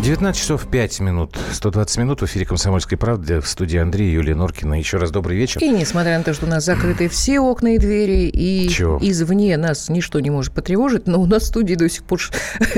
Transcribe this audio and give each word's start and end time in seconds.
19 0.00 0.40
часов 0.40 0.66
5 0.66 1.00
минут. 1.00 1.36
120 1.52 1.98
минут 1.98 2.22
в 2.22 2.24
эфире 2.24 2.46
«Комсомольской 2.46 2.96
правды» 2.96 3.40
в 3.40 3.46
студии 3.46 3.78
Андрей 3.78 4.10
Юлия 4.12 4.34
Норкина. 4.34 4.78
Еще 4.78 4.96
раз 4.96 5.10
добрый 5.10 5.36
вечер. 5.36 5.60
И 5.62 5.68
несмотря 5.68 6.16
на 6.16 6.24
то, 6.24 6.32
что 6.32 6.46
у 6.46 6.48
нас 6.48 6.64
закрыты 6.64 7.10
все 7.10 7.38
окна 7.40 7.74
и 7.74 7.78
двери, 7.78 8.28
и 8.28 8.68
Чего? 8.70 8.98
извне 9.02 9.58
нас 9.58 9.90
ничто 9.90 10.18
не 10.20 10.30
может 10.30 10.54
потревожить, 10.54 11.06
но 11.06 11.20
у 11.20 11.26
нас 11.26 11.42
в 11.42 11.46
студии 11.46 11.74
до 11.74 11.90
сих 11.90 12.04
пор 12.04 12.18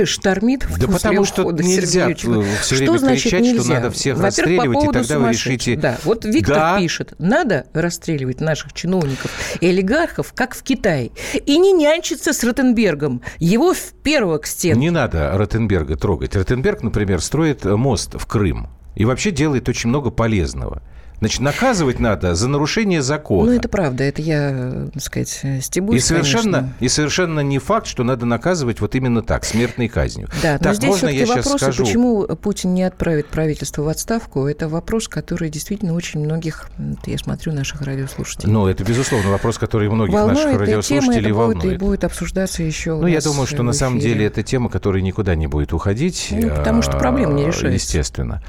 штормит 0.05 0.67
Да 0.79 0.89
потому 0.89 1.25
что 1.25 1.49
нельзя 1.53 2.13
все 2.13 2.75
время 2.75 2.99
значит 2.99 3.23
кричать, 3.23 3.45
что 3.47 3.55
нельзя? 3.55 3.75
надо 3.75 3.91
всех 3.93 4.21
расстреливать, 4.21 4.85
по 4.85 4.91
и 4.91 4.93
тогда 4.93 5.19
вы 5.21 5.29
решите... 5.29 5.77
Да, 5.77 5.99
вот 6.03 6.25
Виктор 6.25 6.57
Да. 6.57 6.79
пишет, 6.81 7.15
надо 7.19 7.67
расстреливать 7.73 8.41
наших 8.41 8.73
чиновников 8.73 9.31
и 9.61 9.69
олигархов, 9.69 10.33
как 10.35 10.57
в 10.57 10.63
Китае, 10.65 11.13
и 11.47 11.57
не 11.59 11.73
нянчиться 11.73 12.33
с 12.33 12.43
Ротенбергом. 12.43 13.23
Его 13.39 13.75
в 13.75 13.93
первого 14.03 14.39
к 14.39 14.47
стенке. 14.47 14.81
Не 14.81 14.91
надо 14.91 15.31
Ротенберга 15.37 15.95
трогать. 15.97 16.35
Ротенберг, 16.35 16.83
например, 16.83 17.12
строит 17.21 17.67
э, 17.67 17.77
мост 17.77 18.15
в 18.19 18.27
Крым. 18.27 18.69
И 18.95 19.05
вообще 19.05 19.31
делает 19.31 19.69
очень 19.69 19.89
много 19.89 20.11
полезного. 20.11 20.83
Значит, 21.23 21.41
наказывать 21.41 22.01
надо 22.01 22.35
за 22.35 22.49
нарушение 22.49 23.01
закона. 23.01 23.53
Ну, 23.53 23.57
это 23.57 23.69
правда, 23.69 24.03
это 24.03 24.21
я, 24.21 24.89
так 24.93 25.01
сказать, 25.01 25.41
стебусь, 25.61 25.99
И 25.99 26.01
совершенно, 26.01 26.59
конечно. 26.59 26.77
и 26.81 26.89
совершенно 26.89 27.41
не 27.41 27.61
факт, 27.61 27.87
что 27.87 28.03
надо 28.03 28.27
наказывать 28.27 28.81
вот 28.81 28.97
именно 28.97 29.23
так, 29.23 29.45
смертной 29.45 29.87
казнью. 29.87 30.29
Да, 30.43 30.55
но 30.55 30.59
так, 30.59 30.75
здесь 30.75 30.91
можно 30.91 31.07
я 31.07 31.25
сейчас 31.25 31.45
вопросы, 31.47 31.59
скажу? 31.59 31.85
почему 31.85 32.23
Путин 32.25 32.75
не 32.75 32.83
отправит 32.83 33.29
правительство 33.29 33.83
в 33.83 33.89
отставку, 33.89 34.49
это 34.49 34.69
вопрос, 34.69 35.07
который 35.07 35.49
действительно 35.49 35.95
очень 35.95 36.19
многих, 36.19 36.69
я 37.07 37.19
смотрю, 37.19 37.53
наших 37.53 37.83
радиослушателей. 37.83 38.53
Ну, 38.53 38.67
это, 38.67 38.83
безусловно, 38.83 39.31
вопрос, 39.31 39.59
который 39.59 39.89
многих 39.89 40.15
волнует, 40.15 40.39
наших 40.39 40.49
и 40.49 40.55
тема 40.55 40.67
радиослушателей 40.67 41.21
эта 41.21 41.23
будет, 41.23 41.29
и 41.29 41.33
волнует. 41.33 41.79
будет 41.79 42.03
обсуждаться 42.03 42.65
еще 42.65 42.97
Ну, 42.97 43.07
я 43.07 43.21
думаю, 43.21 43.47
что 43.47 43.63
на 43.63 43.73
самом 43.73 44.01
деле 44.01 44.27
это 44.27 44.43
тема, 44.43 44.69
которая 44.69 45.03
никуда 45.03 45.37
не 45.37 45.47
будет 45.47 45.73
уходить. 45.73 46.31
Ну, 46.33 46.51
потому 46.51 46.83
что 46.83 46.97
а, 46.97 46.99
проблема 46.99 47.35
не 47.35 47.47
решается. 47.47 47.69
Естественно. 47.69 48.43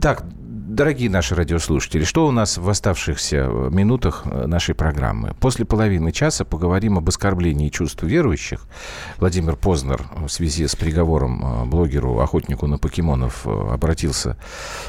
Так, 0.00 0.22
дорогие 0.74 1.10
наши 1.10 1.34
радиослушатели, 1.34 2.04
что 2.04 2.26
у 2.26 2.30
нас 2.30 2.56
в 2.56 2.68
оставшихся 2.68 3.46
минутах 3.70 4.22
э, 4.24 4.46
нашей 4.46 4.74
программы? 4.74 5.34
После 5.40 5.64
половины 5.64 6.12
часа 6.12 6.44
поговорим 6.44 6.96
об 6.96 7.08
оскорблении 7.08 7.68
чувств 7.68 8.02
верующих. 8.02 8.66
Владимир 9.18 9.56
Познер 9.56 10.04
в 10.14 10.28
связи 10.28 10.66
с 10.66 10.76
приговором 10.76 11.44
э, 11.44 11.64
блогеру, 11.66 12.20
охотнику 12.20 12.66
на 12.66 12.78
покемонов 12.78 13.46
э, 13.46 13.50
обратился 13.50 14.36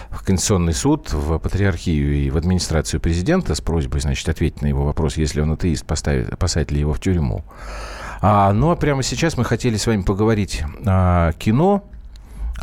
в 0.09 0.23
Конституционный 0.23 0.73
суд, 0.73 1.11
в 1.11 1.39
Патриархию 1.39 2.13
и 2.13 2.29
в 2.29 2.37
администрацию 2.37 3.01
президента 3.01 3.55
с 3.55 3.61
просьбой, 3.61 4.01
значит, 4.01 4.29
ответить 4.29 4.61
на 4.61 4.67
его 4.67 4.85
вопрос, 4.85 5.17
если 5.17 5.41
он 5.41 5.51
атеист, 5.51 5.85
поставить, 5.85 6.37
посадить 6.37 6.71
ли 6.71 6.79
его 6.79 6.93
в 6.93 6.99
тюрьму. 6.99 7.43
А, 8.21 8.53
ну, 8.53 8.69
а 8.69 8.75
прямо 8.75 9.01
сейчас 9.01 9.35
мы 9.35 9.43
хотели 9.43 9.77
с 9.77 9.87
вами 9.87 10.03
поговорить 10.03 10.63
о 10.85 11.31
кино. 11.33 11.83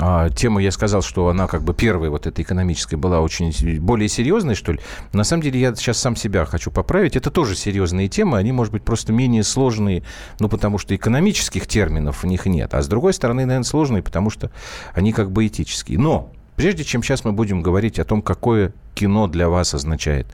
А, 0.01 0.31
тема, 0.31 0.63
я 0.63 0.71
сказал, 0.71 1.03
что 1.03 1.29
она 1.29 1.49
как 1.49 1.63
бы 1.63 1.75
первая 1.75 2.09
вот 2.09 2.29
эта 2.29 2.41
экономическая 2.41 2.97
была 2.97 3.21
очень 3.21 3.81
более 3.81 4.09
серьезной, 4.09 4.55
что 4.55 4.73
ли. 4.73 4.81
На 5.13 5.25
самом 5.25 5.43
деле 5.43 5.61
я 5.61 5.75
сейчас 5.75 5.99
сам 5.99 6.15
себя 6.15 6.45
хочу 6.45 6.71
поправить. 6.71 7.17
Это 7.17 7.33
тоже 7.33 7.57
серьезные 7.57 8.09
темы, 8.09 8.39
они, 8.39 8.53
может 8.53 8.73
быть, 8.73 8.85
просто 8.85 9.13
менее 9.13 9.43
сложные, 9.43 10.05
ну, 10.39 10.49
потому 10.49 10.79
что 10.79 10.95
экономических 10.95 11.67
терминов 11.67 12.23
в 12.23 12.27
них 12.27 12.47
нет. 12.47 12.75
А 12.75 12.83
с 12.83 12.87
другой 12.87 13.13
стороны, 13.13 13.45
наверное, 13.45 13.65
сложные, 13.65 14.05
потому 14.05 14.31
что 14.31 14.53
они 14.95 15.13
как 15.13 15.33
бы 15.33 15.47
этические. 15.47 15.99
Но 15.99 16.33
Прежде 16.59 16.83
чем 16.83 17.05
сейчас 17.05 17.25
мы 17.25 17.31
будем 17.31 17.63
говорить 17.63 18.01
о 18.01 18.05
том, 18.05 18.21
какое 18.21 18.73
кино 18.97 19.29
для 19.29 19.49
вас 19.49 19.75
означает 19.75 20.27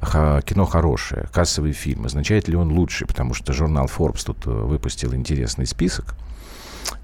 кино 0.00 0.64
хорошее, 0.64 1.26
кассовый 1.32 1.72
фильм, 1.72 2.06
означает 2.06 2.46
ли 2.46 2.54
он 2.54 2.70
лучший, 2.70 3.04
потому 3.04 3.34
что 3.34 3.52
журнал 3.52 3.86
Forbes 3.86 4.24
тут 4.24 4.46
э, 4.46 4.50
выпустил 4.50 5.12
интересный 5.12 5.66
список, 5.66 6.14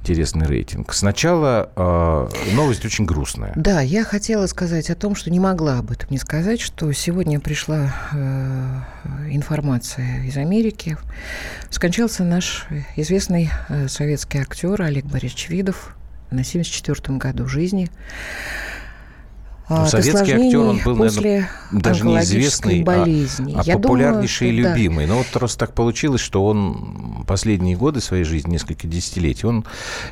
интересный 0.00 0.46
рейтинг. 0.46 0.92
Сначала 0.92 1.70
э, 1.76 2.54
новость 2.54 2.84
очень 2.84 3.04
грустная. 3.04 3.52
Да, 3.56 3.80
я 3.80 4.04
хотела 4.04 4.46
сказать 4.46 4.90
о 4.90 4.94
том, 4.94 5.14
что 5.14 5.30
не 5.30 5.40
могла 5.40 5.78
об 5.78 5.90
этом 5.90 6.08
не 6.10 6.18
сказать, 6.18 6.60
что 6.60 6.90
сегодня 6.92 7.40
пришла 7.40 7.94
э, 8.12 8.80
информация 9.30 10.24
из 10.24 10.36
Америки. 10.36 10.96
Скончался 11.70 12.24
наш 12.24 12.66
известный 12.96 13.50
э, 13.68 13.88
советский 13.88 14.38
актер 14.38 14.80
Олег 14.82 15.04
Борисович 15.04 15.48
Видов 15.48 15.96
на 16.30 16.40
74-м 16.40 17.18
году 17.18 17.46
жизни. 17.46 17.90
Ну, 19.68 19.76
От 19.82 19.90
советский 19.90 20.32
актер, 20.32 20.58
он 20.58 20.80
был, 20.84 20.96
после 20.96 21.20
наверное, 21.22 21.50
даже 21.72 22.04
не 22.04 22.16
онкологической 22.16 22.40
известный, 22.42 22.82
а- 22.82 22.84
болезни. 22.84 23.52
а 23.54 23.62
Я 23.62 23.74
думаю, 23.74 23.82
популярнейший 23.82 24.50
и 24.50 24.52
что 24.54 24.62
да. 24.64 24.74
любимый. 24.76 25.06
Но 25.06 25.16
вот 25.18 25.26
просто 25.28 25.58
так 25.58 25.72
получилось, 25.74 26.20
что 26.20 26.44
он 26.44 27.24
последние 27.26 27.76
годы 27.76 28.00
своей 28.00 28.24
жизни, 28.24 28.50
несколько 28.52 28.86
десятилетий, 28.86 29.46
он 29.46 29.64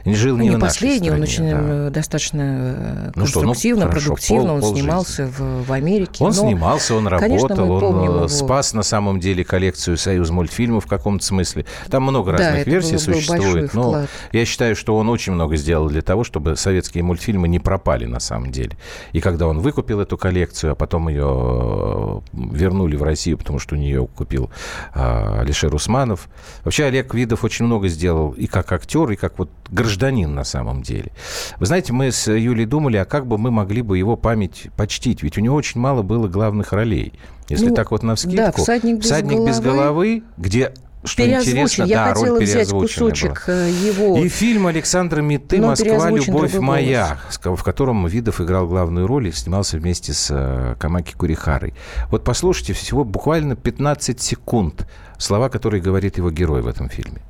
не 0.05 0.15
жил 0.15 0.37
Ну, 0.37 0.43
не, 0.45 0.49
не 0.51 0.55
в 0.57 0.59
нашей 0.59 0.73
последний, 0.75 1.11
он 1.11 1.27
стране, 1.27 1.33
очень 1.33 1.51
да. 1.51 1.59
э, 1.89 1.91
достаточно 1.91 2.41
э, 2.43 3.05
Ну 3.07 3.11
ну, 3.17 3.23
конструктивно, 3.23 3.87
хорошо, 3.89 4.01
продуктивно. 4.07 4.43
пол- 4.45 4.55
он 4.55 4.61
полжизни. 4.61 4.81
снимался 4.83 5.27
в, 5.27 5.65
в 5.67 5.73
Америке. 5.73 6.25
Он 6.25 6.31
но- 6.31 6.35
снимался, 6.37 6.95
он 6.95 7.09
конечно, 7.09 7.49
работал, 7.49 7.71
он 7.73 8.01
э, 8.01 8.05
его. 8.05 8.29
спас 8.29 8.73
на 8.73 8.83
самом 8.83 9.21
деле 9.21 9.45
коллекцию 9.45 9.99
«Союз 9.99 10.31
мультфильмов» 10.31 10.85
в 10.85 10.89
каком-то 10.89 11.25
смысле. 11.25 11.67
Там 11.91 12.05
много 12.05 12.33
Да, 12.33 12.39
разных 12.39 12.67
версий 12.67 12.97
был- 12.97 13.05
был 13.07 13.15
существует, 13.21 13.75
но 13.75 13.83
вклад. 13.83 14.09
я 14.33 14.45
считаю, 14.47 14.75
что 14.77 14.97
он 14.97 15.09
очень 15.11 15.33
много 15.33 15.57
сделал 15.57 15.89
для 15.89 16.03
того, 16.03 16.25
чтобы 16.25 16.57
советские 16.57 17.03
мультфильмы 17.05 17.49
не 17.49 17.59
пропали 17.59 18.07
на 18.07 18.21
самом 18.21 18.53
деле. 18.53 18.77
И 19.13 19.21
когда 19.21 19.40
он 19.47 19.61
выкупил 19.61 20.01
эту 20.01 20.17
коллекцию, 20.19 20.73
а 20.73 20.75
потом 20.75 21.09
ее 21.09 21.25
э, 21.25 22.21
вернули 22.33 22.97
в 22.97 23.03
Россию, 23.03 23.39
потому 23.39 23.59
что 23.59 23.75
у 23.75 23.79
нее 23.79 24.07
купил 24.07 24.51
э, 24.95 25.41
Алишер 25.41 25.75
Усманов. 25.75 26.29
Вообще 26.65 26.85
Олег 26.85 27.15
Видов 27.15 27.45
очень 27.45 27.65
много 27.65 27.89
сделал 27.89 28.31
и 28.33 28.47
как 28.47 28.73
актер, 28.73 29.11
и 29.11 29.17
как 29.17 29.39
вот 29.39 29.51
гражданин 29.71 30.35
на 30.35 30.45
самом 30.45 30.83
деле. 30.83 31.13
Вы 31.59 31.67
знаете, 31.67 31.93
мы 31.93 32.11
с 32.13 32.31
Юлей 32.31 32.67
думали, 32.67 32.97
а 32.97 33.05
как 33.05 33.27
бы 33.27 33.39
мы 33.39 33.51
могли 33.51 33.83
бы 33.83 33.99
его 33.99 34.17
память 34.17 34.69
почтить? 34.77 35.23
Ведь 35.23 35.39
у 35.39 35.41
него 35.41 35.57
очень 35.57 35.81
мало 35.81 36.03
было 36.03 36.29
главных 36.29 36.73
ролей. 36.73 37.13
Если 37.49 37.69
Ну, 37.69 37.75
так 37.75 37.91
вот 37.91 38.03
навскидку. 38.03 38.37
да, 38.37 38.53
«Всадник 38.53 39.41
без 39.41 39.49
без 39.49 39.61
головы». 39.61 39.83
головы», 39.83 40.23
где 40.37 40.73
что 41.05 41.27
интересно, 41.27 41.85
Я 41.85 41.97
да, 41.97 42.09
хотела 42.15 42.29
роль 42.37 42.45
взять 42.45 42.71
кусочек 42.71 43.45
была. 43.47 43.57
э, 43.57 43.71
его. 43.71 44.19
И 44.19 44.29
фильм 44.29 44.67
Александра 44.67 45.23
Миты 45.23 45.59
Но 45.59 45.69
«Москва. 45.69 46.11
Любовь 46.11 46.55
моя», 46.55 47.19
с 47.31 47.39
ко- 47.39 47.57
в 47.57 47.63
котором 47.65 48.07
Видов 48.07 48.41
играл 48.41 48.67
главную 48.67 49.07
роль 49.07 49.29
и 49.29 49.33
снимался 49.33 49.79
вместе 49.79 50.13
с 50.13 50.29
э, 50.31 50.77
Камаки 50.79 51.15
Курихарой. 51.15 51.75
Вот 52.11 52.25
послушайте 52.25 52.73
всего 52.75 53.05
буквально 53.05 53.57
15 53.57 54.21
секунд 54.21 54.87
слова, 55.19 55.49
которые 55.49 55.81
говорит 55.83 56.19
его 56.19 56.31
герой 56.31 56.63
в 56.63 56.67
этом 56.67 56.89
фильме. 56.89 57.23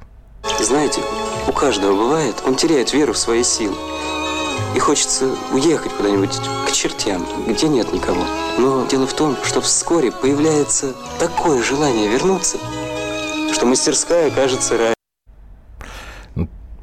Знаете, 0.60 1.00
у 1.48 1.52
каждого 1.52 1.92
бывает, 1.94 2.36
он 2.46 2.56
теряет 2.56 2.92
веру 2.92 3.12
в 3.12 3.18
свои 3.18 3.42
силы. 3.44 3.74
И 4.74 4.78
хочется 4.78 5.28
уехать 5.52 5.92
куда-нибудь 5.92 6.38
к 6.68 6.72
чертям, 6.72 7.26
где 7.48 7.66
нет 7.68 7.92
никого. 7.92 8.22
Но 8.58 8.86
дело 8.86 9.06
в 9.06 9.12
том, 9.14 9.36
что 9.42 9.60
вскоре 9.60 10.12
появляется 10.12 10.92
такое 11.18 11.62
желание 11.62 12.08
вернуться, 12.08 12.58
что 13.54 13.66
мастерская 13.66 14.30
кажется 14.30 14.78
рай. 14.78 14.94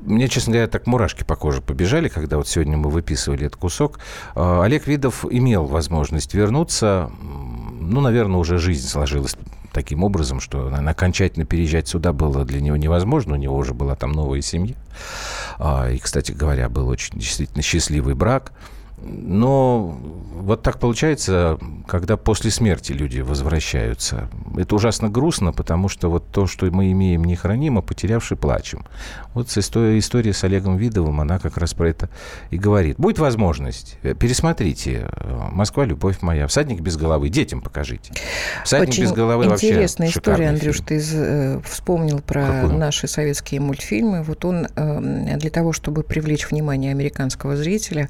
Мне, 0.02 0.30
честно 0.30 0.54
говоря, 0.54 0.70
так 0.70 0.88
мурашки 0.88 1.24
по 1.24 1.36
коже 1.36 1.62
побежали, 1.62 2.08
когда 2.08 2.38
вот 2.38 2.48
сегодня 2.48 2.78
мы 2.78 2.90
выписывали 2.90 3.48
этот 3.48 3.60
кусок. 3.60 4.00
Э, 4.36 4.62
Олег 4.62 4.88
Видов 4.88 5.26
имел 5.30 5.66
возможность 5.66 6.34
вернуться. 6.34 7.12
Ну, 7.20 8.00
наверное, 8.00 8.38
уже 8.38 8.58
жизнь 8.58 8.88
сложилась 8.88 9.36
таким 9.74 10.06
образом, 10.06 10.40
что 10.40 10.70
наверное, 10.70 10.94
окончательно 10.94 11.46
переезжать 11.46 11.90
сюда 11.90 12.14
было 12.14 12.46
для 12.46 12.62
него 12.62 12.78
невозможно. 12.78 13.34
У 13.34 13.38
него 13.38 13.58
уже 13.58 13.74
была 13.74 13.96
там 13.96 14.14
новая 14.14 14.42
семья. 14.42 14.76
А, 15.60 15.90
И, 15.92 15.98
кстати 15.98 16.32
говоря, 16.32 16.70
был 16.70 16.88
очень 16.88 17.20
действительно 17.20 17.62
счастливый 17.62 18.16
брак. 18.16 18.54
Но 19.00 19.98
вот 20.34 20.64
так 20.64 20.80
получается, 20.80 21.60
когда 21.88 22.18
после 22.18 22.52
смерти 22.52 22.94
люди 22.94 23.20
возвращаются. 23.20 24.28
Это 24.58 24.76
ужасно 24.76 25.10
грустно, 25.10 25.52
потому 25.54 25.88
что 25.88 26.10
вот 26.10 26.28
то, 26.32 26.48
что 26.48 26.66
мы 26.68 26.92
имеем, 26.92 27.24
не 27.24 27.36
храним, 27.36 27.78
а 27.78 27.82
потерявши 27.82 28.36
плачем. 28.36 28.86
Вот 29.34 29.50
с 29.50 29.58
история, 29.58 30.00
история 30.00 30.34
с 30.34 30.44
Олегом 30.44 30.78
Видовым, 30.78 31.22
она 31.22 31.38
как 31.38 31.58
раз 31.58 31.74
про 31.74 31.90
это 31.90 32.10
и 32.50 32.58
говорит. 32.58 32.98
Будет 32.98 33.20
возможность, 33.20 33.98
э, 34.02 34.16
пересмотрите 34.16 35.10
э, 35.12 35.48
«Москва. 35.52 35.86
Любовь 35.86 36.22
моя», 36.22 36.48
«Всадник 36.48 36.82
без 36.82 36.98
головы», 36.98 37.30
детям 37.30 37.62
покажите. 37.62 38.14
«Всадник 38.64 38.90
Очень 38.90 39.04
без 39.04 39.12
головы» 39.12 39.48
вообще 39.48 39.70
интересная 39.70 40.10
история, 40.10 40.50
Андрюш, 40.50 40.78
фильм. 40.78 40.88
ты 40.88 41.02
э, 41.14 41.60
вспомнил 41.64 42.20
про 42.20 42.46
Какую? 42.46 42.78
наши 42.78 43.08
советские 43.08 43.62
мультфильмы. 43.62 44.24
Вот 44.24 44.44
он 44.44 44.68
э, 44.76 45.38
для 45.38 45.50
того, 45.50 45.72
чтобы 45.72 46.04
привлечь 46.04 46.50
внимание 46.50 46.92
американского 46.92 47.56
зрителя, 47.56 48.10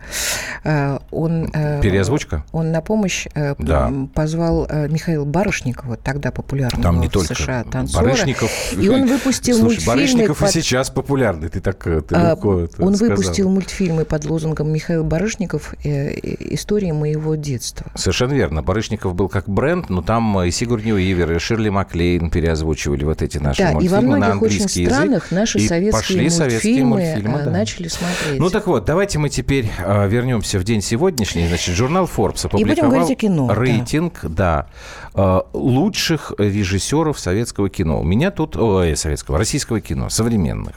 он, 1.11 1.49
э, 1.53 1.81
Переозвучка? 1.81 2.43
Он 2.51 2.71
на 2.71 2.81
помощь 2.81 3.27
э, 3.33 3.55
да. 3.57 3.91
позвал 4.13 4.67
Михаила 4.89 5.25
Барышникова, 5.25 5.97
тогда 5.97 6.31
популярного 6.31 6.83
Там 6.83 7.01
не 7.01 7.07
в 7.07 7.11
только 7.11 7.35
США 7.35 7.63
танцора. 7.63 8.05
Барышников... 8.05 8.51
И 8.77 8.89
он 8.89 9.07
выпустил 9.07 9.55
Слушай, 9.55 9.63
мультфильмы... 9.63 9.95
Барышников 9.95 10.39
под... 10.39 10.49
и 10.49 10.51
сейчас 10.51 10.89
популярный, 10.89 11.49
ты 11.49 11.59
так 11.59 11.83
ты 11.83 12.15
а, 12.15 12.31
легко 12.31 12.67
Он 12.79 12.95
сказал. 12.95 13.15
выпустил 13.15 13.49
мультфильмы 13.49 14.05
под 14.05 14.25
лозунгом 14.25 14.71
«Михаил 14.71 15.03
Барышников. 15.03 15.73
История 15.83 16.93
моего 16.93 17.35
детства». 17.35 17.91
Совершенно 17.95 18.33
верно. 18.33 18.63
Барышников 18.63 19.15
был 19.15 19.29
как 19.29 19.47
бренд, 19.47 19.89
но 19.89 20.01
там 20.01 20.41
и 20.43 20.51
Сигурни 20.51 20.91
Уивер, 20.91 21.31
и 21.33 21.39
Ширли 21.39 21.69
Маклейн 21.69 22.29
переозвучивали 22.29 23.03
вот 23.03 23.21
эти 23.21 23.37
наши 23.37 23.63
да, 23.63 23.71
мультфильмы 23.73 23.85
и 23.85 24.09
во 24.09 24.17
многих 24.17 24.33
на 24.35 24.39
очень 24.39 24.69
странах 24.69 25.31
наши 25.31 25.59
советские 25.59 25.91
пошли 25.91 26.21
мультфильмы, 26.21 26.49
советские 26.49 26.85
мультфильмы 26.85 27.43
да. 27.43 27.51
начали 27.51 27.87
смотреть. 27.87 28.39
Ну 28.39 28.49
так 28.49 28.67
вот, 28.67 28.85
давайте 28.85 29.19
мы 29.19 29.29
теперь 29.29 29.69
э, 29.77 30.07
вернемся 30.07 30.59
в 30.59 30.63
день 30.67 30.81
сегодняшний. 30.81 31.47
Значит, 31.47 31.75
журнал 31.75 32.05
Forbes 32.05 32.45
опубликовал 32.45 33.07
кино, 33.15 33.51
рейтинг 33.53 34.19
да. 34.23 34.37
Да, 34.37 34.67
э, 35.13 35.41
лучших 35.53 36.33
режиссеров 36.37 37.17
советского 37.19 37.69
кино. 37.69 37.99
У 37.99 38.03
меня 38.03 38.31
тут, 38.31 38.55
ой, 38.57 38.95
советского, 38.95 39.37
российского 39.37 39.81
кино, 39.81 40.09
современных. 40.09 40.75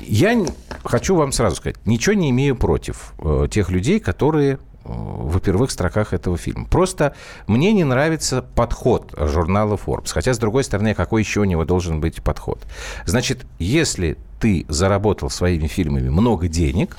Я 0.00 0.40
хочу 0.84 1.16
вам 1.16 1.32
сразу 1.32 1.56
сказать, 1.56 1.76
ничего 1.84 2.14
не 2.14 2.30
имею 2.30 2.56
против 2.56 3.12
э, 3.18 3.48
тех 3.50 3.70
людей, 3.70 4.00
которые 4.00 4.58
в 4.84 5.38
первых 5.40 5.70
строках 5.70 6.14
этого 6.14 6.38
фильма. 6.38 6.64
Просто 6.64 7.14
мне 7.46 7.72
не 7.72 7.84
нравится 7.84 8.40
подход 8.40 9.12
журнала 9.18 9.76
Forbes. 9.76 10.12
Хотя, 10.12 10.32
с 10.32 10.38
другой 10.38 10.64
стороны, 10.64 10.94
какой 10.94 11.22
еще 11.22 11.40
у 11.40 11.44
него 11.44 11.66
должен 11.66 12.00
быть 12.00 12.22
подход? 12.22 12.66
Значит, 13.04 13.44
если 13.58 14.16
ты 14.40 14.64
заработал 14.68 15.28
своими 15.28 15.66
фильмами 15.66 16.08
много 16.08 16.48
денег, 16.48 16.96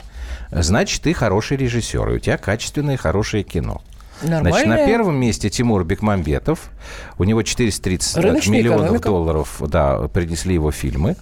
значит, 0.51 1.01
ты 1.01 1.13
хороший 1.13 1.57
режиссер, 1.57 2.09
и 2.09 2.15
у 2.15 2.19
тебя 2.19 2.37
качественное 2.37 2.97
хорошее 2.97 3.43
кино. 3.43 3.81
Нормально. 4.21 4.49
Значит, 4.51 4.67
на 4.67 4.85
первом 4.85 5.15
месте 5.15 5.49
Тимур 5.49 5.83
Бекмамбетов. 5.83 6.71
У 7.17 7.23
него 7.23 7.41
430 7.41 8.17
Рыночная 8.17 8.59
миллионов 8.59 8.81
экономика. 8.81 9.07
долларов 9.07 9.61
да, 9.61 10.07
принесли 10.09 10.53
его 10.53 10.71
фильмы. 10.71 11.15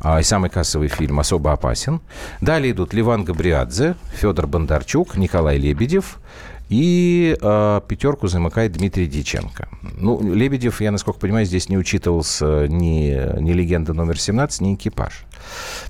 А, 0.00 0.20
и 0.20 0.22
самый 0.22 0.48
кассовый 0.48 0.88
фильм 0.88 1.18
«Особо 1.18 1.52
опасен». 1.52 2.00
Далее 2.40 2.72
идут 2.72 2.94
Ливан 2.94 3.24
Габриадзе, 3.24 3.96
Федор 4.14 4.46
Бондарчук, 4.46 5.16
Николай 5.16 5.58
Лебедев 5.58 6.18
и 6.68 7.36
э, 7.40 7.80
пятерку 7.88 8.28
замыкает 8.28 8.72
Дмитрий 8.72 9.06
Диченко. 9.06 9.68
Ну, 9.96 10.20
Лебедев, 10.20 10.80
я, 10.80 10.90
насколько 10.90 11.18
понимаю, 11.18 11.46
здесь 11.46 11.68
не 11.68 11.78
учитывался 11.78 12.68
ни, 12.68 13.40
ни 13.40 13.52
легенда 13.52 13.94
номер 13.94 14.20
17, 14.20 14.60
ни 14.60 14.74
экипаж. 14.74 15.24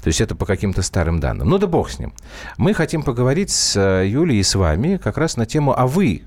То 0.02 0.08
есть 0.08 0.20
это 0.20 0.36
по 0.36 0.46
каким-то 0.46 0.82
старым 0.82 1.18
данным. 1.20 1.48
Ну 1.48 1.58
да 1.58 1.66
бог 1.66 1.90
с 1.90 1.98
ним. 1.98 2.12
Мы 2.58 2.74
хотим 2.74 3.02
поговорить 3.02 3.50
с 3.50 4.04
Юлей 4.04 4.38
и 4.38 4.42
с 4.42 4.54
вами 4.54 4.98
как 4.98 5.18
раз 5.18 5.36
на 5.36 5.46
тему, 5.46 5.74
а 5.76 5.86
вы 5.86 6.22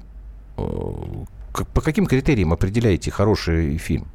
э, 0.58 0.64
по 1.74 1.82
каким 1.82 2.06
критериям 2.06 2.52
определяете 2.54 3.12
хороший 3.12 3.78
фильм? 3.78 4.08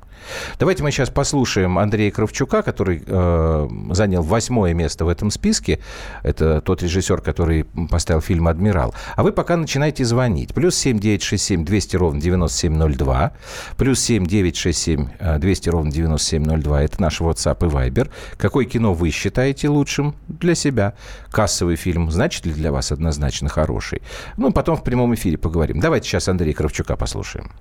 Давайте 0.58 0.82
мы 0.82 0.90
сейчас 0.90 1.10
послушаем 1.10 1.78
Андрея 1.78 2.10
Кравчука, 2.10 2.62
который 2.62 3.02
э, 3.06 3.68
занял 3.90 4.22
восьмое 4.22 4.74
место 4.74 5.04
в 5.04 5.08
этом 5.08 5.30
списке. 5.30 5.80
Это 6.22 6.60
тот 6.60 6.82
режиссер, 6.82 7.20
который 7.20 7.64
поставил 7.90 8.20
фильм 8.20 8.48
«Адмирал». 8.48 8.94
А 9.14 9.22
вы 9.22 9.32
пока 9.32 9.56
начинайте 9.56 10.04
звонить. 10.04 10.54
Плюс 10.54 10.76
семь 10.76 10.98
девять 10.98 11.22
шесть 11.22 11.44
семь 11.44 11.64
двести 11.64 11.96
ровно 11.96 12.20
девяносто 12.20 12.58
семь 12.58 12.74
ноль 12.74 12.96
два. 12.96 13.32
Плюс 13.76 14.00
семь 14.00 14.26
девять 14.26 14.56
шесть 14.56 14.82
семь 14.82 15.08
э, 15.18 15.38
двести 15.38 15.68
ровно 15.68 15.90
девяносто 15.90 16.28
семь 16.28 16.44
ноль 16.44 16.62
два. 16.62 16.82
Это 16.82 17.00
наш 17.00 17.20
WhatsApp 17.20 17.66
и 17.66 17.70
Viber. 17.70 18.10
Какое 18.36 18.64
кино 18.64 18.94
вы 18.94 19.10
считаете 19.10 19.68
лучшим 19.68 20.14
для 20.28 20.54
себя? 20.54 20.94
Кассовый 21.30 21.76
фильм 21.76 22.10
значит 22.10 22.46
ли 22.46 22.52
для 22.52 22.72
вас 22.72 22.92
однозначно 22.92 23.48
хороший? 23.48 24.02
Ну, 24.36 24.52
потом 24.52 24.76
в 24.76 24.84
прямом 24.84 25.14
эфире 25.14 25.38
поговорим. 25.38 25.80
Давайте 25.80 26.08
сейчас 26.08 26.28
Андрея 26.28 26.54
Кравчука 26.54 26.96
послушаем. 26.96 27.52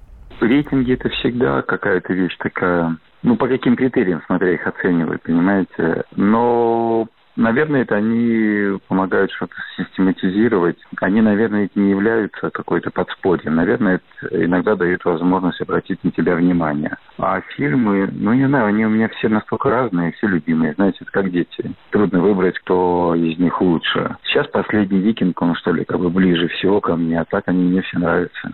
Рейтинги 0.48 0.94
это 0.94 1.10
всегда 1.10 1.62
какая-то 1.62 2.14
вещь 2.14 2.36
такая, 2.38 2.98
ну, 3.24 3.36
по 3.36 3.48
каким 3.48 3.76
критериям, 3.76 4.22
смотря 4.26 4.54
их 4.54 4.66
оценивать, 4.68 5.22
понимаете. 5.24 6.04
Но, 6.16 7.08
наверное, 7.36 7.82
это 7.82 7.96
они 7.96 8.78
помогают 8.88 9.32
что-то 9.32 9.56
систематизировать. 9.78 10.78
Они, 11.02 11.22
наверное, 11.22 11.70
не 11.76 11.90
являются 11.90 12.50
какой-то 12.50 12.92
подспорьем. 12.92 13.56
Наверное, 13.56 14.00
это 14.22 14.46
иногда 14.46 14.76
дают 14.76 15.04
возможность 15.06 15.62
обратить 15.62 16.04
на 16.04 16.12
тебя 16.12 16.36
внимание. 16.36 16.96
А 17.18 17.42
фильмы, 17.56 18.10
ну, 18.12 18.34
не 18.34 18.48
знаю, 18.48 18.68
они 18.68 18.86
у 18.86 18.90
меня 18.90 19.10
все 19.10 19.30
настолько 19.30 19.70
разные, 19.70 20.12
все 20.14 20.28
любимые. 20.28 20.74
Знаете, 20.74 21.00
это 21.02 21.12
как 21.12 21.32
дети. 21.32 21.72
Трудно 21.92 22.22
выбрать, 22.22 22.60
кто 22.60 23.16
из 23.16 23.38
них 23.40 23.60
лучше. 23.62 24.16
Сейчас 24.24 24.48
последний 24.48 25.00
«Викинг», 25.00 25.42
он, 25.42 25.56
что 25.56 25.72
ли, 25.72 25.86
как 25.86 26.00
бы 26.00 26.10
ближе 26.10 26.48
всего 26.50 26.82
ко 26.82 26.96
мне, 26.96 27.20
а 27.20 27.26
так 27.26 27.48
они 27.48 27.64
мне 27.64 27.82
все 27.82 28.00
нравятся. 28.00 28.52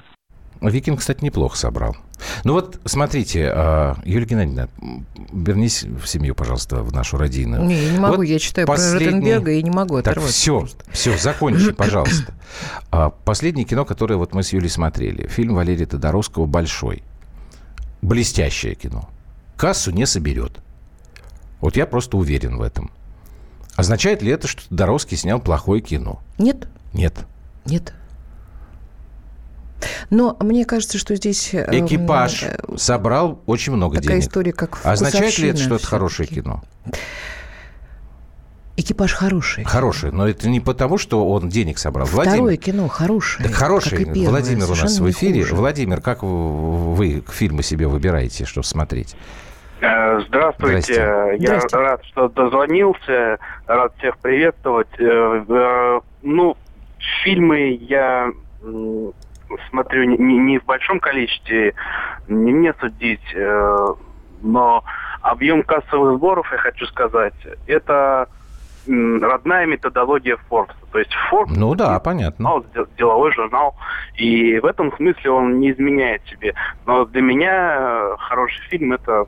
Викинг, 0.69 0.99
кстати, 0.99 1.23
неплохо 1.23 1.57
собрал. 1.57 1.95
Ну 2.43 2.53
вот, 2.53 2.79
смотрите, 2.85 3.51
а, 3.51 3.97
Юлия 4.05 4.25
Геннадьевна, 4.25 4.67
вернись 5.33 5.83
в 5.83 6.05
семью, 6.05 6.35
пожалуйста, 6.35 6.83
в 6.83 6.93
нашу 6.93 7.17
родину. 7.17 7.63
Не, 7.63 7.75
я 7.75 7.91
не 7.91 7.99
могу, 7.99 8.17
вот 8.17 8.23
я 8.23 8.37
читаю 8.37 8.67
последний... 8.67 8.99
про 8.99 9.05
Ротенберга 9.05 9.51
и 9.51 9.63
не 9.63 9.71
могу 9.71 9.95
оторваться. 9.95 10.27
Так, 10.27 10.35
все, 10.35 10.59
просто. 10.59 10.85
все, 10.91 11.17
закончи, 11.17 11.71
пожалуйста. 11.71 12.33
А, 12.91 13.09
последнее 13.09 13.65
кино, 13.65 13.85
которое 13.85 14.15
вот 14.15 14.33
мы 14.33 14.43
с 14.43 14.53
Юлей 14.53 14.69
смотрели, 14.69 15.27
фильм 15.27 15.55
Валерия 15.55 15.85
Тодоровского 15.85 16.45
«Большой». 16.45 17.03
Блестящее 18.01 18.75
кино. 18.75 19.09
Кассу 19.57 19.91
не 19.91 20.05
соберет. 20.05 20.59
Вот 21.59 21.75
я 21.75 21.85
просто 21.85 22.17
уверен 22.17 22.57
в 22.57 22.61
этом. 22.61 22.91
Означает 23.75 24.21
ли 24.21 24.31
это, 24.31 24.47
что 24.47 24.67
Тодоровский 24.69 25.17
снял 25.17 25.39
плохое 25.39 25.81
кино? 25.81 26.21
Нет. 26.37 26.67
Нет. 26.93 27.13
Нет. 27.65 27.93
Но 30.09 30.37
мне 30.39 30.65
кажется, 30.65 30.97
что 30.97 31.15
здесь... 31.15 31.53
Э, 31.53 31.67
Экипаж 31.71 32.43
э, 32.43 32.57
собрал 32.77 33.41
очень 33.45 33.73
много 33.73 33.97
такая 33.97 34.17
денег. 34.17 34.23
история, 34.23 34.53
как 34.53 34.79
Означает 34.83 35.37
ли 35.39 35.49
это, 35.49 35.59
что 35.59 35.75
это 35.75 35.85
хорошее 35.85 36.27
кино? 36.27 36.63
Экипаж 38.77 39.13
хороший. 39.13 39.63
Хороший, 39.63 40.11
но 40.11 40.27
это 40.27 40.49
не 40.49 40.59
потому, 40.59 40.97
что 40.97 41.27
он 41.29 41.49
денег 41.49 41.77
собрал. 41.77 42.07
Второе 42.07 42.39
Владимир, 42.39 42.57
кино 42.57 42.87
хорошее. 42.87 43.47
Так 43.47 43.57
хорошее. 43.57 44.05
Первое, 44.05 44.29
Владимир 44.29 44.65
у 44.65 44.75
нас 44.75 44.99
в 44.99 45.09
эфире. 45.11 45.43
Владимир, 45.45 46.01
как 46.01 46.23
вы 46.23 47.23
фильмы 47.29 47.63
себе 47.63 47.87
выбираете, 47.87 48.45
чтобы 48.45 48.65
смотреть? 48.65 49.15
Э, 49.81 50.21
здравствуйте. 50.27 50.81
Здрасте. 50.81 51.37
Я 51.39 51.59
Здрасте. 51.59 51.77
рад, 51.77 52.05
что 52.05 52.29
дозвонился. 52.29 53.39
Рад 53.67 53.93
всех 53.97 54.17
приветствовать. 54.19 54.87
Ну, 56.21 56.55
фильмы 57.23 57.77
я 57.81 58.31
смотрю 59.69 60.03
не, 60.05 60.37
не 60.37 60.59
в 60.59 60.65
большом 60.65 60.99
количестве, 60.99 61.73
не 62.27 62.51
мне 62.51 62.73
судить, 62.79 63.33
э, 63.33 63.87
но 64.41 64.83
объем 65.21 65.63
кассовых 65.63 66.17
сборов, 66.17 66.51
я 66.51 66.57
хочу 66.57 66.85
сказать, 66.87 67.33
это 67.67 68.27
родная 68.87 69.65
методология 69.65 70.37
Forbes. 70.49 70.73
То 70.91 70.99
есть 70.99 71.11
Forbes... 71.31 71.53
Ну 71.55 71.75
да, 71.75 71.99
понятно. 71.99 72.63
Деловой 72.97 73.31
журнал. 73.33 73.75
И 74.15 74.59
в 74.59 74.65
этом 74.65 74.95
смысле 74.95 75.31
он 75.31 75.59
не 75.59 75.71
изменяет 75.71 76.25
себе. 76.25 76.55
Но 76.85 77.05
для 77.05 77.21
меня 77.21 77.77
э, 77.77 78.15
хороший 78.17 78.61
фильм– 78.69 78.93
это 78.93 79.27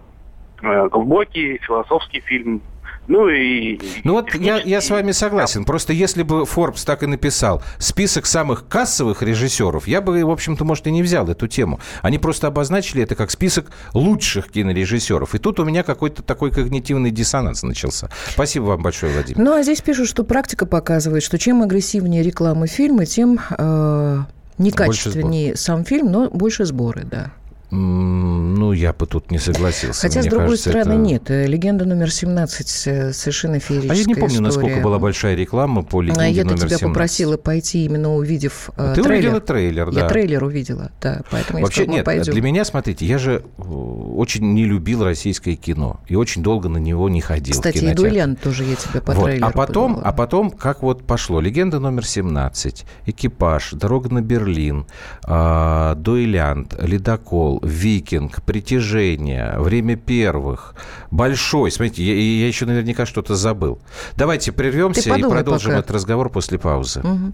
э, 0.61 0.87
глубокий 0.89 1.59
философский 1.59 2.21
фильм, 2.21 2.61
ну 3.07 3.29
и... 3.29 3.79
Ну 4.03 4.13
вот 4.13 4.33
я, 4.35 4.61
я 4.61 4.81
с 4.81 4.89
вами 4.89 5.11
согласен. 5.11 5.65
Просто 5.65 5.93
если 5.93 6.23
бы 6.23 6.43
Forbes 6.43 6.85
так 6.85 7.03
и 7.03 7.05
написал 7.05 7.61
список 7.77 8.25
самых 8.25 8.67
кассовых 8.67 9.21
режиссеров, 9.21 9.87
я 9.87 10.01
бы, 10.01 10.23
в 10.23 10.29
общем-то, 10.29 10.63
может, 10.63 10.87
и 10.87 10.91
не 10.91 11.03
взял 11.03 11.27
эту 11.27 11.47
тему. 11.47 11.79
Они 12.01 12.17
просто 12.17 12.47
обозначили 12.47 13.03
это 13.03 13.15
как 13.15 13.31
список 13.31 13.71
лучших 13.93 14.49
кинорежиссеров. 14.49 15.35
И 15.35 15.37
тут 15.37 15.59
у 15.59 15.65
меня 15.65 15.83
какой-то 15.83 16.23
такой 16.23 16.51
когнитивный 16.51 17.11
диссонанс 17.11 17.63
начался. 17.63 18.09
Спасибо 18.29 18.65
вам 18.65 18.81
большое, 18.81 19.13
Владимир. 19.13 19.41
Ну, 19.41 19.53
а 19.53 19.63
здесь 19.63 19.81
пишут, 19.81 20.07
что 20.07 20.23
практика 20.23 20.65
показывает, 20.65 21.23
что 21.23 21.37
чем 21.37 21.61
агрессивнее 21.61 22.23
реклама 22.23 22.67
фильма, 22.67 23.05
тем 23.05 23.39
э, 23.57 24.19
некачественнее 24.57 25.55
сам 25.55 25.83
фильм, 25.83 26.11
но 26.11 26.29
больше 26.29 26.65
сборы, 26.65 27.03
да. 27.03 27.31
Ну, 27.75 28.71
я 28.71 28.93
бы 28.93 29.07
тут 29.07 29.31
не 29.31 29.39
согласился. 29.39 30.01
Хотя, 30.01 30.19
Мне 30.19 30.29
с 30.29 30.31
другой 30.31 30.49
кажется, 30.49 30.69
стороны, 30.69 31.15
это... 31.15 31.33
нет. 31.33 31.49
Легенда 31.49 31.85
номер 31.85 32.11
17 32.11 32.83
э, 32.85 33.13
совершенно 33.13 33.59
феерическая 33.59 33.97
А 33.97 33.99
я 33.99 34.05
не 34.05 34.13
помню, 34.13 34.27
история. 34.27 34.45
насколько 34.45 34.79
была 34.81 34.99
большая 34.99 35.35
реклама 35.35 35.81
по 35.81 36.01
легенде 36.01 36.21
а 36.21 36.27
я 36.27 36.43
номер 36.43 36.57
17. 36.59 36.71
Я 36.71 36.77
тебя 36.77 36.87
попросила 36.89 37.37
пойти, 37.37 37.85
именно 37.85 38.13
увидев 38.13 38.69
э, 38.77 38.93
Ты 38.95 39.01
трейлер. 39.01 39.11
увидела 39.11 39.41
трейлер, 39.41 39.91
да. 39.91 40.01
Я 40.01 40.07
трейлер 40.07 40.43
увидела, 40.43 40.91
да. 41.01 41.21
Поэтому 41.31 41.61
Вообще, 41.61 41.81
я 41.81 41.85
сказала, 41.85 41.95
нет, 41.95 42.05
пойдем. 42.05 42.33
для 42.33 42.41
меня, 42.43 42.65
смотрите, 42.65 43.05
я 43.07 43.17
же 43.17 43.43
э, 43.57 43.61
очень 43.63 44.53
не 44.53 44.65
любил 44.65 45.03
российское 45.03 45.55
кино. 45.55 45.99
И 46.07 46.15
очень 46.15 46.43
долго 46.43 46.69
на 46.69 46.77
него 46.77 47.09
не 47.09 47.21
ходил 47.21 47.55
Кстати, 47.55 47.85
и 47.85 47.93
«Дуэлянт» 47.93 48.39
тоже 48.39 48.65
я 48.65 48.75
тебя 48.75 49.01
по 49.01 49.13
вот. 49.13 49.25
трейлеру 49.25 49.47
а 49.47 49.51
потом, 49.51 49.99
а 50.03 50.13
потом, 50.13 50.51
как 50.51 50.83
вот 50.83 51.07
пошло. 51.07 51.41
Легенда 51.41 51.79
номер 51.79 52.05
17, 52.05 52.85
«Экипаж», 53.07 53.71
«Дорога 53.71 54.09
на 54.13 54.21
Берлин», 54.21 54.85
э, 55.25 55.95
«Дуэлянт», 55.97 56.75
«Ледокол», 56.79 57.62
«Викинг», 57.63 58.41
«Притяжение», 58.43 59.55
«Время 59.57 59.95
первых», 59.95 60.75
«Большой». 61.11 61.71
Смотрите, 61.71 62.03
я, 62.03 62.13
я 62.13 62.47
еще 62.47 62.65
наверняка 62.65 63.05
что-то 63.05 63.35
забыл. 63.35 63.79
Давайте 64.15 64.51
прервемся 64.51 65.15
и 65.15 65.21
продолжим 65.21 65.71
пока. 65.71 65.79
этот 65.79 65.91
разговор 65.91 66.29
после 66.29 66.59
паузы. 66.59 67.01
Угу. 67.01 67.33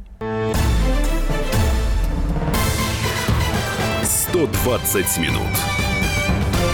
120 4.03 5.17
минут 5.17 5.41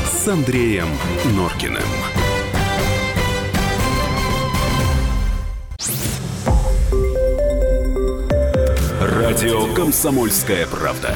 с 0.06 0.28
Андреем 0.28 0.88
Норкиным. 1.36 1.82
Радио 9.00 9.74
«Комсомольская 9.74 10.68
правда». 10.68 11.16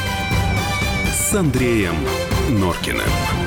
с 1.31 1.35
Андреем 1.35 1.95
Норкиным. 2.49 3.40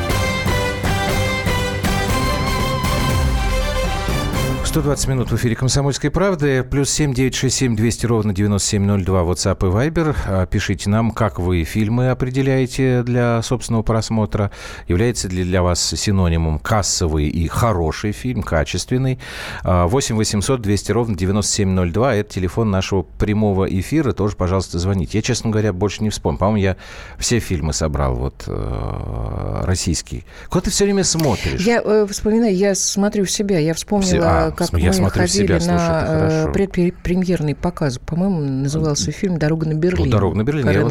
120 4.74 5.06
минут 5.06 5.30
в 5.30 5.36
эфире 5.36 5.54
«Комсомольской 5.54 6.10
правды». 6.10 6.64
Плюс 6.64 6.90
7 6.90 7.14
967 7.14 7.76
200 7.76 8.06
ровно 8.06 8.34
9702 8.34 9.22
WhatsApp 9.22 9.58
и 9.58 9.70
Viber. 9.70 10.16
А, 10.26 10.46
пишите 10.46 10.90
нам, 10.90 11.12
как 11.12 11.38
вы 11.38 11.62
фильмы 11.62 12.10
определяете 12.10 13.04
для 13.04 13.40
собственного 13.42 13.84
просмотра. 13.84 14.50
Является 14.88 15.28
ли 15.28 15.44
для 15.44 15.62
вас 15.62 15.80
синонимом 15.80 16.58
кассовый 16.58 17.28
и 17.28 17.46
хороший 17.46 18.10
фильм, 18.10 18.42
качественный? 18.42 19.20
8 19.62 20.16
800 20.16 20.60
200 20.60 20.90
ровно 20.90 21.16
9702. 21.16 22.14
Это 22.16 22.34
телефон 22.34 22.72
нашего 22.72 23.02
прямого 23.02 23.66
эфира. 23.66 24.10
Тоже, 24.10 24.34
пожалуйста, 24.34 24.80
звоните. 24.80 25.18
Я, 25.18 25.22
честно 25.22 25.50
говоря, 25.50 25.72
больше 25.72 26.02
не 26.02 26.10
вспомню. 26.10 26.40
По-моему, 26.40 26.64
я 26.64 26.76
все 27.16 27.38
фильмы 27.38 27.74
собрал, 27.74 28.16
вот, 28.16 28.42
э, 28.48 29.60
российские. 29.62 30.24
Куда 30.48 30.62
ты 30.62 30.70
все 30.70 30.82
время 30.82 31.04
смотришь? 31.04 31.60
Я 31.60 31.80
э, 31.80 32.08
вспоминаю, 32.10 32.56
я 32.56 32.74
смотрю 32.74 33.24
в 33.24 33.30
себя. 33.30 33.60
Я 33.60 33.74
вспомнила, 33.74 34.46
а, 34.46 34.63
как 34.70 34.80
я 34.80 34.88
мы 34.88 34.92
смотрю 34.94 35.22
ходили 35.22 35.58
себя, 35.58 35.72
на 35.72 36.30
слушай, 36.30 36.52
предпремьерный 36.52 37.54
показ. 37.54 37.98
По-моему, 37.98 38.40
назывался 38.40 39.12
фильм 39.12 39.38
«Дорога 39.38 39.66
на 39.66 39.74
Берлин». 39.74 40.10
«Дорога 40.10 40.36
на 40.36 40.44
Берлин», 40.44 40.64
Карен 40.64 40.76
я 40.76 40.80
его 40.80 40.88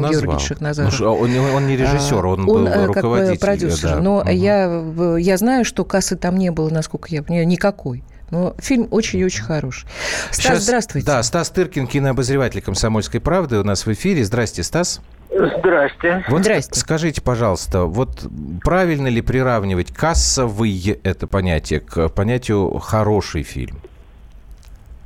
назвал. 0.60 0.90
Ну, 1.00 1.16
он, 1.16 1.36
он 1.38 1.68
не 1.68 1.78
режиссер, 1.78 2.26
он, 2.26 2.42
он 2.42 2.46
был 2.46 2.68
э, 2.68 2.86
руководитель. 2.86 3.40
продюсер. 3.40 3.90
Да. 3.90 4.02
Но 4.02 4.18
угу. 4.18 4.30
я, 4.30 5.18
я 5.18 5.38
знаю, 5.38 5.66
что 5.66 5.86
кассы 5.86 6.16
там 6.16 6.38
не 6.38 6.52
было, 6.52 6.70
насколько 6.70 7.08
я 7.10 7.24
понимаю, 7.24 7.48
никакой. 7.48 8.04
Но 8.34 8.56
фильм 8.58 8.88
очень 8.90 9.20
и 9.20 9.26
очень 9.26 9.44
хороший. 9.44 9.88
Стас, 10.32 10.38
Сейчас, 10.38 10.64
здравствуйте. 10.64 11.06
Да, 11.06 11.22
Стас 11.22 11.50
Тыркин, 11.52 11.86
кинообозреватель 11.86 12.62
«Комсомольской 12.62 13.20
правды» 13.22 13.60
у 13.60 13.64
нас 13.64 13.86
в 13.86 13.94
эфире. 13.94 14.26
Здрасте, 14.26 14.64
Стас. 14.64 15.02
Здрасте. 15.34 16.24
Вот 16.28 16.42
Здрасте. 16.42 16.80
Скажите, 16.80 17.22
пожалуйста, 17.22 17.84
вот 17.84 18.26
правильно 18.64 19.08
ли 19.08 19.22
приравнивать 19.22 19.92
кассовый 19.92 21.00
это 21.04 21.28
понятие 21.28 21.80
к 21.80 22.10
понятию 22.10 22.78
хороший 22.80 23.44
фильм? 23.44 23.78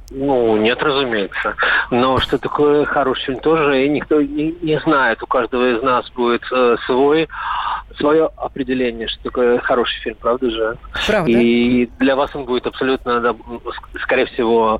Ну, 0.09 0.55
нет, 0.57 0.81
разумеется. 0.81 1.55
Но 1.91 2.19
что 2.19 2.37
такое 2.37 2.85
хороший 2.85 3.25
фильм 3.25 3.39
тоже 3.39 3.87
никто 3.89 4.21
не, 4.21 4.55
не 4.61 4.79
знает. 4.79 5.21
У 5.21 5.27
каждого 5.27 5.77
из 5.77 5.83
нас 5.83 6.09
будет 6.11 6.43
э, 6.51 6.77
свой, 6.85 7.27
свое 7.97 8.29
определение, 8.37 9.09
что 9.09 9.23
такое 9.23 9.59
хороший 9.59 9.99
фильм, 10.01 10.15
правда 10.19 10.49
же? 10.49 10.77
Правда. 11.07 11.31
И 11.31 11.89
для 11.99 12.15
вас 12.15 12.33
он 12.35 12.45
будет 12.45 12.67
абсолютно, 12.67 13.19
да, 13.19 13.35
скорее 14.01 14.27
всего, 14.27 14.79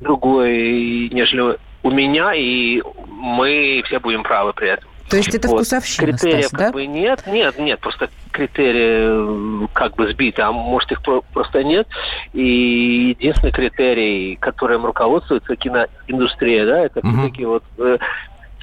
другой, 0.00 1.10
нежели 1.12 1.58
у 1.82 1.90
меня, 1.90 2.34
и 2.34 2.82
мы 3.08 3.82
все 3.86 4.00
будем 4.00 4.22
правы 4.22 4.52
при 4.52 4.70
этом. 4.70 4.88
То 5.08 5.16
есть 5.16 5.34
это 5.34 5.48
вот. 5.48 5.60
вкусовщина, 5.60 6.06
Критериев 6.08 6.46
Стас, 6.46 6.52
да? 6.52 6.64
как 6.66 6.74
бы 6.74 6.86
нет, 6.86 7.22
нет, 7.26 7.58
нет, 7.58 7.80
просто 7.80 8.10
критерии 8.30 9.66
как 9.72 9.96
бы 9.96 10.12
сбиты, 10.12 10.42
а 10.42 10.52
может 10.52 10.92
их 10.92 11.00
просто 11.32 11.64
нет. 11.64 11.88
И 12.34 13.16
единственный 13.18 13.52
критерий, 13.52 14.36
которым 14.36 14.84
руководствуется 14.84 15.56
киноиндустрия, 15.56 16.66
да, 16.66 16.80
это 16.80 17.00
угу. 17.00 17.22
такие 17.22 17.48
вот 17.48 17.64
э, 17.78 17.98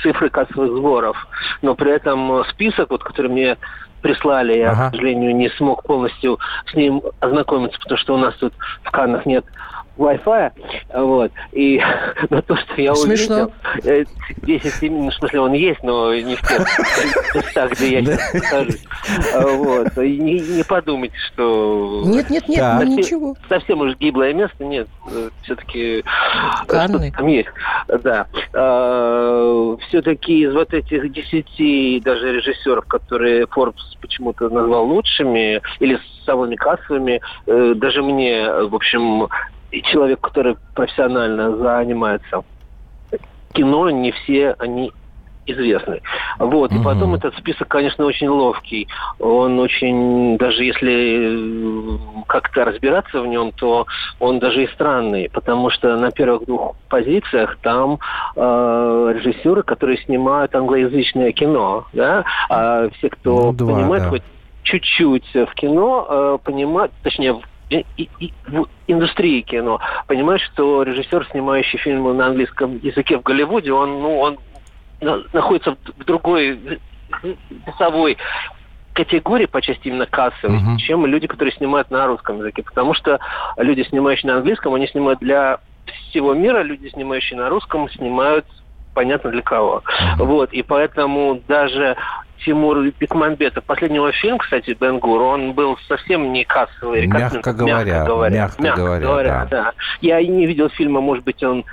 цифры 0.02 0.30
кассовых 0.30 0.78
сборов. 0.78 1.28
Но 1.62 1.74
при 1.76 1.92
этом 1.92 2.44
список, 2.52 2.92
вот, 2.92 3.04
который 3.04 3.32
мне 3.32 3.58
прислали, 4.02 4.58
я, 4.58 4.72
ага. 4.72 4.90
к 4.90 4.92
сожалению, 4.92 5.36
не 5.36 5.50
смог 5.50 5.84
полностью 5.84 6.40
с 6.72 6.76
ним 6.76 7.02
ознакомиться, 7.22 7.80
потому 7.80 7.98
что 7.98 8.14
у 8.14 8.18
нас 8.18 8.36
тут 8.36 8.54
в 8.84 8.92
Каннах 8.92 9.26
нет 9.26 9.46
Wi-Fi, 9.98 10.52
вот, 10.94 11.32
и 11.54 11.82
на 12.30 12.42
то, 12.42 12.56
что 12.58 12.82
я 12.82 12.94
Смешно. 12.96 13.52
увидел, 13.84 14.12
10 14.44 14.84
э, 14.84 14.90
ну, 14.90 15.10
в 15.10 15.14
смысле, 15.14 15.40
он 15.40 15.54
есть, 15.54 15.84
но 15.84 16.14
не 16.14 16.36
в 16.36 16.42
тех 16.42 16.60
местах, 17.36 17.72
где 17.72 18.00
я 18.00 18.04
сейчас 18.04 18.34
нахожусь, 18.34 18.86
вот, 19.34 19.98
и 19.98 20.18
не, 20.18 20.40
не 20.40 20.64
подумайте, 20.64 21.16
что... 21.34 22.04
Нет, 22.06 22.30
нет, 22.30 22.48
нет, 22.48 22.64
ну, 22.84 22.98
ничего. 22.98 23.36
Совсем 23.48 23.82
уж 23.82 23.96
гиблое 23.98 24.34
место, 24.34 24.66
нет, 24.66 24.88
э, 25.10 25.30
все-таки... 25.44 26.04
Канны. 26.68 27.12
Там 27.16 27.28
есть, 27.28 27.50
да. 27.88 28.28
А, 28.54 29.78
все-таки 29.88 30.42
из 30.44 30.54
вот 30.54 30.74
этих 30.74 31.12
десяти 31.12 32.02
даже 32.04 32.34
режиссеров, 32.34 32.86
которые 32.86 33.44
Forbes 33.46 33.98
почему-то 34.02 34.50
назвал 34.50 34.86
лучшими, 34.86 35.62
или 35.80 36.00
самыми 36.26 36.56
кассовыми, 36.56 37.22
э, 37.46 37.74
даже 37.76 38.02
мне, 38.02 38.50
в 38.50 38.76
общем, 38.76 39.28
человек, 39.84 40.22
который 40.22 40.58
профессионально 40.74 41.56
занимается 41.58 42.44
кино, 43.54 43.90
не 43.90 44.12
все 44.12 44.56
они 44.60 44.92
известны. 45.46 46.02
Вот. 46.40 46.72
И 46.72 46.80
потом 46.84 47.16
этот 47.16 47.36
список, 47.38 47.68
конечно, 47.68 48.06
очень 48.06 48.28
ловкий. 48.28 48.88
Он 49.20 49.60
очень, 49.60 50.38
даже 50.38 50.64
если 50.64 52.00
как-то 52.28 52.66
разбираться 52.66 53.22
в 53.22 53.28
нем, 53.28 53.52
то 53.52 53.86
он 54.20 54.40
даже 54.40 54.64
и 54.64 54.68
странный, 54.74 55.30
потому 55.32 55.70
что 55.70 55.98
на 55.98 56.12
первых 56.12 56.46
двух 56.46 56.76
позициях 56.90 57.58
там 57.62 58.00
э, 58.36 59.14
режиссеры, 59.16 59.64
которые 59.64 60.00
снимают 60.00 60.56
англоязычное 60.56 61.32
кино, 61.32 61.86
да, 61.94 62.24
а 62.50 62.90
все, 62.98 63.10
кто 63.10 63.48
ну, 63.48 63.54
два, 63.54 63.74
понимает 63.76 64.04
да. 64.04 64.10
хоть 64.10 64.24
чуть-чуть 64.64 65.32
в 65.34 65.54
кино, 65.54 66.08
э, 66.10 66.38
понимают, 66.44 66.92
точнее, 67.04 67.36
и, 67.70 67.86
и, 67.98 68.34
в 68.48 68.68
индустрии 68.88 69.42
кино. 69.42 69.80
Понимаешь, 70.08 70.44
что 70.54 70.84
режиссер, 70.84 71.28
снимающий 71.32 71.80
фильмы 71.80 72.14
на 72.14 72.28
английском 72.28 72.80
языке 72.82 73.18
в 73.18 73.24
Голливуде, 73.24 73.72
он, 73.74 74.02
ну, 74.02 74.20
он 74.20 74.40
находится 75.02 75.76
в 75.98 76.06
другой 76.06 76.80
весовой 77.66 78.18
категории 78.94 79.46
по 79.46 79.62
части 79.62 79.90
именно 79.90 80.06
кассовой, 80.06 80.58
uh-huh. 80.58 80.78
чем 80.78 81.06
люди, 81.06 81.28
которые 81.28 81.54
снимают 81.54 81.92
на 81.92 82.08
русском 82.08 82.38
языке. 82.38 82.64
Потому 82.64 82.94
что 82.94 83.20
люди, 83.58 83.84
снимающие 83.84 84.32
на 84.32 84.38
английском, 84.38 84.74
они 84.74 84.88
снимают 84.88 85.20
для 85.20 85.60
всего 86.10 86.34
мира, 86.34 86.64
люди, 86.64 86.88
снимающие 86.88 87.38
на 87.38 87.50
русском, 87.50 87.90
снимают 87.90 88.46
понятно 88.96 89.30
для 89.30 89.44
кого. 89.44 89.84
Вот, 90.18 90.52
и 90.54 90.64
поэтому 90.64 91.42
даже 91.48 91.96
Тимур 92.44 92.80
Бекмамбетов. 93.00 93.64
Последнего 93.64 94.12
фильм, 94.12 94.40
кстати, 94.40 94.76
Бенгур, 94.80 95.22
он 95.22 95.54
был 95.54 95.78
совсем 95.88 96.34
не 96.34 96.44
кассовый. 96.44 97.06
Мягко 97.06 97.54
говоря, 97.54 97.84
мягко 97.84 98.06
говоря. 98.06 98.36
Мягко, 98.36 98.62
мягко 98.64 98.82
говоря, 98.82 99.06
говоря 99.06 99.48
да. 99.50 99.64
да. 99.64 99.74
Я 100.02 100.22
не 100.26 100.48
видел 100.48 100.70
фильма, 100.70 101.02
может 101.02 101.24
быть, 101.24 101.44
он 101.44 101.66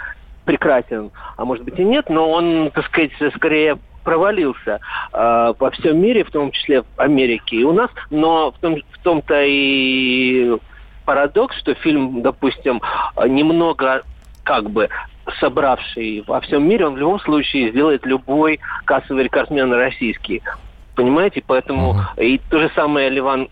прекрасен, 0.44 1.10
а 1.36 1.44
может 1.44 1.64
быть 1.64 1.78
и 1.78 1.84
нет, 1.84 2.10
но 2.10 2.28
он, 2.28 2.70
так 2.74 2.84
сказать, 2.86 3.12
скорее 3.36 3.78
провалился 4.02 4.80
э, 5.12 5.54
во 5.56 5.70
всем 5.70 6.00
мире, 6.02 6.24
в 6.24 6.30
том 6.32 6.50
числе 6.50 6.82
в 6.82 6.86
Америке 6.96 7.56
и 7.56 7.62
у 7.62 7.72
нас, 7.72 7.90
но 8.10 8.50
в, 8.50 8.58
том, 8.58 8.76
в 8.90 8.98
том-то 9.04 9.40
и 9.44 10.56
парадокс, 11.04 11.56
что 11.58 11.74
фильм, 11.74 12.22
допустим, 12.22 12.80
немного 13.24 14.02
как 14.42 14.70
бы 14.70 14.88
собравший 15.40 16.24
во 16.26 16.40
всем 16.40 16.68
мире, 16.68 16.86
он 16.86 16.94
в 16.94 16.98
любом 16.98 17.20
случае 17.20 17.70
сделает 17.70 18.04
любой 18.06 18.60
кассовый 18.84 19.24
рекордсмен 19.24 19.72
российский. 19.72 20.42
Понимаете? 20.94 21.42
Поэтому 21.46 21.94
uh-huh. 21.94 22.24
и 22.24 22.38
то 22.50 22.58
же 22.58 22.70
самое 22.74 23.08
Ливан 23.08 23.48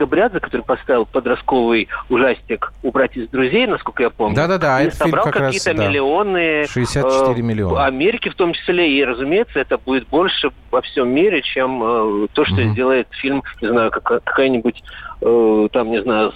Добрядзе, 0.00 0.40
который 0.40 0.62
поставил 0.62 1.04
подростковый 1.04 1.88
ужастик 2.08 2.72
«Убрать 2.82 3.16
из 3.18 3.28
друзей», 3.28 3.66
насколько 3.66 4.02
я 4.02 4.10
помню. 4.10 4.34
Да-да-да, 4.34 4.82
и 4.82 4.90
собрал 4.90 5.30
какие-то 5.30 5.74
да. 5.74 5.86
миллионы. 5.86 6.66
64 6.66 7.34
э, 7.38 7.42
миллиона. 7.42 7.84
Америки 7.84 8.30
в 8.30 8.34
том 8.34 8.54
числе. 8.54 8.96
И, 8.98 9.04
разумеется, 9.04 9.60
это 9.60 9.76
будет 9.76 10.08
больше 10.08 10.50
во 10.70 10.80
всем 10.80 11.10
мире, 11.10 11.42
чем 11.42 11.82
э, 11.82 12.28
то, 12.32 12.46
что 12.46 12.56
mm-hmm. 12.56 12.72
сделает 12.72 13.08
фильм, 13.10 13.42
не 13.60 13.68
знаю, 13.68 13.90
как, 13.90 14.24
какая-нибудь, 14.24 14.82
э, 15.20 15.68
там, 15.70 15.90
не 15.90 16.02
знаю, 16.02 16.32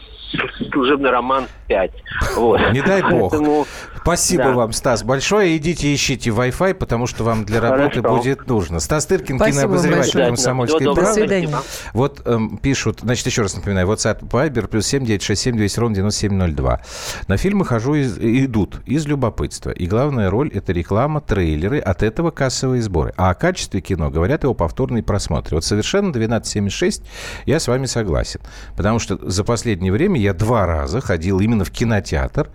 служебный 0.71 1.11
роман 1.11 1.47
5. 1.67 1.91
Вот. 2.37 2.61
Не 2.73 2.83
дай 2.83 3.03
бог. 3.03 3.31
Поэтому, 3.31 3.67
Спасибо 4.05 4.45
да. 4.45 4.53
вам, 4.53 4.73
Стас, 4.73 5.03
большое. 5.03 5.57
Идите 5.57 5.95
ищите 5.95 6.29
Wi-Fi, 6.29 6.75
потому 6.75 7.07
что 7.07 7.25
вам 7.25 7.47
для 7.47 7.59
работы 7.59 8.03
Хорошо. 8.03 8.17
будет 8.17 8.47
нужно. 8.47 8.79
Стас 8.79 9.07
Тыркин, 9.07 9.39
кинообозреватель 9.39 10.27
«Комсомольской 10.27 10.85
правды». 10.85 11.01
До 11.01 11.13
свидания. 11.15 11.57
Вот 11.95 12.21
эм, 12.27 12.59
пишут, 12.59 13.01
значит, 13.01 13.27
еще 13.27 13.41
раз 13.41 13.57
напоминаю, 13.57 13.89
WhatsApp 13.89 14.21
Viber 14.21 14.67
плюс 14.67 14.87
7967 14.89 15.57
200 15.57 15.81
ровно 15.81 15.95
9702. 15.97 16.81
На 17.29 17.37
фильмы 17.39 17.65
хожу, 17.65 17.95
из, 17.95 18.19
идут 18.19 18.83
из 18.85 19.07
любопытства. 19.07 19.71
И 19.71 19.87
главная 19.87 20.29
роль– 20.29 20.51
это 20.55 20.73
реклама, 20.73 21.23
трейлеры, 21.23 21.79
от 21.79 22.03
этого 22.03 22.31
кассовые 22.31 22.83
сборы. 22.83 23.15
А 23.17 23.31
о 23.31 23.35
качестве 23.35 23.81
кино 23.81 24.11
говорят 24.11 24.43
его 24.43 24.53
повторные 24.53 25.03
просмотры. 25.03 25.57
Вот 25.57 25.65
совершенно 25.65 26.11
1276 26.11 27.03
я 27.47 27.59
с 27.59 27.69
вами 27.69 27.87
согласен. 27.87 28.41
Потому 28.77 28.99
что 28.99 29.19
за 29.23 29.45
последнее 29.45 29.93
время 29.93 30.21
я 30.21 30.35
два 30.35 30.67
раза 30.67 31.01
ходил 31.01 31.41
именно 31.41 31.54
в 31.63 31.71
кинотеатр 31.71 32.51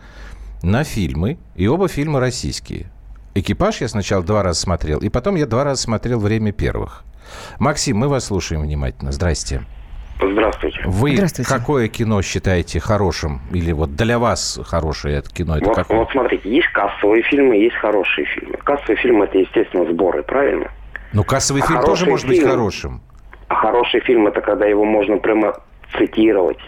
на 0.64 0.84
фильмы, 0.84 1.38
и 1.56 1.68
оба 1.68 1.88
фильма 1.88 2.20
российские. 2.20 2.88
«Экипаж» 3.36 3.82
я 3.82 3.88
сначала 3.88 4.24
два 4.24 4.44
раза 4.44 4.60
смотрел, 4.60 5.00
и 5.00 5.10
потом 5.10 5.36
я 5.36 5.46
два 5.46 5.64
раза 5.64 5.82
смотрел 5.82 6.20
«Время 6.20 6.52
первых». 6.52 7.06
Максим, 7.60 7.98
мы 7.98 8.08
вас 8.08 8.26
слушаем 8.26 8.64
внимательно. 8.64 9.12
Здрасте. 9.12 9.62
Здравствуйте. 10.22 10.82
Вы 10.86 11.14
Здравствуйте. 11.14 11.50
какое 11.50 11.88
кино 11.88 12.22
считаете 12.22 12.80
хорошим? 12.80 13.42
Или 13.52 13.72
вот 13.72 13.96
для 13.96 14.20
вас 14.20 14.60
хорошее 14.66 15.20
это 15.20 15.30
кино? 15.30 15.58
Это 15.58 15.68
вот, 15.68 15.76
какое? 15.76 15.98
вот 16.00 16.12
смотрите, 16.12 16.50
есть 16.50 16.68
кассовые 16.74 17.24
фильмы, 17.24 17.56
есть 17.56 17.76
хорошие 17.76 18.26
фильмы. 18.26 18.58
Кассовые 18.58 18.98
фильмы 18.98 19.26
это, 19.26 19.38
естественно, 19.38 19.86
сборы, 19.90 20.24
правильно? 20.24 20.72
Ну, 21.14 21.24
кассовый 21.24 21.62
а 21.64 21.68
фильм 21.68 21.82
тоже 21.84 22.06
может 22.06 22.28
фильм, 22.28 22.42
быть 22.42 22.50
хорошим. 22.50 23.02
А 23.48 23.56
хороший 23.56 24.02
фильм 24.02 24.28
это 24.28 24.42
когда 24.42 24.66
его 24.66 24.84
можно 24.84 25.18
прямо 25.18 25.56
цитировать 25.98 26.60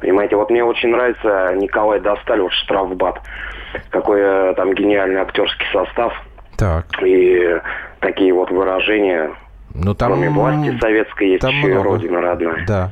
Понимаете, 0.00 0.36
вот 0.36 0.50
мне 0.50 0.64
очень 0.64 0.90
нравится 0.90 1.54
Николай 1.56 2.00
Досталь, 2.00 2.40
вот 2.40 2.52
«Штрафбат». 2.52 3.20
Какой 3.90 4.20
э, 4.20 4.54
там 4.56 4.74
гениальный 4.74 5.20
актерский 5.20 5.66
состав. 5.72 6.12
Так. 6.56 6.86
И 7.02 7.60
такие 8.00 8.32
вот 8.32 8.50
выражения. 8.50 9.30
Ну, 9.74 9.94
там... 9.94 10.12
Кроме 10.12 10.30
власти 10.30 10.78
советской 10.80 11.28
есть 11.30 11.42
там 11.42 11.50
еще 11.50 11.68
много. 11.68 11.90
Родина 11.90 12.20
родная. 12.20 12.64
Да. 12.66 12.90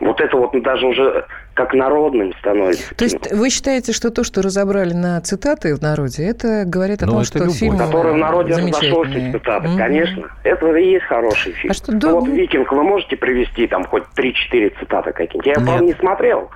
Вот 0.00 0.20
это 0.20 0.36
вот 0.36 0.52
даже 0.62 0.86
уже 0.86 1.26
как 1.58 1.74
народным 1.74 2.32
становится. 2.38 2.94
То 2.94 3.04
есть 3.04 3.32
вы 3.32 3.50
считаете, 3.50 3.92
что 3.92 4.10
то, 4.10 4.22
что 4.22 4.42
разобрали 4.42 4.92
на 4.92 5.20
цитаты 5.20 5.74
в 5.74 5.82
народе, 5.82 6.24
это 6.24 6.62
говорит 6.64 7.02
о 7.02 7.06
ну, 7.06 7.12
том, 7.14 7.24
что 7.24 7.40
любовь. 7.40 7.56
фильм 7.56 7.76
Который 7.76 8.12
в 8.12 8.16
народе 8.16 8.54
разошелся 8.54 9.32
цитаты, 9.32 9.66
mm-hmm. 9.66 9.76
конечно. 9.76 10.28
Это 10.44 10.76
и 10.76 10.90
есть 10.92 11.04
хороший 11.06 11.52
фильм. 11.52 11.72
А 11.72 11.74
что, 11.74 11.90
ну, 11.90 12.20
вот 12.20 12.28
«Викинг» 12.28 12.70
вы 12.70 12.84
можете 12.84 13.16
привести 13.16 13.66
там 13.66 13.84
хоть 13.84 14.04
3-4 14.16 14.78
цитаты 14.78 15.12
какие-нибудь? 15.12 15.46
Я, 15.46 15.54
правда, 15.54 15.84
не 15.84 15.94
смотрел. 15.94 16.48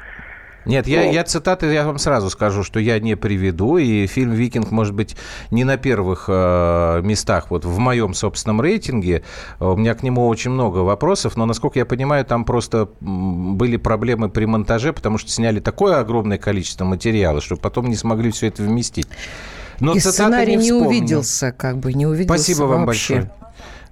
Нет, 0.64 0.87
я, 0.87 1.04
ну. 1.04 1.12
я 1.12 1.25
цитаты, 1.25 1.66
я 1.73 1.85
вам 1.85 1.99
сразу 1.99 2.31
скажу, 2.31 2.62
что 2.62 2.78
я 2.78 2.99
не 3.00 3.16
приведу, 3.16 3.76
и 3.76 4.07
фильм 4.07 4.33
«Викинг» 4.33 4.71
может 4.71 4.95
быть 4.95 5.16
не 5.50 5.64
на 5.64 5.76
первых 5.76 6.26
э, 6.28 7.00
местах 7.02 7.50
вот 7.50 7.64
в 7.64 7.78
моем 7.78 8.14
собственном 8.14 8.61
рейтинге. 8.61 9.23
У 9.59 9.76
меня 9.76 9.95
к 9.95 10.02
нему 10.02 10.26
очень 10.28 10.50
много 10.50 10.78
вопросов, 10.78 11.37
но, 11.37 11.47
насколько 11.47 11.78
я 11.78 11.87
понимаю, 11.87 12.25
там 12.25 12.45
просто 12.45 12.88
были 13.00 13.76
проблемы 13.76 14.28
при 14.28 14.45
монтаже, 14.45 14.92
потому 14.92 15.19
что 15.19 15.31
сняли 15.31 15.61
такое 15.61 15.99
огромное 15.99 16.38
количество 16.38 16.85
материала, 16.85 17.40
что 17.40 17.57
потом 17.57 17.88
не 17.88 17.97
смогли 17.97 18.31
все 18.31 18.49
это 18.49 18.62
вместить. 18.62 19.09
Но 19.81 19.95
и 19.95 20.00
сценарий 20.00 20.57
не, 20.57 20.66
не 20.66 20.73
увиделся, 20.73 21.52
как 21.52 21.78
бы, 21.78 21.92
не 21.92 22.07
увиделся 22.07 22.42
Спасибо 22.42 22.64
вам 22.66 22.87
вообще. 22.87 23.14
большое. 23.14 23.42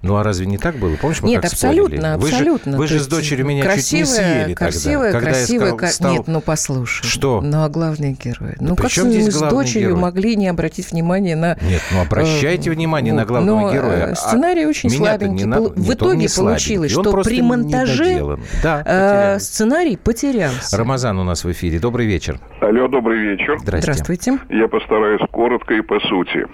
Ну 0.01 0.15
а 0.15 0.23
разве 0.23 0.47
не 0.47 0.57
так 0.57 0.75
было? 0.77 0.95
Помнишь, 0.95 1.21
мы 1.21 1.29
Нет, 1.29 1.41
как 1.43 1.51
абсолютно, 1.51 2.17
спорили? 2.17 2.33
абсолютно. 2.33 2.77
Вы 2.77 2.87
же, 2.87 2.93
вы 2.95 2.99
же 2.99 3.03
с 3.03 3.07
дочерью 3.07 3.45
меня 3.45 3.63
красивая, 3.63 4.05
чуть 4.05 4.17
не 4.17 4.23
съели 4.23 4.53
красивая, 4.55 5.11
тогда. 5.11 5.27
Красивая, 5.27 5.71
красивая. 5.73 5.91
Стал... 5.91 6.13
Нет, 6.13 6.27
ну 6.27 6.41
послушай. 6.41 7.05
Что? 7.05 7.41
Ну 7.41 7.63
а 7.63 7.69
главные 7.69 8.13
герои? 8.13 8.55
Ну 8.59 8.75
как 8.75 8.91
мы 8.97 9.31
с 9.31 9.39
дочерью 9.39 9.89
герой? 9.89 10.01
могли 10.01 10.35
не 10.35 10.47
обратить 10.47 10.91
внимание 10.91 11.35
на... 11.35 11.57
Нет, 11.61 11.81
ну 11.91 12.01
обращайте 12.01 12.71
э, 12.71 12.73
внимание 12.73 13.13
на 13.13 13.25
главного 13.25 13.61
но 13.61 13.73
героя. 13.73 14.11
А 14.11 14.15
сценарий 14.15 14.65
очень 14.65 14.89
слабенький. 14.89 15.45
На... 15.45 15.61
В 15.61 15.77
Нет, 15.77 15.95
итоге 15.95 16.27
получилось, 16.35 16.91
что 16.91 17.21
при 17.21 17.41
монтаже 17.41 18.37
да, 18.63 18.83
э, 18.85 19.39
сценарий 19.39 19.97
потерялся. 19.97 20.77
Рамазан 20.77 21.19
у 21.19 21.23
нас 21.23 21.43
в 21.43 21.51
эфире. 21.51 21.79
Добрый 21.79 22.07
вечер. 22.07 22.39
Алло, 22.59 22.87
добрый 22.87 23.19
вечер. 23.19 23.59
Здравствуйте. 23.59 24.39
Я 24.49 24.67
постараюсь 24.67 25.21
коротко 25.31 25.75
и 25.75 25.81
по 25.81 25.99
сути 25.99 26.47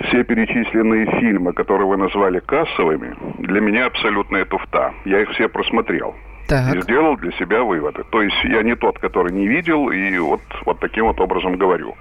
все 0.00 0.24
перечисленные 0.24 1.06
фильмы, 1.20 1.52
которые 1.52 1.86
вы 1.86 1.96
назвали 1.96 2.40
кассовыми, 2.40 3.14
для 3.38 3.60
меня 3.60 3.86
абсолютная 3.86 4.44
туфта. 4.44 4.92
Я 5.04 5.20
их 5.22 5.30
все 5.30 5.48
просмотрел. 5.48 6.14
Так. 6.48 6.74
И 6.74 6.80
сделал 6.82 7.16
для 7.16 7.32
себя 7.32 7.62
выводы. 7.62 8.04
То 8.10 8.22
есть 8.22 8.36
я 8.44 8.62
не 8.62 8.74
тот, 8.74 8.98
который 8.98 9.32
не 9.32 9.46
видел, 9.46 9.90
и 9.90 10.18
вот, 10.18 10.40
вот 10.66 10.80
таким 10.80 11.06
вот 11.06 11.20
образом 11.20 11.56
говорю. 11.56 11.96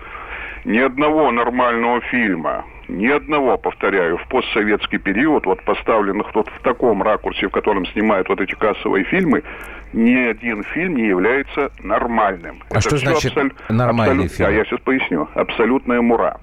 Ни 0.65 0.79
одного 0.79 1.31
нормального 1.31 2.01
фильма, 2.01 2.65
ни 2.87 3.07
одного, 3.07 3.57
повторяю, 3.57 4.17
в 4.17 4.27
постсоветский 4.27 4.99
период, 4.99 5.45
вот 5.45 5.63
поставленных 5.63 6.33
вот 6.35 6.49
в 6.49 6.61
таком 6.61 7.01
ракурсе, 7.01 7.47
в 7.47 7.51
котором 7.51 7.85
снимают 7.87 8.29
вот 8.29 8.41
эти 8.41 8.53
кассовые 8.53 9.05
фильмы, 9.05 9.43
ни 9.93 10.15
один 10.15 10.63
фильм 10.63 10.95
не 10.95 11.07
является 11.07 11.71
нормальным. 11.81 12.61
А 12.69 12.77
Это 12.77 12.81
что 12.81 12.97
значит 12.97 13.37
абсол... 13.37 13.51
нормальный 13.69 14.25
абсолют... 14.25 14.31
фильм? 14.33 14.49
А 14.49 14.51
я 14.51 14.65
сейчас 14.65 14.79
поясню. 14.81 15.27
Абсолютная 15.33 16.01
мура. 16.01 16.39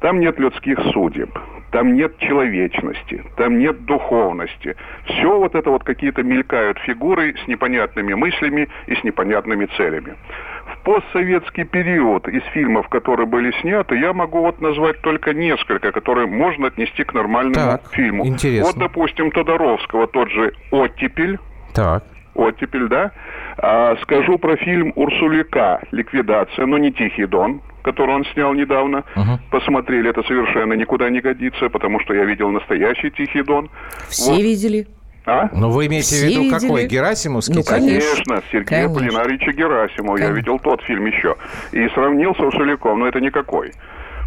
Там 0.00 0.20
нет 0.20 0.38
людских 0.38 0.78
судеб, 0.92 1.36
там 1.72 1.94
нет 1.94 2.16
человечности, 2.18 3.24
там 3.36 3.58
нет 3.58 3.84
духовности. 3.84 4.76
Все 5.06 5.38
вот 5.38 5.54
это 5.56 5.70
вот 5.70 5.82
какие-то 5.82 6.22
мелькают 6.22 6.78
фигуры 6.78 7.34
с 7.44 7.48
непонятными 7.48 8.14
мыслями 8.14 8.68
и 8.86 8.94
с 8.94 9.02
непонятными 9.02 9.66
целями. 9.76 10.14
В 10.66 10.84
постсоветский 10.84 11.64
период 11.64 12.28
из 12.28 12.42
фильмов, 12.52 12.88
которые 12.88 13.26
были 13.26 13.50
сняты, 13.60 13.98
я 13.98 14.12
могу 14.12 14.40
вот 14.40 14.60
назвать 14.60 15.00
только 15.00 15.34
несколько, 15.34 15.90
которые 15.90 16.26
можно 16.26 16.68
отнести 16.68 17.02
к 17.02 17.12
нормальному 17.12 17.54
так, 17.54 17.92
фильму. 17.92 18.24
Интересно. 18.26 18.66
Вот, 18.66 18.76
допустим, 18.76 19.30
Тодоровского, 19.30 20.06
тот 20.06 20.30
же 20.30 20.52
«Оттепель». 20.70 21.38
Так. 21.74 22.04
«Оттепель», 22.34 22.86
да. 22.86 23.10
А, 23.56 23.96
скажу 24.02 24.38
про 24.38 24.56
фильм 24.56 24.92
«Урсулика. 24.94 25.80
Ликвидация», 25.90 26.66
но 26.66 26.78
не 26.78 26.92
«Тихий 26.92 27.26
дон» 27.26 27.60
который 27.88 28.14
он 28.14 28.24
снял 28.34 28.52
недавно, 28.52 29.04
угу. 29.16 29.38
посмотрели, 29.50 30.10
это 30.10 30.22
совершенно 30.24 30.74
никуда 30.74 31.08
не 31.08 31.20
годится, 31.20 31.70
потому 31.70 32.00
что 32.00 32.12
я 32.12 32.24
видел 32.24 32.50
настоящий 32.50 33.10
Тихий 33.10 33.42
Дон. 33.42 33.70
Все 34.08 34.32
вот. 34.32 34.42
видели? 34.42 34.86
А? 35.24 35.48
Ну, 35.52 35.70
вы 35.70 35.86
имеете 35.86 36.06
Все 36.06 36.26
в 36.26 36.28
виду 36.28 36.42
видели? 36.42 36.60
какой? 36.60 36.86
Герасимовский? 36.86 37.54
Ну, 37.56 37.62
конечно. 37.62 38.00
конечно, 38.00 38.42
Сергея 38.52 38.88
конечно. 38.88 38.94
Полинарича 38.94 39.52
Герасимова. 39.52 40.16
Конечно. 40.16 40.32
Я 40.32 40.36
видел 40.36 40.58
тот 40.58 40.82
фильм 40.82 41.06
еще. 41.06 41.36
И 41.72 41.88
сравнил 41.90 42.34
с 42.34 42.40
Урсуляком, 42.40 43.00
но 43.00 43.06
это 43.08 43.20
никакой. 43.20 43.72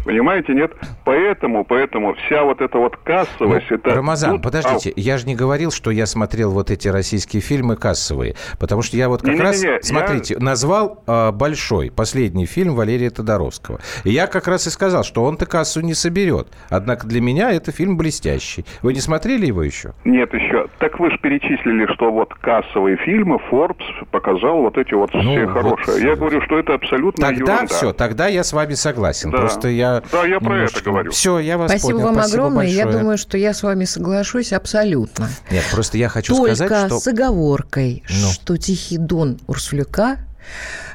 Понимаете, 0.04 0.54
нет? 0.54 0.72
Поэтому, 1.04 1.64
поэтому 1.64 2.14
вся 2.14 2.42
вот 2.44 2.60
эта 2.60 2.78
вот 2.78 2.96
кассовость... 2.96 3.66
Ну, 3.70 3.76
это... 3.76 3.94
Рамазан, 3.94 4.32
Тут... 4.32 4.42
подождите, 4.42 4.92
а... 4.96 5.00
я 5.00 5.18
же 5.18 5.26
не 5.26 5.34
говорил, 5.34 5.70
что 5.70 5.90
я 5.90 6.06
смотрел 6.06 6.50
вот 6.50 6.70
эти 6.70 6.88
российские 6.88 7.42
фильмы 7.42 7.76
кассовые, 7.76 8.34
потому 8.58 8.82
что 8.82 8.96
я 8.96 9.08
вот 9.08 9.22
как 9.22 9.34
не, 9.34 9.40
раз, 9.40 9.62
не, 9.62 9.68
не, 9.68 9.82
смотрите, 9.82 10.34
я... 10.34 10.40
назвал 10.40 11.02
э, 11.06 11.30
«Большой», 11.32 11.90
последний 11.90 12.46
фильм 12.46 12.74
Валерия 12.74 13.10
Тодоровского. 13.10 13.80
И 14.04 14.10
я 14.10 14.26
как 14.26 14.48
раз 14.48 14.66
и 14.66 14.70
сказал, 14.70 15.04
что 15.04 15.24
он-то 15.24 15.46
кассу 15.46 15.80
не 15.80 15.94
соберет. 15.94 16.48
Однако 16.68 17.06
для 17.06 17.20
меня 17.20 17.52
это 17.52 17.72
фильм 17.72 17.96
блестящий. 17.96 18.64
Вы 18.82 18.94
не 18.94 19.00
смотрели 19.00 19.46
его 19.46 19.62
еще? 19.62 19.92
Нет, 20.04 20.32
еще. 20.34 20.66
Так 20.78 20.98
вы 20.98 21.10
же 21.10 21.18
перечислили, 21.18 21.86
что 21.94 22.10
вот 22.10 22.34
кассовые 22.34 22.96
фильмы 22.96 23.38
Forbes 23.50 23.84
показал 24.10 24.62
вот 24.62 24.78
эти 24.78 24.94
вот 24.94 25.12
ну, 25.14 25.20
все 25.20 25.46
вот... 25.46 25.52
хорошие. 25.52 26.04
Я 26.04 26.16
говорю, 26.16 26.40
что 26.42 26.58
это 26.58 26.74
абсолютно 26.74 27.28
Тогда 27.28 27.54
ерунда. 27.54 27.74
все, 27.74 27.92
тогда 27.92 28.26
я 28.28 28.44
с 28.44 28.52
вами 28.52 28.74
согласен. 28.74 29.30
Да. 29.30 29.38
Просто 29.38 29.68
я 29.68 29.91
да, 30.12 30.26
я 30.26 30.40
про 30.40 30.64
это 30.64 30.80
говорю. 30.82 31.10
Все, 31.10 31.38
я 31.38 31.58
вас 31.58 31.70
Спасибо 31.70 31.92
понял. 31.92 32.04
вам 32.04 32.14
Спасибо 32.14 32.34
огромное. 32.34 32.66
Большое. 32.66 32.76
Я 32.76 32.86
думаю, 32.86 33.18
что 33.18 33.36
я 33.36 33.52
с 33.52 33.62
вами 33.62 33.84
соглашусь 33.84 34.52
абсолютно. 34.52 35.28
Нет, 35.50 35.64
просто 35.70 35.98
я 35.98 36.08
хочу 36.08 36.36
Только 36.36 36.54
сказать, 36.54 36.86
что... 36.86 37.00
с 37.00 37.06
оговоркой, 37.08 38.02
ну. 38.08 38.30
что 38.30 38.56
«Тихий 38.56 38.98
дон» 38.98 39.38
Урсуляка 39.46 40.18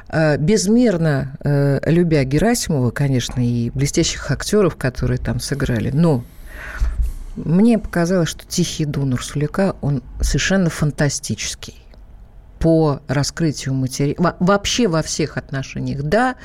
э, 0.08 0.36
безмерно 0.38 1.36
э, 1.44 1.80
любя 1.86 2.24
Герасимова, 2.24 2.90
конечно, 2.90 3.40
и 3.40 3.70
блестящих 3.70 4.30
актеров, 4.30 4.76
которые 4.76 5.18
там 5.18 5.40
сыграли, 5.40 5.90
но 5.90 6.24
мне 7.36 7.78
показалось, 7.78 8.28
что 8.28 8.44
«Тихий 8.46 8.84
дон» 8.84 9.12
Урсуляка, 9.12 9.76
он 9.80 10.02
совершенно 10.20 10.70
фантастический 10.70 11.76
по 12.58 13.00
раскрытию 13.06 13.74
материала. 13.74 14.36
Вообще 14.40 14.88
во 14.88 15.02
всех 15.02 15.36
отношениях, 15.36 16.02
да. 16.02 16.36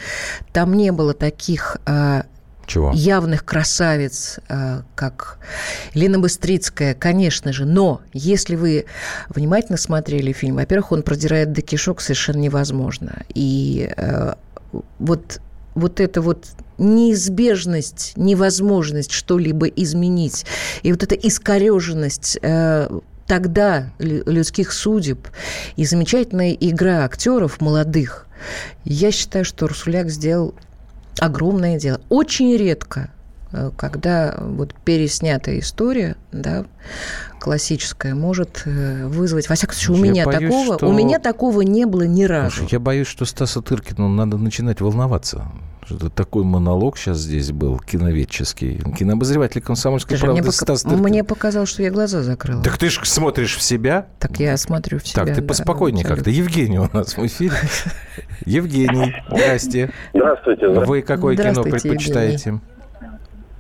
Там 0.52 0.74
не 0.74 0.92
было 0.92 1.14
таких 1.14 1.78
э, 1.86 2.24
чего? 2.66 2.92
явных 2.94 3.46
красавиц, 3.46 4.40
э, 4.50 4.82
как 4.96 5.40
Лена 5.94 6.20
Быстрицкая, 6.20 6.94
конечно 6.94 7.54
же. 7.54 7.66
Но 7.66 8.02
если 8.14 8.56
вы 8.56 8.86
внимательно 9.30 9.78
смотрели 9.78 10.32
фильм, 10.32 10.56
во-первых, 10.56 10.92
он 10.92 11.04
продирает 11.04 11.52
до 11.52 11.62
кишок 11.62 12.02
совершенно 12.02 12.38
невозможно. 12.38 13.24
И 13.34 13.92
э, 13.96 14.34
вот 15.00 15.40
вот 15.76 16.00
это 16.00 16.22
вот 16.22 16.46
неизбежность, 16.78 18.14
невозможность 18.16 19.12
что-либо 19.12 19.68
изменить, 19.68 20.46
и 20.84 20.92
вот 20.92 21.04
эта 21.04 21.16
искореженность 21.16 22.38
э, 22.42 22.90
тогда 23.28 23.92
людских 24.00 24.72
судеб 24.72 25.28
и 25.76 25.86
замечательная 25.86 26.52
игра 26.52 27.06
актеров 27.06 27.62
молодых, 27.62 28.28
я 28.84 29.12
считаю, 29.12 29.46
что 29.46 29.68
Русуляк 29.68 30.10
сделал 30.10 30.54
огромное 31.20 31.80
дело. 31.80 32.02
Очень 32.10 32.56
редко 32.56 33.10
Э, 33.54 33.70
когда 33.78 34.36
вот 34.40 34.74
переснятая 34.84 35.60
история, 35.60 36.16
да, 36.32 36.66
классическая, 37.40 38.16
может 38.16 38.64
э, 38.66 39.06
вызвать... 39.08 39.48
Во 39.48 39.56
всяком 39.56 39.76
случае, 39.76 40.02
у 40.02 40.04
меня, 40.04 40.26
боюсь, 40.26 40.42
такого, 40.42 40.78
что... 40.78 40.88
у 40.88 40.92
меня 40.92 41.20
такого 41.20 41.62
не 41.62 41.86
было 41.86 42.02
ни 42.04 42.24
разу. 42.24 42.68
Я 42.70 42.80
боюсь, 42.80 43.08
что 43.08 43.26
Стаса 43.26 43.62
Тыркину 43.62 44.10
надо 44.10 44.38
начинать 44.38 44.82
волноваться. 44.82 45.46
Что 45.86 46.10
такой 46.10 46.44
монолог 46.44 46.98
сейчас 46.98 47.18
здесь 47.18 47.52
был, 47.52 47.80
киноведческий. 47.80 48.82
Кинообозреватель 48.98 49.62
комсомольской 49.62 50.18
Слушай, 50.18 50.28
правды 50.28 50.42
мне 50.44 50.52
Стас 50.52 50.84
Тыркин. 50.84 51.02
Мне 51.02 51.24
показалось, 51.24 51.70
что 51.70 51.84
я 51.84 51.92
глаза 51.92 52.22
закрыла. 52.22 52.64
Так 52.64 52.78
ты 52.78 52.90
же 52.90 53.06
смотришь 53.06 53.56
в 53.56 53.62
себя. 53.62 54.08
Так 54.20 54.40
я 54.40 54.56
смотрю 54.58 55.00
в 55.00 55.08
себя. 55.08 55.26
Так, 55.26 55.36
ты 55.36 55.42
да, 55.42 55.48
поспокойнее 55.48 56.06
как-то. 56.06 56.30
Евгений 56.30 56.80
у 56.80 56.90
нас 56.94 57.18
в 57.18 57.26
эфире. 57.26 57.56
Евгений, 58.46 59.16
здрасте. 59.30 59.92
Здравствуйте. 60.14 60.68
Вы 60.68 61.02
какое 61.02 61.36
кино 61.36 61.64
предпочитаете? 61.64 62.60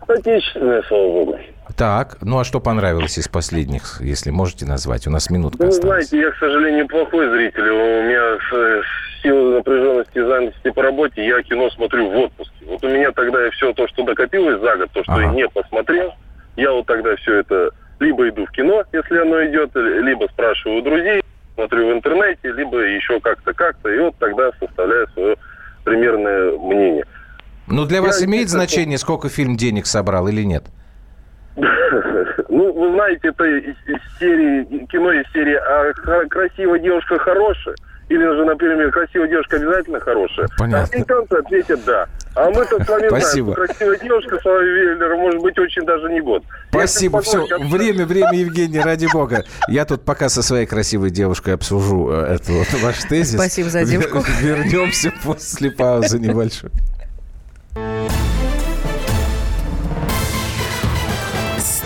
Отечественное, 0.07 0.83
слава 0.87 1.11
богу. 1.11 1.37
Так, 1.75 2.17
ну 2.21 2.39
а 2.39 2.43
что 2.43 2.59
понравилось 2.59 3.17
из 3.17 3.27
последних, 3.27 3.99
если 3.99 4.29
можете 4.29 4.65
назвать? 4.65 5.07
У 5.07 5.09
нас 5.09 5.29
минутка 5.29 5.63
Ну, 5.63 5.69
осталась. 5.69 6.07
знаете, 6.07 6.27
я, 6.27 6.31
к 6.31 6.37
сожалению, 6.37 6.87
плохой 6.87 7.29
зритель. 7.29 7.67
У 7.67 8.03
меня 8.03 8.37
с 8.37 9.21
силы 9.23 9.55
напряженности 9.55 10.17
и 10.17 10.21
занятости 10.21 10.69
по 10.69 10.83
работе 10.83 11.25
я 11.25 11.41
кино 11.41 11.69
смотрю 11.71 12.11
в 12.11 12.15
отпуске. 12.17 12.65
Вот 12.67 12.83
у 12.83 12.89
меня 12.89 13.11
тогда 13.11 13.49
все 13.51 13.73
то, 13.73 13.87
что 13.87 14.03
накопилось 14.03 14.59
за 14.61 14.75
год, 14.75 14.91
то, 14.91 15.03
что 15.03 15.13
ага. 15.13 15.21
я 15.23 15.29
не 15.31 15.49
посмотрел, 15.49 16.13
я 16.57 16.71
вот 16.71 16.85
тогда 16.85 17.15
все 17.15 17.39
это 17.39 17.71
либо 17.99 18.27
иду 18.29 18.45
в 18.45 18.51
кино, 18.51 18.83
если 18.91 19.17
оно 19.17 19.43
идет, 19.45 19.71
либо 19.75 20.27
спрашиваю 20.31 20.79
у 20.79 20.83
друзей, 20.83 21.23
смотрю 21.55 21.89
в 21.89 21.93
интернете, 21.93 22.51
либо 22.51 22.79
еще 22.79 23.19
как-то, 23.21 23.53
как-то, 23.53 23.89
и 23.89 23.97
вот 23.99 24.15
тогда 24.19 24.51
составляю 24.59 25.07
свое 25.13 25.37
примерное 25.85 26.57
мнение. 26.57 27.05
Ну, 27.67 27.85
для 27.85 28.01
вас 28.01 28.19
я 28.19 28.27
имеет 28.27 28.49
значение, 28.49 28.97
сколько 28.97 29.29
фильм 29.29 29.55
денег 29.55 29.85
собрал 29.85 30.27
или 30.27 30.43
нет? 30.43 30.65
Ну, 31.55 32.73
вы 32.73 32.91
знаете, 32.93 33.29
это 33.29 33.45
из 33.45 34.19
серии, 34.19 34.85
кино 34.87 35.11
из 35.11 35.31
серии 35.31 35.55
«А 35.55 35.93
красивая 36.27 36.79
девушка 36.79 37.19
хорошая» 37.19 37.75
или 38.09 38.23
же, 38.23 38.45
например, 38.45 38.91
«Красивая 38.91 39.27
девушка 39.27 39.57
обязательно 39.57 39.99
хорошая». 39.99 40.47
Понятно. 40.57 40.81
А 40.81 40.93
американцы 40.93 41.33
ответят 41.33 41.79
«да». 41.85 42.07
А 42.35 42.49
мы-то 42.49 42.83
с 42.83 42.87
вами 42.87 43.07
Спасибо. 43.09 43.53
знаем, 43.53 43.67
красивая 43.67 43.97
девушка 43.99 44.39
с 44.39 44.45
вами 44.45 44.65
Веллера 44.65 45.15
может 45.17 45.39
быть 45.41 45.57
очень 45.59 45.85
даже 45.85 46.11
не 46.11 46.19
год. 46.19 46.43
Спасибо, 46.69 47.21
все. 47.21 47.45
Время, 47.59 48.07
время, 48.07 48.33
Евгений, 48.33 48.79
ради 48.79 49.07
бога. 49.11 49.43
Я 49.67 49.85
тут 49.85 50.03
пока 50.03 50.29
со 50.29 50.41
своей 50.41 50.65
красивой 50.65 51.11
девушкой 51.11 51.53
обсужу 51.53 52.09
э, 52.11 52.35
эту 52.35 52.53
вот 52.53 52.67
ваш 52.81 53.03
тезис. 53.03 53.35
Спасибо 53.35 53.69
за 53.69 53.85
девушку. 53.85 54.23
Вернемся 54.41 55.13
после 55.23 55.69
паузы 55.69 56.17
небольшой. 56.17 56.71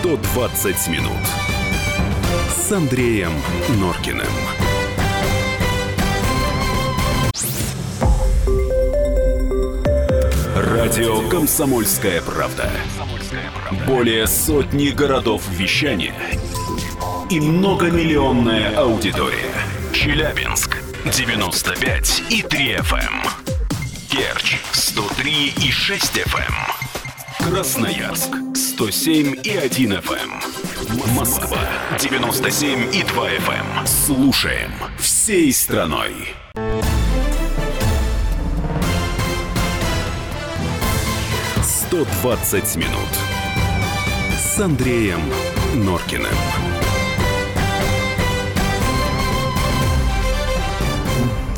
120 0.00 0.88
минут 0.88 1.18
с 2.48 2.70
Андреем 2.70 3.32
Норкиным. 3.80 4.26
Радио 10.54 11.28
«Комсомольская 11.28 12.22
правда». 12.22 12.70
Более 13.88 14.28
сотни 14.28 14.90
городов 14.90 15.42
вещания 15.50 16.14
и 17.28 17.40
многомиллионная 17.40 18.76
аудитория. 18.76 19.52
Челябинск 19.92 20.78
95 21.06 22.22
и 22.30 22.42
3 22.42 22.74
FM. 22.76 23.28
Керчь 24.08 24.58
103 24.72 25.54
и 25.60 25.72
6 25.72 26.18
FM. 26.18 26.77
Красноярск 27.50 28.28
107 28.54 29.40
и 29.42 29.56
1 29.56 29.92
FM. 29.94 31.14
Москва 31.16 31.58
97 31.98 32.94
и 32.94 33.02
2 33.02 33.30
FM. 33.30 33.86
Слушаем 33.86 34.70
всей 34.98 35.50
страной. 35.50 36.12
«120 41.90 42.76
минут» 42.76 43.08
с 44.36 44.60
Андреем 44.60 45.22
Норкиным. 45.74 46.57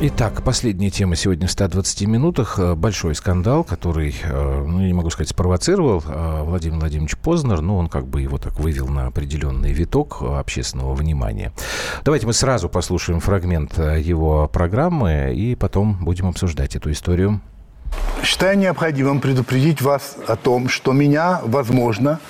Итак, 0.03 0.43
последняя 0.43 0.89
тема 0.89 1.15
сегодня 1.15 1.47
в 1.47 1.51
120 1.51 2.07
минутах. 2.07 2.59
Э, 2.59 2.75
большой 2.75 3.15
скандал, 3.15 3.65
который, 3.65 4.17
э, 4.23 4.65
ну, 4.67 4.79
не 4.79 4.95
могу 4.95 5.11
сказать, 5.11 5.29
спровоцировал 5.29 6.03
э, 6.03 6.43
Владимир 6.43 6.79
Владимирович 6.79 7.19
Познер, 7.19 7.61
но 7.61 7.77
он 7.77 7.91
как 7.91 8.07
бы 8.07 8.23
его 8.23 8.39
так 8.39 8.59
вывел 8.59 8.89
на 8.89 9.09
определенный 9.09 9.73
виток 9.73 10.23
общественного 10.23 10.95
внимания. 10.95 11.53
Давайте 12.03 12.27
мы 12.27 12.33
сразу 12.33 12.71
послушаем 12.71 13.21
фрагмент 13.21 13.77
его 13.77 14.49
программы 14.49 15.35
и 15.37 15.55
потом 15.55 16.03
будем 16.03 16.29
обсуждать 16.29 16.77
эту 16.77 16.91
историю. 16.93 17.43
Считаю 18.23 18.57
необходимым 18.57 19.21
предупредить 19.21 19.83
вас 19.83 20.17
о 20.27 20.37
том, 20.37 20.71
что 20.71 20.93
меня, 20.93 21.43
возможно, 21.45 22.21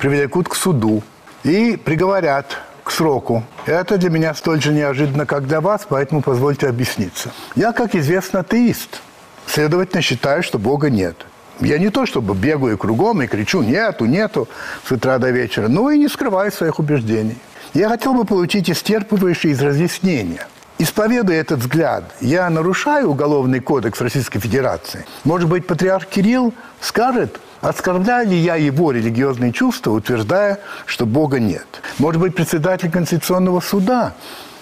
привлекут 0.00 0.50
к 0.50 0.54
суду 0.54 1.02
и 1.44 1.78
приговорят 1.82 2.58
сроку. 2.92 3.44
Это 3.66 3.96
для 3.98 4.10
меня 4.10 4.34
столь 4.34 4.60
же 4.62 4.72
неожиданно, 4.72 5.26
как 5.26 5.46
для 5.46 5.60
вас, 5.60 5.86
поэтому 5.88 6.22
позвольте 6.22 6.68
объясниться. 6.68 7.30
Я, 7.54 7.72
как 7.72 7.94
известно, 7.94 8.40
атеист. 8.40 9.00
Следовательно, 9.46 10.02
считаю, 10.02 10.42
что 10.42 10.58
Бога 10.58 10.90
нет. 10.90 11.26
Я 11.60 11.78
не 11.78 11.90
то 11.90 12.06
чтобы 12.06 12.34
бегаю 12.34 12.78
кругом 12.78 13.22
и 13.22 13.26
кричу 13.26 13.62
«нету, 13.62 14.06
нету» 14.06 14.48
с 14.84 14.90
утра 14.90 15.18
до 15.18 15.30
вечера, 15.30 15.68
но 15.68 15.90
и 15.90 15.98
не 15.98 16.08
скрываю 16.08 16.50
своих 16.50 16.78
убеждений. 16.78 17.36
Я 17.74 17.88
хотел 17.88 18.14
бы 18.14 18.24
получить 18.24 18.70
исчерпывающие 18.70 19.50
из 19.50 19.60
разъяснения. 19.60 20.46
Исповедуя 20.78 21.36
этот 21.36 21.60
взгляд, 21.60 22.04
я 22.20 22.48
нарушаю 22.48 23.10
Уголовный 23.10 23.60
кодекс 23.60 24.00
Российской 24.00 24.40
Федерации. 24.40 25.04
Может 25.24 25.48
быть, 25.48 25.66
патриарх 25.66 26.06
Кирилл 26.06 26.54
скажет– 26.80 27.38
Оскорбляю 27.60 28.28
ли 28.28 28.36
я 28.36 28.56
его 28.56 28.90
религиозные 28.90 29.52
чувства, 29.52 29.90
утверждая, 29.90 30.60
что 30.86 31.04
Бога 31.04 31.38
нет? 31.38 31.66
Может 31.98 32.20
быть, 32.20 32.34
председатель 32.34 32.90
Конституционного 32.90 33.60
суда 33.60 34.14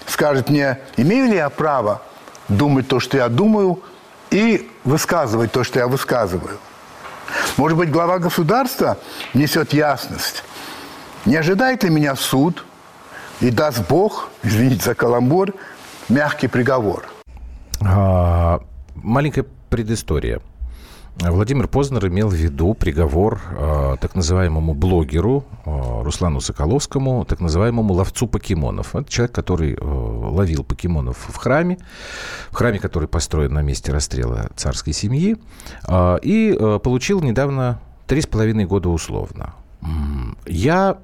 скажет 0.07 0.51
мне, 0.51 0.81
имею 0.97 1.27
ли 1.27 1.37
я 1.37 1.49
право 1.49 2.03
думать 2.49 2.89
то, 2.89 2.99
что 2.99 3.17
я 3.17 3.29
думаю, 3.29 3.81
и 4.31 4.69
высказывать 4.85 5.53
то, 5.53 5.63
что 5.63 5.79
я 5.79 5.87
высказываю? 5.87 6.59
Может 7.57 7.79
быть, 7.79 7.91
глава 7.91 8.19
государства 8.19 8.99
несет 9.33 9.73
ясность. 9.73 10.43
Не 11.25 11.37
ожидает 11.37 11.85
ли 11.85 11.91
меня 11.91 12.17
суд 12.17 12.65
и 13.41 13.51
даст 13.51 13.87
Бог, 13.89 14.29
извините 14.43 14.85
за 14.85 14.95
каламбур, 14.95 15.55
мягкий 16.09 16.49
приговор? 16.49 17.07
А, 17.81 18.61
маленькая 18.97 19.45
предыстория. 19.71 20.41
Владимир 21.21 21.67
Познер 21.67 22.07
имел 22.07 22.29
в 22.29 22.35
виду 22.35 22.75
приговор 22.75 23.41
э, 23.51 23.97
так 24.01 24.15
называемому 24.15 24.73
блогеру 24.75 25.45
э, 25.65 26.03
Руслану 26.03 26.41
Соколовскому, 26.41 27.25
так 27.25 27.41
называемому 27.41 27.93
ловцу 27.93 28.29
покемонов. 28.29 28.95
Это 28.95 29.11
человек, 29.11 29.35
который 29.35 29.75
э, 29.75 29.79
ловил 29.81 30.63
покемонов 30.63 31.17
в 31.29 31.35
храме, 31.37 31.79
в 32.51 32.55
храме, 32.55 32.79
который 32.79 33.09
построен 33.09 33.53
на 33.53 33.63
месте 33.63 33.93
расстрела 33.93 34.51
царской 34.55 34.93
семьи, 34.93 35.37
э, 35.89 36.19
и 36.23 36.57
э, 36.57 36.79
получил 36.79 37.21
недавно 37.21 37.81
три 38.07 38.21
с 38.21 38.27
половиной 38.29 38.67
года 38.67 38.89
условно. 38.89 39.55
Я 40.47 40.99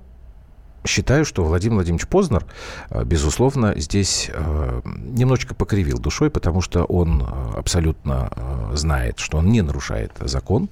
считаю, 0.87 1.25
что 1.25 1.44
Владимир 1.44 1.77
Владимирович 1.77 2.07
Познер, 2.07 2.47
э, 2.90 3.05
безусловно, 3.05 3.75
здесь 3.77 4.31
э, 4.33 4.83
немножечко 4.85 5.55
покривил 5.55 5.99
душой, 5.99 6.31
потому 6.31 6.61
что 6.61 6.85
он 6.85 7.23
э, 7.23 7.59
абсолютно 7.59 8.31
знает, 8.73 9.18
что 9.18 9.38
он 9.38 9.51
не 9.51 9.62
нарушает 9.62 10.12
закон, 10.20 10.68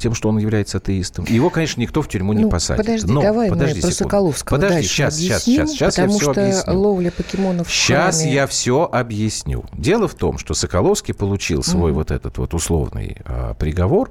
тем, 0.00 0.14
что 0.14 0.28
он 0.30 0.38
является 0.38 0.78
атеистом. 0.78 1.26
Его, 1.28 1.50
конечно, 1.50 1.80
никто 1.80 2.02
в 2.02 2.08
тюрьму 2.08 2.32
не 2.32 2.44
ну, 2.44 2.50
посадит. 2.50 2.84
Подожди, 2.84 3.12
Но, 3.12 3.20
давай 3.20 3.50
подожди 3.50 3.76
мы 3.76 3.82
про 3.82 3.90
Соколовского 3.90 4.56
Подожди, 4.56 4.82
сейчас, 4.82 5.16
сейчас, 5.16 5.44
сейчас, 5.44 5.70
сейчас 5.70 5.98
я 5.98 6.08
все 6.08 6.18
что 6.18 6.30
объясню. 6.30 6.78
ловля 6.78 7.10
покемонов 7.10 7.70
Сейчас 7.70 8.24
я 8.24 8.46
все 8.46 8.88
объясню. 8.90 9.64
Дело 9.74 10.08
в 10.08 10.14
том, 10.14 10.38
что 10.38 10.54
Соколовский 10.54 11.14
получил 11.14 11.62
свой 11.62 11.92
mm. 11.92 11.94
вот 11.94 12.10
этот 12.10 12.38
вот 12.38 12.54
условный 12.54 13.18
а, 13.26 13.54
приговор 13.54 14.10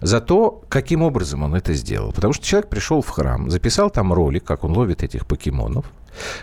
за 0.00 0.20
то, 0.20 0.62
каким 0.68 1.02
образом 1.02 1.42
он 1.42 1.54
это 1.54 1.74
сделал. 1.74 2.12
Потому 2.12 2.32
что 2.32 2.44
человек 2.44 2.68
пришел 2.70 3.02
в 3.02 3.08
храм, 3.08 3.50
записал 3.50 3.90
там 3.90 4.12
ролик, 4.12 4.44
как 4.44 4.64
он 4.64 4.72
ловит 4.76 5.02
этих 5.02 5.26
покемонов, 5.26 5.86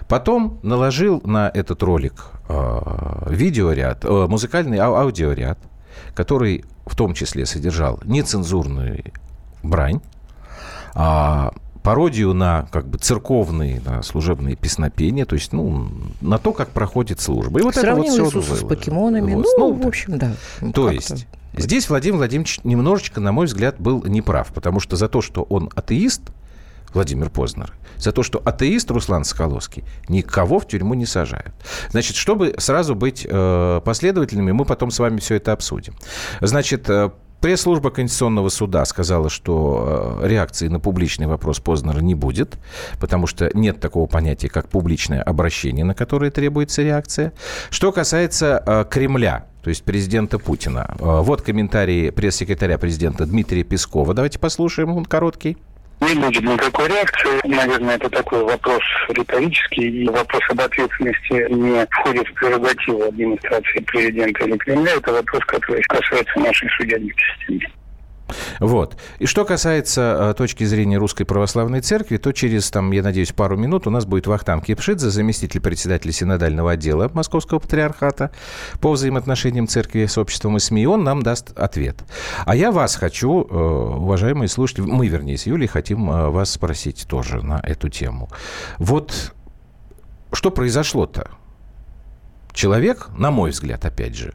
потом 0.08 0.60
наложил 0.64 1.22
на 1.26 1.50
этот 1.54 1.84
ролик 1.84 2.26
э, 2.50 3.28
видеоряд, 3.30 4.06
э, 4.06 4.28
музыкальный 4.28 4.78
ау- 4.78 4.96
аудиоряд, 4.96 5.60
который 6.16 6.66
в 6.86 6.96
том 6.96 7.14
числе 7.14 7.46
содержал 7.46 8.00
нецензурную 8.04 9.04
брань, 9.64 10.02
а 10.96 11.52
пародию 11.84 12.34
на 12.34 12.68
как 12.72 12.88
бы 12.88 12.98
церковные, 12.98 13.82
на 13.82 14.02
служебные 14.02 14.56
песнопения, 14.56 15.26
то 15.26 15.36
есть, 15.36 15.54
ну, 15.54 15.90
на 16.22 16.38
то, 16.38 16.54
как 16.54 16.70
проходит 16.70 17.20
служба. 17.20 17.60
И 17.60 17.64
вот 17.64 17.76
Сравнил 17.76 18.14
это 18.14 18.24
вот 18.24 18.30
все 18.32 18.40
Иисуса 18.40 18.56
с 18.56 18.68
покемонами. 18.68 19.36
Вот. 19.36 19.46
Ну, 19.58 19.76
ну, 19.76 19.84
в 19.84 19.88
общем, 19.88 20.18
да. 20.18 20.34
То 20.74 20.90
есть, 20.90 21.28
здесь 21.56 21.90
Владимир 21.90 22.18
Владимирович 22.18 22.62
немножечко, 22.64 23.20
на 23.20 23.32
мой 23.32 23.46
взгляд, 23.46 23.76
был 23.80 24.04
неправ, 24.06 24.54
потому 24.54 24.80
что 24.80 24.96
за 24.96 25.10
то, 25.10 25.22
что 25.22 25.44
он 25.44 25.70
атеист, 25.76 26.22
Владимир 26.94 27.30
Познер, 27.30 27.74
за 27.98 28.12
то, 28.12 28.24
что 28.24 28.42
атеист 28.44 28.90
Руслан 28.92 29.24
Соколовский 29.24 29.84
никого 30.08 30.60
в 30.60 30.68
тюрьму 30.68 30.94
не 30.94 31.06
сажают. 31.06 31.54
Значит, 31.90 32.16
чтобы 32.16 32.56
сразу 32.60 32.96
быть 32.96 33.26
э, 33.28 33.82
последовательными, 33.84 34.52
мы 34.52 34.64
потом 34.64 34.92
с 34.92 35.00
вами 35.00 35.20
все 35.20 35.36
это 35.36 35.54
обсудим. 35.54 35.96
Значит, 36.40 36.90
э, 36.90 37.10
Пресс-служба 37.44 37.90
Конституционного 37.90 38.48
суда 38.48 38.86
сказала, 38.86 39.30
что 39.30 40.22
э, 40.22 40.28
реакции 40.30 40.70
на 40.70 40.80
публичный 40.80 41.28
вопрос 41.28 41.60
Познера 41.60 42.00
не 42.00 42.16
будет, 42.16 42.58
потому 43.02 43.28
что 43.28 43.52
нет 43.54 43.82
такого 43.82 44.06
понятия, 44.06 44.48
как 44.48 44.70
публичное 44.70 45.22
обращение, 45.22 45.84
на 45.84 45.94
которое 45.94 46.32
требуется 46.32 46.84
реакция. 46.84 47.34
Что 47.70 47.92
касается 47.92 48.64
э, 48.66 48.86
Кремля, 48.90 49.48
то 49.62 49.70
есть 49.70 49.84
президента 49.84 50.40
Путина. 50.40 50.96
Э, 50.98 51.20
вот 51.20 51.42
комментарии 51.42 52.12
пресс-секретаря 52.12 52.78
президента 52.78 53.26
Дмитрия 53.26 53.66
Пескова. 53.66 54.14
Давайте 54.14 54.40
послушаем, 54.40 54.96
он 54.96 55.04
короткий 55.04 55.58
не 56.04 56.16
будет 56.16 56.44
никакой 56.44 56.88
реакции. 56.88 57.48
Наверное, 57.48 57.96
это 57.96 58.10
такой 58.10 58.44
вопрос 58.44 58.82
риторический, 59.10 60.04
и 60.04 60.10
вопрос 60.10 60.42
об 60.50 60.62
ответственности 60.62 61.52
не 61.52 61.86
входит 61.90 62.28
в 62.28 62.34
прерогативу 62.34 63.04
администрации 63.04 63.80
президента 63.82 64.46
или 64.46 64.58
Кремля. 64.58 64.94
Это 64.94 65.14
вопрос, 65.14 65.44
который 65.46 65.82
касается 65.84 66.40
нашей 66.40 66.70
судебной 66.78 67.14
системы. 67.40 67.83
Вот. 68.60 68.98
И 69.20 69.26
что 69.26 69.46
касается 69.46 70.32
э, 70.32 70.34
точки 70.36 70.64
зрения 70.64 70.98
Русской 70.98 71.24
Православной 71.26 71.82
Церкви, 71.82 72.18
то 72.18 72.32
через, 72.32 72.70
там, 72.72 72.92
я 72.92 73.04
надеюсь, 73.04 73.32
пару 73.32 73.58
минут 73.58 73.88
у 73.88 73.90
нас 73.90 74.06
будет 74.06 74.28
Вахтам 74.28 74.62
Кипшидзе, 74.62 75.10
заместитель 75.10 75.62
председателя 75.62 76.12
Синодального 76.12 76.72
отдела 76.72 77.10
Московского 77.14 77.60
Патриархата 77.60 78.32
по 78.80 78.92
взаимоотношениям 78.92 79.68
Церкви 79.68 80.06
с 80.06 80.18
обществом 80.18 80.58
и 80.58 80.60
СМИ. 80.60 80.88
Он 80.88 81.04
нам 81.04 81.22
даст 81.24 81.58
ответ. 81.58 82.04
А 82.46 82.56
я 82.56 82.72
вас 82.72 82.96
хочу, 82.96 83.44
э, 83.44 83.56
уважаемые 83.56 84.48
слушатели, 84.48 84.86
мы, 84.86 85.08
вернее, 85.08 85.38
с 85.38 85.46
Юлей 85.46 85.68
хотим 85.68 86.10
э, 86.10 86.30
вас 86.30 86.52
спросить 86.52 87.06
тоже 87.08 87.42
на 87.42 87.60
эту 87.64 87.90
тему. 87.90 88.30
Вот 88.78 89.34
что 90.32 90.50
произошло-то? 90.50 91.30
Человек, 92.54 93.10
на 93.18 93.32
мой 93.32 93.52
взгляд, 93.52 93.86
опять 93.86 94.16
же, 94.16 94.34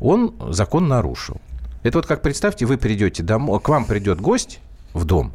он 0.00 0.34
закон 0.50 0.88
нарушил. 0.88 1.40
Это 1.86 1.98
вот 1.98 2.06
как 2.06 2.20
представьте, 2.20 2.66
вы 2.66 2.78
придете 2.78 3.22
домой, 3.22 3.60
к 3.60 3.68
вам 3.68 3.84
придет 3.84 4.20
гость 4.20 4.58
в 4.92 5.04
дом, 5.04 5.30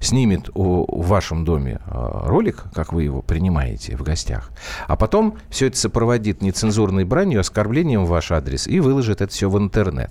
снимет 0.00 0.50
у, 0.54 0.84
в 1.02 1.06
вашем 1.06 1.46
доме 1.46 1.80
а, 1.86 2.26
ролик, 2.26 2.64
как 2.74 2.92
вы 2.92 3.04
его 3.04 3.22
принимаете 3.22 3.96
в 3.96 4.02
гостях, 4.02 4.50
а 4.86 4.96
потом 4.96 5.38
все 5.48 5.68
это 5.68 5.78
сопроводит 5.78 6.42
нецензурной 6.42 7.04
бранью, 7.04 7.40
оскорблением 7.40 8.04
в 8.04 8.10
ваш 8.10 8.32
адрес 8.32 8.66
и 8.66 8.80
выложит 8.80 9.22
это 9.22 9.32
все 9.32 9.48
в 9.48 9.56
интернет. 9.56 10.10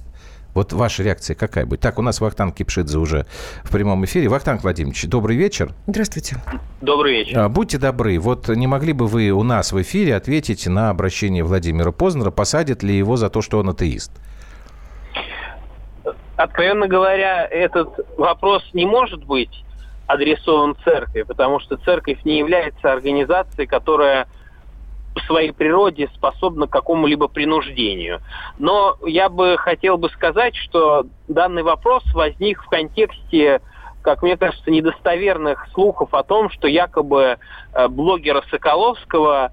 Вот 0.55 0.73
ваша 0.73 1.03
реакция 1.03 1.35
какая 1.35 1.67
будет? 1.67 1.81
Так, 1.81 1.99
у 1.99 2.01
нас 2.01 2.21
Вахтанг 2.21 2.55
Кипшидзе 2.55 2.97
уже 2.97 3.27
в 3.63 3.69
прямом 3.69 4.03
эфире. 4.05 4.29
Вахтанг 4.29 4.63
Владимирович, 4.63 5.05
добрый 5.05 5.37
вечер. 5.37 5.75
Здравствуйте. 5.85 6.37
Добрый 6.81 7.19
вечер. 7.19 7.37
А, 7.37 7.49
будьте 7.49 7.77
добры, 7.77 8.17
вот 8.17 8.49
не 8.49 8.65
могли 8.65 8.93
бы 8.93 9.05
вы 9.05 9.29
у 9.29 9.43
нас 9.43 9.71
в 9.71 9.79
эфире 9.79 10.15
ответить 10.15 10.65
на 10.65 10.89
обращение 10.89 11.43
Владимира 11.43 11.91
Познера, 11.91 12.31
посадят 12.31 12.81
ли 12.81 12.97
его 12.97 13.15
за 13.15 13.29
то, 13.29 13.43
что 13.43 13.59
он 13.59 13.69
атеист? 13.69 14.11
Откровенно 16.37 16.87
говоря, 16.87 17.45
этот 17.45 17.89
вопрос 18.17 18.63
не 18.73 18.85
может 18.85 19.25
быть 19.25 19.63
адресован 20.05 20.77
церкви, 20.85 21.23
потому 21.23 21.59
что 21.59 21.75
церковь 21.77 22.23
не 22.23 22.37
является 22.37 22.93
организацией, 22.93 23.67
которая 23.67 24.27
по 25.13 25.19
своей 25.21 25.51
природе 25.51 26.09
способна 26.15 26.67
к 26.67 26.69
какому-либо 26.69 27.27
принуждению. 27.27 28.21
Но 28.59 28.97
я 29.05 29.29
бы 29.29 29.57
хотел 29.57 29.97
бы 29.97 30.09
сказать, 30.09 30.55
что 30.55 31.05
данный 31.27 31.63
вопрос 31.63 32.03
возник 32.13 32.63
в 32.63 32.69
контексте 32.69 33.61
как 34.03 34.23
мне 34.23 34.37
кажется, 34.37 34.71
недостоверных 34.71 35.67
слухов 35.73 36.13
о 36.13 36.23
том, 36.23 36.49
что 36.49 36.69
якобы 36.69 37.39
э, 37.73 37.87
блогера 37.89 38.41
Соколовского 38.49 39.51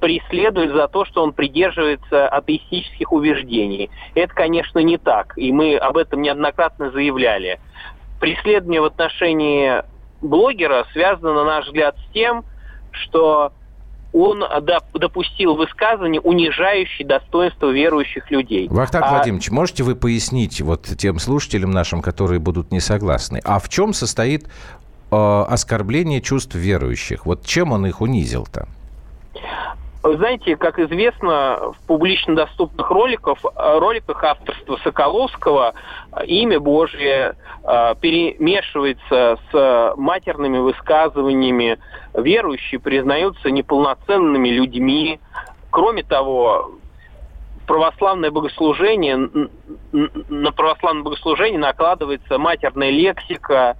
преследует 0.00 0.72
за 0.72 0.88
то, 0.88 1.04
что 1.04 1.22
он 1.22 1.32
придерживается 1.32 2.28
атеистических 2.28 3.12
убеждений. 3.12 3.90
Это, 4.14 4.32
конечно, 4.34 4.78
не 4.78 4.98
так, 4.98 5.34
и 5.36 5.52
мы 5.52 5.76
об 5.76 5.96
этом 5.96 6.22
неоднократно 6.22 6.90
заявляли. 6.90 7.60
Преследование 8.20 8.80
в 8.80 8.86
отношении 8.86 9.82
блогера 10.20 10.86
связано, 10.92 11.32
на 11.34 11.44
наш 11.44 11.66
взгляд, 11.66 11.96
с 11.98 12.12
тем, 12.12 12.44
что 12.90 13.52
он 14.12 14.42
допустил 14.94 15.54
высказывание, 15.54 16.20
унижающее 16.20 17.06
достоинство 17.06 17.70
верующих 17.70 18.30
людей. 18.30 18.66
Вахтанг 18.68 19.04
а... 19.06 19.10
Владимирович, 19.10 19.50
можете 19.50 19.84
вы 19.84 19.96
пояснить 19.96 20.60
вот 20.60 20.84
тем 20.84 21.18
слушателям 21.18 21.70
нашим, 21.70 22.00
которые 22.00 22.40
будут 22.40 22.72
не 22.72 22.80
согласны, 22.80 23.40
а 23.44 23.58
в 23.58 23.68
чем 23.68 23.92
состоит 23.92 24.46
э, 25.10 25.44
оскорбление 25.48 26.22
чувств 26.22 26.54
верующих? 26.54 27.26
Вот 27.26 27.44
чем 27.44 27.72
он 27.72 27.86
их 27.86 28.00
унизил-то? 28.00 28.66
Вы 30.08 30.16
знаете, 30.16 30.56
как 30.56 30.78
известно, 30.78 31.74
в 31.74 31.86
публично 31.86 32.34
доступных 32.34 32.90
роликах, 32.90 33.36
роликах 33.54 34.24
авторства 34.24 34.78
Соколовского 34.82 35.74
имя 36.24 36.58
Божье 36.58 37.36
э, 37.62 37.94
перемешивается 38.00 39.38
с 39.52 39.94
матерными 39.98 40.56
высказываниями. 40.60 41.78
Верующие 42.14 42.80
признаются 42.80 43.50
неполноценными 43.50 44.48
людьми. 44.48 45.20
Кроме 45.68 46.04
того, 46.04 46.70
православное 47.66 48.30
богослужение, 48.30 49.28
на 49.92 50.52
православное 50.52 51.02
богослужение 51.02 51.58
накладывается 51.58 52.38
матерная 52.38 52.88
лексика, 52.88 53.76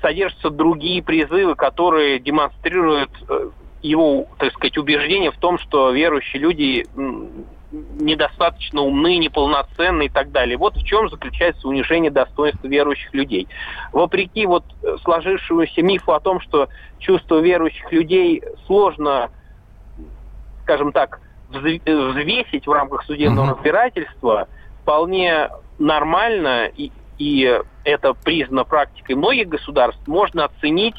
содержатся 0.00 0.48
другие 0.48 1.02
призывы, 1.02 1.54
которые 1.54 2.18
демонстрируют 2.18 3.10
э, 3.28 3.50
его, 3.82 4.26
так 4.38 4.52
сказать, 4.52 4.76
убеждение 4.78 5.30
в 5.30 5.38
том, 5.38 5.58
что 5.58 5.90
верующие 5.90 6.40
люди 6.40 6.86
недостаточно 7.72 8.80
умны, 8.82 9.16
неполноценны 9.16 10.06
и 10.06 10.08
так 10.08 10.32
далее. 10.32 10.56
Вот 10.56 10.76
в 10.76 10.84
чем 10.84 11.08
заключается 11.08 11.68
унижение 11.68 12.10
достоинства 12.10 12.66
верующих 12.66 13.14
людей. 13.14 13.48
Вопреки 13.92 14.44
вот 14.46 14.64
сложившемуся 15.02 15.82
мифу 15.82 16.12
о 16.12 16.20
том, 16.20 16.40
что 16.40 16.68
чувство 16.98 17.38
верующих 17.38 17.90
людей 17.92 18.42
сложно, 18.66 19.30
скажем 20.64 20.92
так, 20.92 21.20
взвесить 21.48 22.66
в 22.66 22.72
рамках 22.72 23.04
судебного 23.04 23.50
разбирательства, 23.50 24.48
вполне 24.82 25.48
нормально, 25.78 26.66
и, 26.66 26.90
и 27.18 27.60
это 27.84 28.14
признано 28.14 28.64
практикой 28.64 29.14
многих 29.14 29.48
государств, 29.48 30.06
можно 30.06 30.44
оценить 30.44 30.96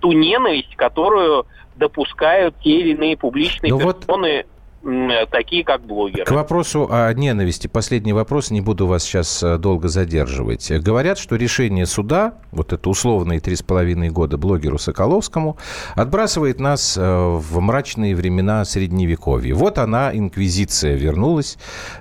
ту 0.00 0.12
ненависть, 0.12 0.74
которую 0.76 1.46
допускают 1.76 2.54
те 2.62 2.70
или 2.70 2.94
иные 2.94 3.16
публичные 3.16 3.70
ну 3.70 3.78
персоны, 3.78 4.44
вот 4.82 5.30
такие 5.30 5.62
как 5.62 5.82
блогеры. 5.82 6.24
К 6.24 6.30
вопросу 6.30 6.88
о 6.90 7.12
ненависти. 7.12 7.66
Последний 7.66 8.12
вопрос, 8.12 8.50
не 8.50 8.60
буду 8.60 8.86
вас 8.86 9.04
сейчас 9.04 9.42
э, 9.42 9.58
долго 9.58 9.88
задерживать. 9.88 10.70
Говорят, 10.70 11.18
что 11.18 11.36
решение 11.36 11.84
суда, 11.84 12.34
вот 12.50 12.72
это 12.72 12.88
условные 12.88 13.40
три 13.40 13.56
с 13.56 13.62
половиной 13.62 14.08
года 14.08 14.38
блогеру 14.38 14.78
Соколовскому, 14.78 15.58
отбрасывает 15.96 16.60
нас 16.60 16.96
э, 16.96 17.02
в 17.02 17.60
мрачные 17.60 18.14
времена 18.16 18.64
Средневековья. 18.64 19.54
Вот 19.54 19.78
она, 19.78 20.16
инквизиция, 20.16 20.96
вернулась 20.96 21.58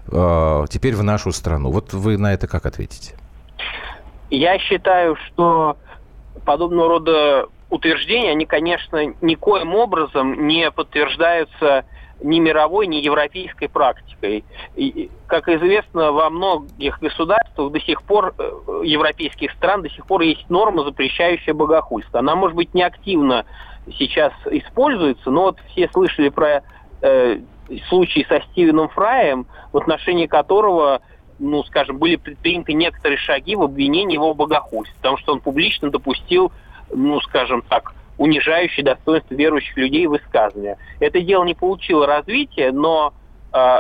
э, 0.08 0.65
теперь 0.69 0.95
в 0.95 1.03
нашу 1.03 1.32
страну. 1.34 1.71
Вот 1.71 1.93
вы 1.93 2.17
на 2.17 2.34
это 2.34 2.47
как 2.47 2.65
ответите? 2.65 3.15
Я 4.29 4.58
считаю, 4.60 5.17
что 5.27 5.75
подобного 6.45 6.89
рода 6.89 7.45
утверждения, 7.69 8.32
они, 8.32 8.45
конечно, 8.45 9.13
никоим 9.21 9.75
образом 9.75 10.47
не 10.47 10.69
подтверждаются 10.71 11.86
ни 12.21 12.39
мировой, 12.39 12.88
ни 12.88 12.97
европейской 12.97 13.67
практикой. 13.67 14.43
И, 14.75 15.10
как 15.27 15.47
известно, 15.47 16.12
во 16.12 16.29
многих 16.29 16.99
государствах 16.99 17.71
до 17.71 17.79
сих 17.79 18.03
пор, 18.03 18.34
э, 18.38 18.82
европейских 18.84 19.51
стран, 19.53 19.84
до 19.84 19.89
сих 19.89 20.05
пор 20.05 20.21
есть 20.21 20.49
норма, 20.49 20.84
запрещающая 20.84 21.53
богохульство. 21.53 22.19
Она, 22.19 22.36
может 22.36 22.55
быть, 22.55 22.73
не 22.73 22.84
активно 22.84 23.45
сейчас 23.97 24.34
используется, 24.51 25.32
но 25.32 25.43
вот 25.43 25.60
все 25.69 25.88
слышали 25.89 26.29
про 26.29 26.62
э, 27.01 27.39
случай 27.88 28.25
со 28.27 28.41
Стивеном 28.51 28.89
Фраем, 28.89 29.47
в 29.71 29.77
отношении 29.77 30.27
которого 30.27 31.01
ну, 31.41 31.63
скажем, 31.63 31.97
были 31.97 32.17
предприняты 32.17 32.73
некоторые 32.73 33.17
шаги 33.17 33.55
в 33.55 33.63
обвинении 33.63 34.15
его 34.15 34.34
в 34.34 34.36
богохульстве, 34.36 34.93
потому 34.97 35.17
что 35.17 35.32
он 35.32 35.39
публично 35.39 35.89
допустил 35.89 36.51
ну, 36.93 37.19
скажем 37.21 37.62
так, 37.62 37.93
унижающие 38.17 38.84
достоинство 38.84 39.34
верующих 39.34 39.75
людей 39.78 40.06
высказывания. 40.08 40.78
Это 40.99 41.21
дело 41.21 41.43
не 41.45 41.56
получило 41.56 42.06
развития, 42.06 42.71
но 42.71 43.13
э, 43.54 43.80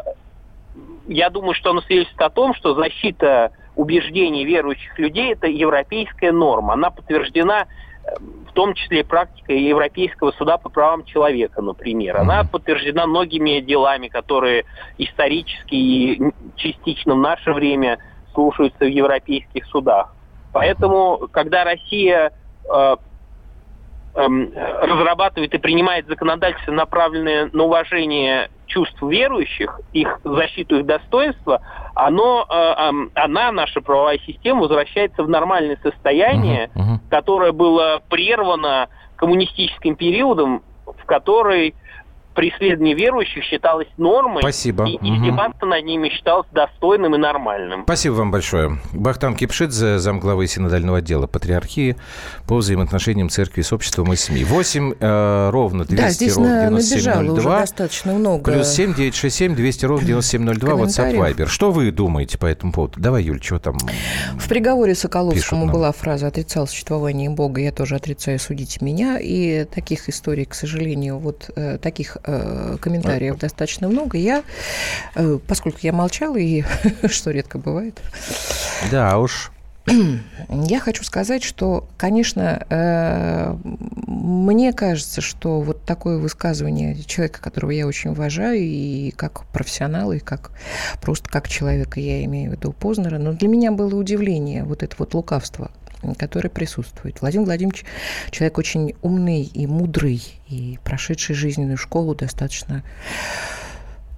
я 1.07 1.29
думаю, 1.29 1.53
что 1.53 1.71
оно 1.71 1.81
свидетельствует 1.81 2.21
о 2.21 2.33
том, 2.33 2.53
что 2.53 2.73
защита 2.73 3.51
убеждений 3.75 4.45
верующих 4.45 4.97
людей– 4.97 5.31
это 5.33 5.47
европейская 5.47 6.31
норма. 6.31 6.73
Она 6.73 6.89
подтверждена 6.89 7.65
э, 8.05 8.15
в 8.47 8.53
том 8.53 8.73
числе 8.75 9.03
практикой 9.03 9.61
Европейского 9.61 10.31
суда 10.31 10.57
по 10.57 10.69
правам 10.69 11.03
человека, 11.03 11.61
например. 11.61 12.17
Она 12.17 12.45
подтверждена 12.45 13.07
многими 13.07 13.59
делами, 13.59 14.07
которые 14.07 14.65
исторически 14.97 15.75
и 15.75 16.21
частично 16.55 17.15
в 17.15 17.19
наше 17.19 17.51
время 17.51 17.99
слушаются 18.33 18.85
в 18.85 18.89
европейских 18.89 19.65
судах. 19.65 20.15
Поэтому, 20.53 21.27
когда 21.31 21.63
Россия 21.63 22.31
разрабатывает 24.15 25.53
и 25.53 25.57
принимает 25.57 26.07
законодательство, 26.07 26.71
направленное 26.71 27.49
на 27.53 27.63
уважение 27.63 28.49
чувств 28.65 29.01
верующих, 29.01 29.79
их 29.93 30.19
защиту 30.23 30.79
их 30.79 30.85
достоинства, 30.85 31.61
оно, 31.95 32.45
э, 32.49 32.53
эм, 32.53 33.11
она, 33.15 33.51
наша 33.51 33.81
правовая 33.81 34.19
система, 34.19 34.61
возвращается 34.61 35.23
в 35.23 35.29
нормальное 35.29 35.77
состояние, 35.81 36.69
uh-huh, 36.75 36.81
uh-huh. 36.81 37.09
которое 37.09 37.51
было 37.51 38.01
прервано 38.09 38.89
коммунистическим 39.15 39.95
периодом, 39.95 40.63
в 40.85 41.05
который 41.05 41.75
преследование 42.39 42.95
верующих 42.95 43.43
считалось 43.43 43.89
нормой. 43.97 44.41
Спасибо. 44.41 44.85
И 44.85 44.95
издеваться 44.95 45.65
угу. 45.65 45.71
над 45.71 45.83
ними 45.83 46.07
считалось 46.07 46.47
достойным 46.53 47.13
и 47.15 47.17
нормальным. 47.17 47.83
Спасибо 47.83 48.13
вам 48.13 48.31
большое. 48.31 48.79
Бахтам 48.93 49.35
Кипшидзе, 49.35 49.99
замглавы 49.99 50.47
синодального 50.47 50.99
отдела 50.99 51.27
Патриархии 51.27 51.97
по 52.47 52.55
взаимоотношениям 52.55 53.27
церкви 53.27 53.61
с 53.61 53.73
обществом 53.73 54.13
и 54.13 54.15
СМИ. 54.15 54.45
8 54.45 54.93
э, 54.97 55.49
ровно 55.49 55.83
200 55.83 56.01
да, 56.01 56.09
здесь 56.11 56.37
ровно 56.37 56.69
9702. 56.69 57.33
уже 57.33 57.43
достаточно 57.43 58.13
много. 58.13 58.51
Плюс 58.53 58.69
7 58.69 58.93
967 58.93 59.55
200 59.55 59.85
ровно 59.85 60.07
9702 60.07 60.73
WhatsApp 60.75 61.13
Viber. 61.13 61.47
Что 61.47 61.71
вы 61.71 61.91
думаете 61.91 62.37
по 62.37 62.45
этому 62.45 62.71
поводу? 62.71 63.01
Давай, 63.01 63.23
Юль, 63.23 63.43
что 63.43 63.59
там 63.59 63.77
В 64.37 64.47
приговоре 64.47 64.95
Соколовскому 64.95 65.69
была 65.69 65.91
фраза 65.91 66.27
«отрицал 66.27 66.67
существование 66.67 67.29
Бога, 67.29 67.59
я 67.59 67.73
тоже 67.73 67.95
отрицаю, 67.95 68.39
судите 68.39 68.77
меня». 68.79 69.19
И 69.19 69.65
таких 69.65 70.07
историй, 70.07 70.45
к 70.45 70.53
сожалению, 70.53 71.17
вот 71.17 71.49
э, 71.57 71.77
таких 71.79 72.15
комментариев 72.79 73.35
а, 73.35 73.39
достаточно 73.39 73.87
много. 73.87 74.17
Я, 74.17 74.43
э, 75.15 75.39
поскольку 75.47 75.79
я 75.81 75.93
молчала, 75.93 76.37
и 76.37 76.63
что 77.07 77.31
редко 77.31 77.57
бывает. 77.57 77.99
Да 78.91 79.17
уж. 79.17 79.51
Я 80.49 80.79
хочу 80.79 81.03
сказать, 81.03 81.43
что, 81.43 81.87
конечно, 81.97 82.65
э, 82.69 83.55
мне 83.63 84.73
кажется, 84.73 85.21
что 85.21 85.61
вот 85.61 85.83
такое 85.83 86.17
высказывание 86.17 86.95
человека, 87.03 87.41
которого 87.41 87.71
я 87.71 87.87
очень 87.87 88.11
уважаю, 88.11 88.59
и 88.59 89.11
как 89.11 89.45
профессионала, 89.47 90.13
и 90.13 90.19
как 90.19 90.51
просто 91.01 91.29
как 91.29 91.47
человека, 91.47 91.99
я 91.99 92.23
имею 92.25 92.51
в 92.51 92.53
виду 92.55 92.71
Познера, 92.71 93.17
но 93.17 93.33
для 93.33 93.47
меня 93.47 93.71
было 93.71 93.95
удивление 93.95 94.63
вот 94.63 94.83
это 94.83 94.95
вот 94.99 95.13
лукавство, 95.13 95.71
который 96.17 96.49
присутствует. 96.49 97.21
Владимир 97.21 97.45
Владимирович 97.45 97.85
человек 98.31 98.57
очень 98.57 98.95
умный 99.01 99.43
и 99.43 99.67
мудрый, 99.67 100.21
и 100.47 100.79
прошедший 100.83 101.35
жизненную 101.35 101.77
школу 101.77 102.15
достаточно 102.15 102.83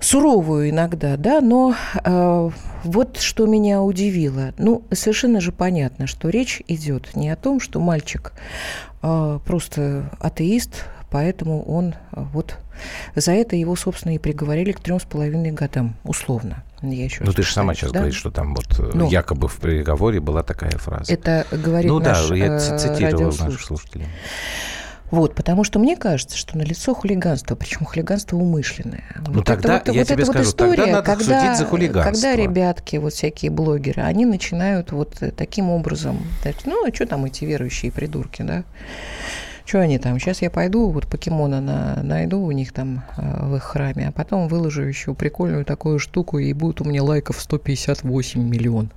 суровую 0.01 0.69
иногда, 0.69 1.15
да, 1.15 1.41
но 1.41 1.75
э, 2.03 2.49
вот 2.83 3.17
что 3.17 3.45
меня 3.45 3.81
удивило. 3.81 4.53
Ну, 4.57 4.83
совершенно 4.91 5.39
же 5.39 5.51
понятно, 5.51 6.07
что 6.07 6.29
речь 6.29 6.61
идет 6.67 7.15
не 7.15 7.29
о 7.29 7.35
том, 7.35 7.59
что 7.59 7.79
мальчик 7.79 8.33
э, 9.03 9.39
просто 9.45 10.09
атеист, 10.19 10.85
поэтому 11.09 11.63
он 11.63 11.93
э, 12.11 12.23
вот 12.33 12.57
за 13.15 13.31
это 13.33 13.55
его, 13.55 13.75
собственно, 13.75 14.15
и 14.15 14.19
приговорили 14.19 14.71
к 14.71 14.79
трем 14.79 14.99
с 14.99 15.03
половиной 15.03 15.51
годам, 15.51 15.95
условно. 16.03 16.63
Я 16.81 17.03
еще 17.03 17.23
ну, 17.23 17.31
ты 17.31 17.43
же 17.43 17.53
сама 17.53 17.75
сейчас 17.75 17.91
да? 17.91 17.99
говоришь, 17.99 18.17
что 18.17 18.31
там 18.31 18.55
вот 18.55 18.79
э, 18.79 18.91
ну, 18.93 19.09
якобы 19.09 19.47
в 19.47 19.57
приговоре 19.57 20.19
была 20.19 20.41
такая 20.41 20.71
фраза. 20.71 21.13
Это 21.13 21.45
говорит 21.51 21.89
ну, 21.89 21.99
наш 21.99 22.27
да, 22.27 22.35
я 22.35 22.55
э, 22.55 22.77
цитировал 22.77 23.35
наших 23.37 23.61
слушателей. 23.61 24.07
Вот, 25.11 25.35
потому 25.35 25.65
что 25.65 25.77
мне 25.77 25.97
кажется, 25.97 26.37
что 26.37 26.57
на 26.57 26.61
лицо 26.61 26.93
хулиганство, 26.93 27.55
причем 27.55 27.85
хулиганство 27.85 28.37
умышленное. 28.37 29.03
Ну 29.27 29.33
вот 29.33 29.45
тогда, 29.45 29.77
это, 29.77 29.91
вот, 29.91 29.95
я 29.95 30.01
вот 30.01 30.07
тебе 30.07 30.25
скажу, 30.25 30.39
вот 30.39 30.47
история, 30.47 30.75
тогда 30.77 30.91
надо 30.93 31.15
когда, 31.17 31.55
за 31.55 31.65
хулиганство. 31.65 32.11
Когда 32.13 32.35
ребятки, 32.35 32.95
вот 32.95 33.13
всякие 33.13 33.51
блогеры, 33.51 34.03
они 34.03 34.25
начинают 34.25 34.93
вот 34.93 35.21
таким 35.35 35.69
образом, 35.69 36.25
ну, 36.65 36.87
а 36.87 36.95
что 36.95 37.05
там 37.05 37.25
эти 37.25 37.43
верующие 37.43 37.91
придурки, 37.91 38.41
да? 38.41 38.63
Что 39.71 39.79
они 39.79 39.99
там? 39.99 40.19
Сейчас 40.19 40.41
я 40.41 40.49
пойду, 40.49 40.89
вот 40.89 41.07
покемона 41.07 41.61
на, 41.61 42.03
найду 42.03 42.41
у 42.41 42.51
них 42.51 42.73
там 42.73 43.05
э, 43.15 43.45
в 43.45 43.55
их 43.55 43.63
храме, 43.63 44.09
а 44.09 44.11
потом 44.11 44.49
выложу 44.49 44.81
еще 44.81 45.13
прикольную 45.13 45.63
такую 45.63 45.97
штуку, 45.97 46.39
и 46.39 46.51
будет 46.51 46.81
у 46.81 46.83
меня 46.83 47.01
лайков 47.01 47.39
158 47.39 48.49
миллион. 48.49 48.91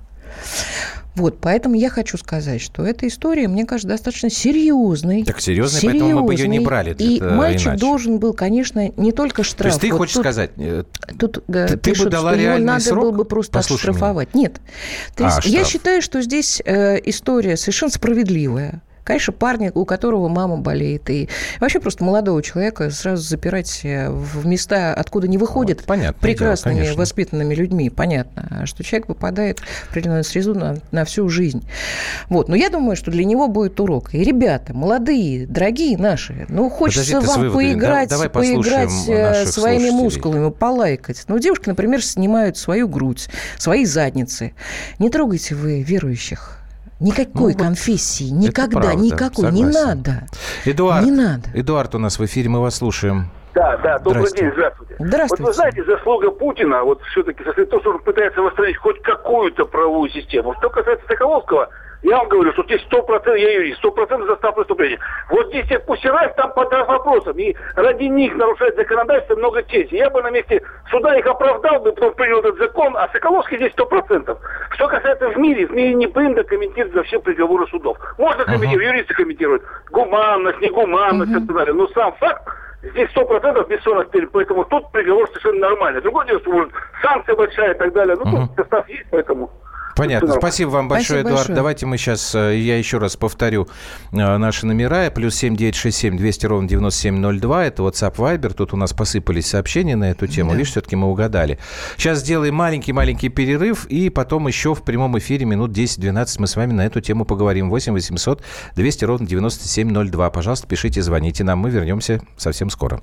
Вот, 1.15 1.39
поэтому 1.39 1.75
я 1.75 1.89
хочу 1.89 2.17
сказать, 2.17 2.59
что 2.59 2.85
эта 2.85 3.07
история, 3.07 3.47
мне 3.47 3.65
кажется, 3.65 3.87
достаточно 3.87 4.29
серьезной. 4.29 5.23
Так 5.23 5.39
серьезной, 5.39 5.79
серьезной 5.79 6.01
поэтому 6.01 6.21
мы 6.21 6.27
бы 6.27 6.33
ее 6.33 6.49
не 6.49 6.59
брали. 6.59 6.93
И 6.99 7.21
мальчик 7.21 7.67
иначе. 7.67 7.79
должен 7.79 8.19
был, 8.19 8.33
конечно, 8.33 8.91
не 8.97 9.13
только 9.13 9.43
штраф. 9.43 9.71
То 9.71 9.75
есть 9.75 9.79
ты 9.79 9.91
вот 9.91 9.97
хочешь 9.99 10.15
тут, 10.15 10.23
сказать, 10.23 10.51
э, 10.57 10.83
тут 11.17 11.45
ты, 11.45 11.77
пишут, 11.77 12.07
бы 12.07 12.11
дала 12.11 12.33
что 12.33 12.41
его 12.41 12.57
надо 12.57 12.83
срок? 12.83 13.01
было 13.01 13.11
бы 13.11 13.23
просто 13.23 13.53
Послушай 13.53 13.91
отштрафовать. 13.91 14.33
Меня. 14.33 14.49
Нет. 14.49 14.61
То 15.15 15.23
есть 15.23 15.39
а, 15.45 15.47
я 15.47 15.63
считаю, 15.63 16.01
что 16.01 16.21
здесь 16.21 16.61
э, 16.65 16.99
история 17.05 17.55
совершенно 17.55 17.93
справедливая. 17.93 18.81
Конечно, 19.05 19.33
парня, 19.33 19.71
у 19.75 19.85
которого 19.85 20.27
мама 20.27 20.57
болеет, 20.57 21.11
и 21.11 21.29
вообще 21.59 21.79
просто 21.79 22.03
молодого 22.03 22.41
человека 22.41 22.89
сразу 22.89 23.21
запирать 23.21 23.81
в 23.83 24.47
места, 24.47 24.95
откуда 24.95 25.27
не 25.27 25.37
выходят 25.37 25.77
вот, 25.77 25.85
понятно, 25.85 26.19
прекрасными 26.19 26.81
дело, 26.83 26.97
воспитанными 26.97 27.53
людьми, 27.53 27.91
понятно, 27.91 28.65
что 28.65 28.83
человек 28.83 29.05
попадает 29.05 29.59
в 29.59 29.91
определенную 29.91 30.23
среду 30.23 30.55
на, 30.55 30.77
на 30.89 31.05
всю 31.05 31.29
жизнь. 31.29 31.63
Вот. 32.29 32.49
Но 32.49 32.55
я 32.55 32.69
думаю, 32.71 32.95
что 32.95 33.11
для 33.11 33.25
него 33.25 33.47
будет 33.47 33.79
урок. 33.79 34.15
И 34.15 34.23
ребята, 34.23 34.73
молодые, 34.73 35.45
дорогие 35.45 35.99
наши, 35.99 36.47
ну, 36.49 36.67
хочется 36.71 37.21
вам 37.21 37.53
поиграть, 37.53 38.09
да, 38.09 38.27
поиграть 38.27 38.89
э, 39.07 39.45
своими 39.45 39.89
слушателей. 39.89 39.91
мускулами, 39.91 40.49
полайкать. 40.49 41.25
Ну, 41.27 41.37
девушки, 41.37 41.69
например, 41.69 42.03
снимают 42.03 42.57
свою 42.57 42.87
грудь, 42.87 43.29
свои 43.59 43.85
задницы. 43.85 44.53
Не 44.97 45.11
трогайте 45.11 45.53
вы 45.53 45.83
верующих 45.83 46.64
Никакой 46.99 47.53
ну, 47.53 47.59
конфессии, 47.59 48.29
никогда, 48.29 48.79
правда, 48.79 48.95
никакой, 48.95 49.45
согласен. 49.45 49.55
не 49.55 49.65
надо. 49.65 50.27
Эдуард, 50.63 51.05
не 51.05 51.11
надо. 51.11 51.49
Эдуард 51.53 51.93
у 51.95 51.99
нас 51.99 52.17
в 52.17 52.25
эфире, 52.25 52.47
мы 52.47 52.61
вас 52.61 52.75
слушаем. 52.75 53.29
Да, 53.53 53.77
да, 53.77 53.99
добрый 53.99 54.31
день, 54.31 54.51
здравствуйте. 54.53 54.95
Здравствуйте. 54.99 55.43
Вот 55.43 55.47
вы 55.49 55.53
знаете, 55.53 55.83
заслуга 55.83 56.31
Путина, 56.31 56.83
вот 56.83 57.01
все-таки, 57.11 57.43
то, 57.43 57.79
что 57.79 57.91
он 57.91 57.99
пытается 57.99 58.41
восстановить 58.41 58.77
хоть 58.77 59.01
какую-то 59.01 59.65
правовую 59.65 60.09
систему. 60.09 60.53
Что 60.59 60.69
касается 60.69 61.05
Соколовского, 61.07 61.69
я 62.03 62.17
вам 62.17 62.29
говорю, 62.29 62.51
что 62.53 62.63
здесь 62.63 62.81
сто 62.83 63.01
процентов, 63.01 63.37
я 63.37 63.53
юрист, 63.53 63.79
сто 63.79 63.91
процентов 63.91 64.27
застав 64.27 64.55
преступления. 64.55 64.99
Вот 65.29 65.47
здесь 65.47 65.69
их 65.71 65.85
пустирают 65.85 66.35
там 66.35 66.53
под 66.53 66.71
вопросом. 66.71 67.37
И 67.37 67.55
ради 67.75 68.03
них 68.03 68.35
нарушает 68.35 68.75
законодательство 68.75 69.35
много 69.35 69.63
чести. 69.63 69.95
Я 69.95 70.09
бы 70.09 70.21
на 70.21 70.29
месте 70.29 70.61
суда 70.91 71.17
их 71.17 71.25
оправдал 71.25 71.79
бы, 71.79 71.91
потом 71.93 72.13
принял 72.13 72.39
этот 72.39 72.57
закон, 72.57 72.95
а 72.95 73.09
Соколовский 73.09 73.57
здесь 73.57 73.73
сто 73.73 73.85
процентов. 73.85 74.39
Что 74.71 74.87
касается 74.87 75.29
в 75.29 75.37
мире, 75.37 75.67
в 75.67 75.71
мире 75.71 75.93
не 75.93 76.07
принято 76.07 76.43
комментировать 76.43 76.93
за 76.93 77.03
все 77.03 77.19
приговоры 77.19 77.67
судов. 77.67 77.97
Можно 78.17 78.43
комментировать, 78.45 78.87
uh-huh. 78.87 78.95
юристы 78.95 79.13
комментируют. 79.13 79.63
Гуманность, 79.91 80.61
негуманность 80.61 81.31
uh-huh. 81.31 81.43
и 81.43 81.47
так 81.47 81.55
далее. 81.55 81.73
Но 81.73 81.87
сам 81.87 82.13
факт, 82.15 82.43
здесь 82.83 83.09
сто 83.11 83.25
процентов 83.25 83.67
бессонных 83.67 84.09
перед, 84.09 84.31
поэтому 84.31 84.65
тут 84.65 84.91
приговор 84.91 85.27
совершенно 85.29 85.69
нормальный. 85.69 86.01
Другое 86.01 86.25
дело, 86.27 86.39
что 86.41 86.51
может 86.51 86.71
санкция 87.01 87.35
большая 87.35 87.73
и 87.73 87.77
так 87.77 87.93
далее. 87.93 88.15
Ну, 88.15 88.25
uh-huh. 88.25 88.47
тут 88.47 88.55
состав 88.57 88.89
есть, 88.89 89.05
поэтому... 89.11 89.49
Понятно. 89.95 90.33
Спасибо 90.33 90.69
вам 90.69 90.87
большое, 90.89 91.21
Спасибо 91.21 91.29
Эдуард. 91.29 91.39
Большое. 91.39 91.55
Давайте 91.55 91.85
мы 91.85 91.97
сейчас, 91.97 92.35
э, 92.35 92.57
я 92.59 92.77
еще 92.77 92.97
раз 92.97 93.15
повторю 93.15 93.67
э, 94.11 94.37
наши 94.37 94.65
номера. 94.65 95.09
Плюс 95.09 95.35
7967 95.35 96.17
200 96.17 96.45
ровно 96.45 96.67
9702. 96.67 97.65
Это 97.65 97.83
WhatsApp 97.83 98.15
Viber. 98.15 98.53
Тут 98.53 98.73
у 98.73 98.77
нас 98.77 98.93
посыпались 98.93 99.47
сообщения 99.47 99.95
на 99.95 100.11
эту 100.11 100.27
тему. 100.27 100.51
Да. 100.51 100.57
Видишь, 100.57 100.71
все-таки 100.71 100.97
мы 100.97 101.07
угадали. 101.07 101.59
Сейчас 101.97 102.19
сделаем 102.19 102.55
маленький-маленький 102.55 103.29
перерыв. 103.29 103.85
И 103.85 104.09
потом 104.09 104.47
еще 104.47 104.75
в 104.75 104.83
прямом 104.83 105.17
эфире 105.17 105.45
минут 105.45 105.71
10-12 105.71 106.35
мы 106.39 106.47
с 106.47 106.55
вами 106.57 106.73
на 106.73 106.85
эту 106.85 106.99
тему 106.99 107.23
поговорим. 107.23 107.69
8 107.69 107.93
800 107.93 108.43
200 108.75 109.05
ровно 109.05 109.25
9702. 109.25 110.29
Пожалуйста, 110.29 110.67
пишите, 110.67 111.01
звоните 111.01 111.45
нам. 111.45 111.59
Мы 111.59 111.69
вернемся 111.69 112.21
совсем 112.35 112.69
скоро. 112.69 113.01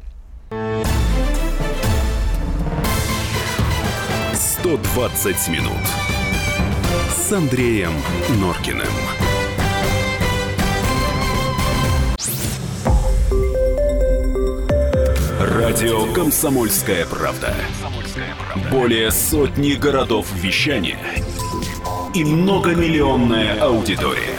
120 4.35 5.49
минут 5.49 6.12
Андреем 7.33 7.93
Норкиным. 8.41 8.87
Радио 15.41 16.13
«Комсомольская 16.13 17.07
правда». 17.07 17.55
Более 18.71 19.11
сотни 19.11 19.73
городов 19.73 20.27
вещания 20.35 20.99
и 22.15 22.25
многомиллионная 22.25 23.61
аудитория. 23.63 24.39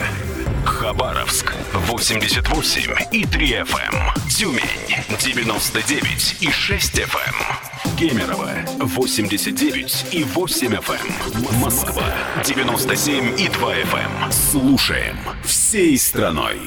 Хабаровск 0.64 1.54
88 1.74 2.96
и 3.12 3.26
3 3.26 3.48
FM. 3.48 3.96
Эм. 3.96 4.30
Тюмень 4.30 5.18
99 5.20 6.38
и 6.42 6.52
6 6.52 7.00
FM. 7.00 7.63
Кемерово 7.98 8.50
89 8.80 10.06
и 10.12 10.24
8 10.24 10.68
FM. 10.74 11.54
Эм. 11.54 11.60
Москва 11.60 12.04
97 12.44 13.40
и 13.40 13.48
2 13.48 13.76
FM. 13.76 14.24
Эм. 14.26 14.32
Слушаем 14.32 15.18
всей 15.44 15.98
страной. 15.98 16.58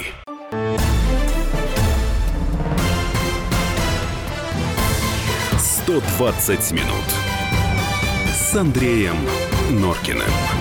«120 5.87 6.73
минут» 6.73 7.05
с 8.33 8.55
Андреем 8.55 9.17
Норкиным. 9.71 10.56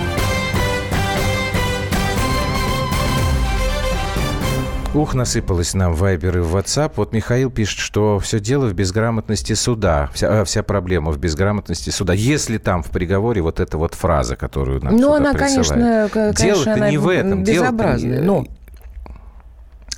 Ух, 4.96 5.14
насыпалось 5.14 5.74
нам 5.74 5.92
в 5.92 5.98
Вайбер 5.98 6.38
и 6.38 6.40
в 6.40 6.56
WhatsApp. 6.56 6.92
Вот 6.96 7.12
Михаил 7.12 7.50
пишет, 7.50 7.78
что 7.78 8.18
все 8.18 8.40
дело 8.40 8.66
в 8.66 8.72
безграмотности 8.72 9.52
суда. 9.52 10.08
Вся, 10.14 10.40
а, 10.40 10.44
вся 10.44 10.62
проблема 10.62 11.12
в 11.12 11.18
безграмотности 11.18 11.90
суда. 11.90 12.14
Если 12.14 12.56
там 12.56 12.82
в 12.82 12.90
приговоре 12.90 13.42
вот 13.42 13.60
эта 13.60 13.76
вот 13.76 13.94
фраза, 13.94 14.36
которую 14.36 14.82
нам 14.82 14.96
Ну, 14.96 15.12
она, 15.12 15.34
конечно, 15.34 16.08
конечно, 16.10 16.42
Дело-то 16.42 16.90
не 16.90 16.96
в 16.96 17.08
этом. 17.08 17.44
Безобразная, 17.44 18.22
но... 18.22 18.46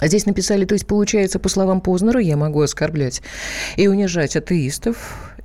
Здесь 0.00 0.26
написали, 0.26 0.64
то 0.64 0.74
есть, 0.74 0.86
получается, 0.86 1.38
по 1.38 1.48
словам 1.48 1.80
Познера, 1.80 2.20
я 2.20 2.36
могу 2.36 2.60
оскорблять 2.60 3.22
и 3.76 3.88
унижать 3.88 4.36
атеистов, 4.36 4.96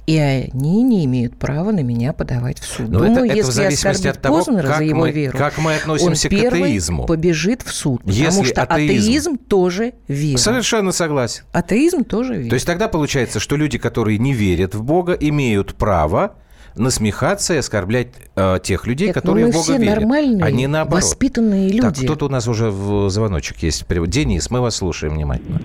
и 0.06 0.18
они 0.18 0.84
не 0.84 1.06
имеют 1.06 1.38
права 1.38 1.72
на 1.72 1.82
меня 1.82 2.14
подавать 2.14 2.60
в 2.60 2.66
суд. 2.66 2.89
Но 2.89 2.99
ну, 2.99 3.06
Думаю, 3.06 3.26
это, 3.32 3.39
это 3.39 3.47
в 3.47 3.51
зависимости 3.51 4.08
от 4.08 4.22
того, 4.22 4.39
Познера 4.39 4.68
как, 4.68 4.78
за 4.78 4.84
его 4.84 4.99
мы, 4.99 5.12
веру, 5.12 5.38
как 5.38 5.58
мы 5.58 5.76
относимся 5.76 6.28
он 6.28 6.39
к 6.39 6.54
атеизму. 6.54 7.06
побежит 7.06 7.62
в 7.62 7.74
суд, 7.74 8.01
если 8.06 8.26
потому 8.26 8.45
что 8.45 8.64
атеизм, 8.64 8.99
атеизм 8.99 9.38
тоже 9.38 9.93
вера. 10.08 10.38
Совершенно 10.38 10.91
согласен. 10.91 11.43
Атеизм 11.54 12.04
тоже 12.04 12.36
вера. 12.36 12.49
То 12.49 12.56
есть 12.56 12.68
тогда 12.68 12.89
получается, 12.89 13.39
что 13.39 13.56
люди, 13.56 13.78
которые 13.78 14.18
не 14.18 14.34
верят 14.34 14.76
в 14.76 14.84
Бога, 14.84 15.14
имеют 15.14 15.76
право 15.76 16.36
насмехаться 16.76 17.53
и 17.53 17.57
оскорблять 17.57 18.07
э, 18.36 18.59
тех 18.63 18.88
людей, 18.88 19.07
Нет, 19.07 19.15
ну 19.15 19.21
которые 19.21 19.45
в 19.47 19.51
Бога 19.51 19.63
все 19.63 19.78
верят. 19.78 19.95
нормальные, 19.99 20.43
Они 20.43 20.67
наоборот. 20.67 21.03
воспитанные 21.03 21.69
люди. 21.69 21.82
Так, 21.82 21.95
кто-то 21.95 22.26
у 22.26 22.30
нас 22.30 22.47
уже 22.47 22.69
в 22.69 23.09
звоночек 23.09 23.57
есть. 23.57 23.86
Денис, 23.88 24.49
мы 24.49 24.61
вас 24.61 24.78
слушаем 24.78 25.13
внимательно. 25.15 25.59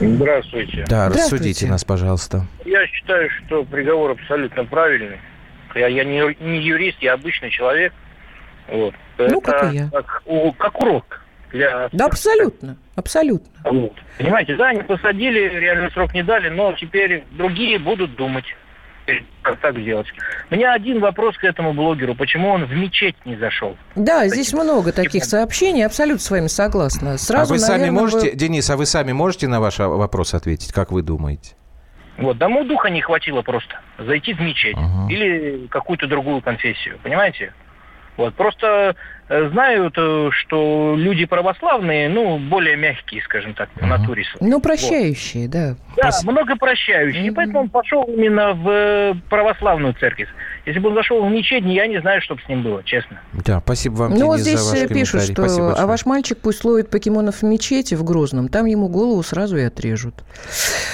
Здравствуйте. 0.00 0.84
Да, 0.88 1.08
рассудите 1.08 1.66
нас, 1.66 1.84
пожалуйста. 1.84 2.46
Я 2.64 2.86
считаю, 2.86 3.28
что 3.30 3.64
приговор 3.64 4.12
абсолютно 4.12 4.64
правильный. 4.64 5.18
Я, 5.74 5.88
я 5.88 6.04
не, 6.04 6.36
не 6.40 6.62
юрист, 6.62 6.98
я 7.00 7.14
обычный 7.14 7.50
человек. 7.50 7.92
Вот. 8.68 8.94
Ну, 9.18 9.24
Это 9.24 9.40
как 9.40 9.72
и 9.72 9.76
я. 9.76 9.90
Как, 9.90 10.22
как 10.58 10.80
урок. 10.80 11.20
Для... 11.52 11.88
Да, 11.92 12.06
абсолютно, 12.06 12.76
абсолютно. 12.96 13.48
Вот. 13.70 13.92
Понимаете, 14.18 14.56
да, 14.56 14.70
они 14.70 14.82
посадили, 14.82 15.38
реальный 15.60 15.90
срок 15.92 16.12
не 16.12 16.24
дали, 16.24 16.48
но 16.48 16.72
теперь 16.72 17.24
другие 17.32 17.78
будут 17.78 18.16
думать 18.16 18.44
так 19.60 19.78
сделать. 19.78 20.06
У 20.50 20.54
меня 20.54 20.72
один 20.72 21.00
вопрос 21.00 21.36
к 21.36 21.44
этому 21.44 21.72
блогеру. 21.72 22.14
Почему 22.14 22.48
он 22.48 22.64
в 22.64 22.72
мечеть 22.72 23.16
не 23.24 23.36
зашел? 23.36 23.76
Да, 23.94 24.26
здесь 24.28 24.52
много 24.52 24.92
таких 24.92 25.24
сообщений. 25.24 25.84
Абсолютно 25.84 26.20
с 26.20 26.30
вами 26.30 26.46
согласна. 26.46 27.18
Сразу, 27.18 27.52
а 27.52 27.56
вы 27.56 27.60
наверное, 27.60 27.86
сами 27.86 27.90
можете, 27.90 28.30
вы... 28.30 28.36
Денис, 28.36 28.70
а 28.70 28.76
вы 28.76 28.86
сами 28.86 29.12
можете 29.12 29.48
на 29.48 29.60
ваш 29.60 29.78
вопрос 29.78 30.34
ответить? 30.34 30.72
Как 30.72 30.90
вы 30.90 31.02
думаете? 31.02 31.54
Вот, 32.16 32.38
тому 32.38 32.64
духа 32.64 32.90
не 32.90 33.00
хватило 33.00 33.42
просто 33.42 33.80
зайти 33.98 34.34
в 34.34 34.40
мечеть 34.40 34.76
uh-huh. 34.76 35.08
или 35.08 35.66
какую-то 35.66 36.06
другую 36.06 36.40
конфессию, 36.42 36.98
понимаете? 37.02 37.52
Вот, 38.16 38.34
просто 38.34 38.94
знают, 39.28 39.94
э, 39.96 40.30
что 40.32 40.94
люди 40.96 41.24
православные, 41.24 42.08
ну, 42.08 42.38
более 42.38 42.76
мягкие, 42.76 43.22
скажем 43.22 43.54
так, 43.54 43.70
по 43.70 43.86
натуре. 43.86 44.24
Ну, 44.40 44.60
прощающие, 44.60 45.44
вот. 45.44 45.52
да. 45.52 45.76
Да, 45.96 46.02
Пос... 46.04 46.24
много 46.24 46.56
прощающие. 46.56 47.28
Mm-hmm. 47.28 47.34
Поэтому 47.34 47.60
он 47.60 47.68
пошел 47.70 48.04
именно 48.04 48.52
в 48.52 48.68
э, 48.68 49.14
православную 49.30 49.94
церковь. 49.94 50.28
Если 50.66 50.80
бы 50.80 50.88
он 50.88 50.94
зашел 50.94 51.24
в 51.24 51.30
мечеть, 51.30 51.64
я 51.64 51.86
не 51.86 52.00
знаю, 52.00 52.22
что 52.22 52.34
бы 52.36 52.40
с 52.42 52.48
ним 52.48 52.62
было, 52.62 52.82
честно. 52.84 53.20
Да, 53.32 53.60
спасибо 53.60 53.94
вам, 53.94 54.14
Ну, 54.14 54.26
вот 54.26 54.40
здесь 54.40 54.60
за 54.60 54.80
ваш 54.80 54.88
пишут, 54.88 55.22
что 55.22 55.74
а 55.76 55.86
ваш 55.86 56.06
мальчик 56.06 56.38
пусть 56.38 56.64
ловит 56.64 56.90
покемонов 56.90 57.36
в 57.36 57.42
мечети 57.42 57.94
в 57.94 58.04
Грозном, 58.04 58.48
там 58.48 58.66
ему 58.66 58.88
голову 58.88 59.22
сразу 59.22 59.56
и 59.56 59.62
отрежут. 59.62 60.24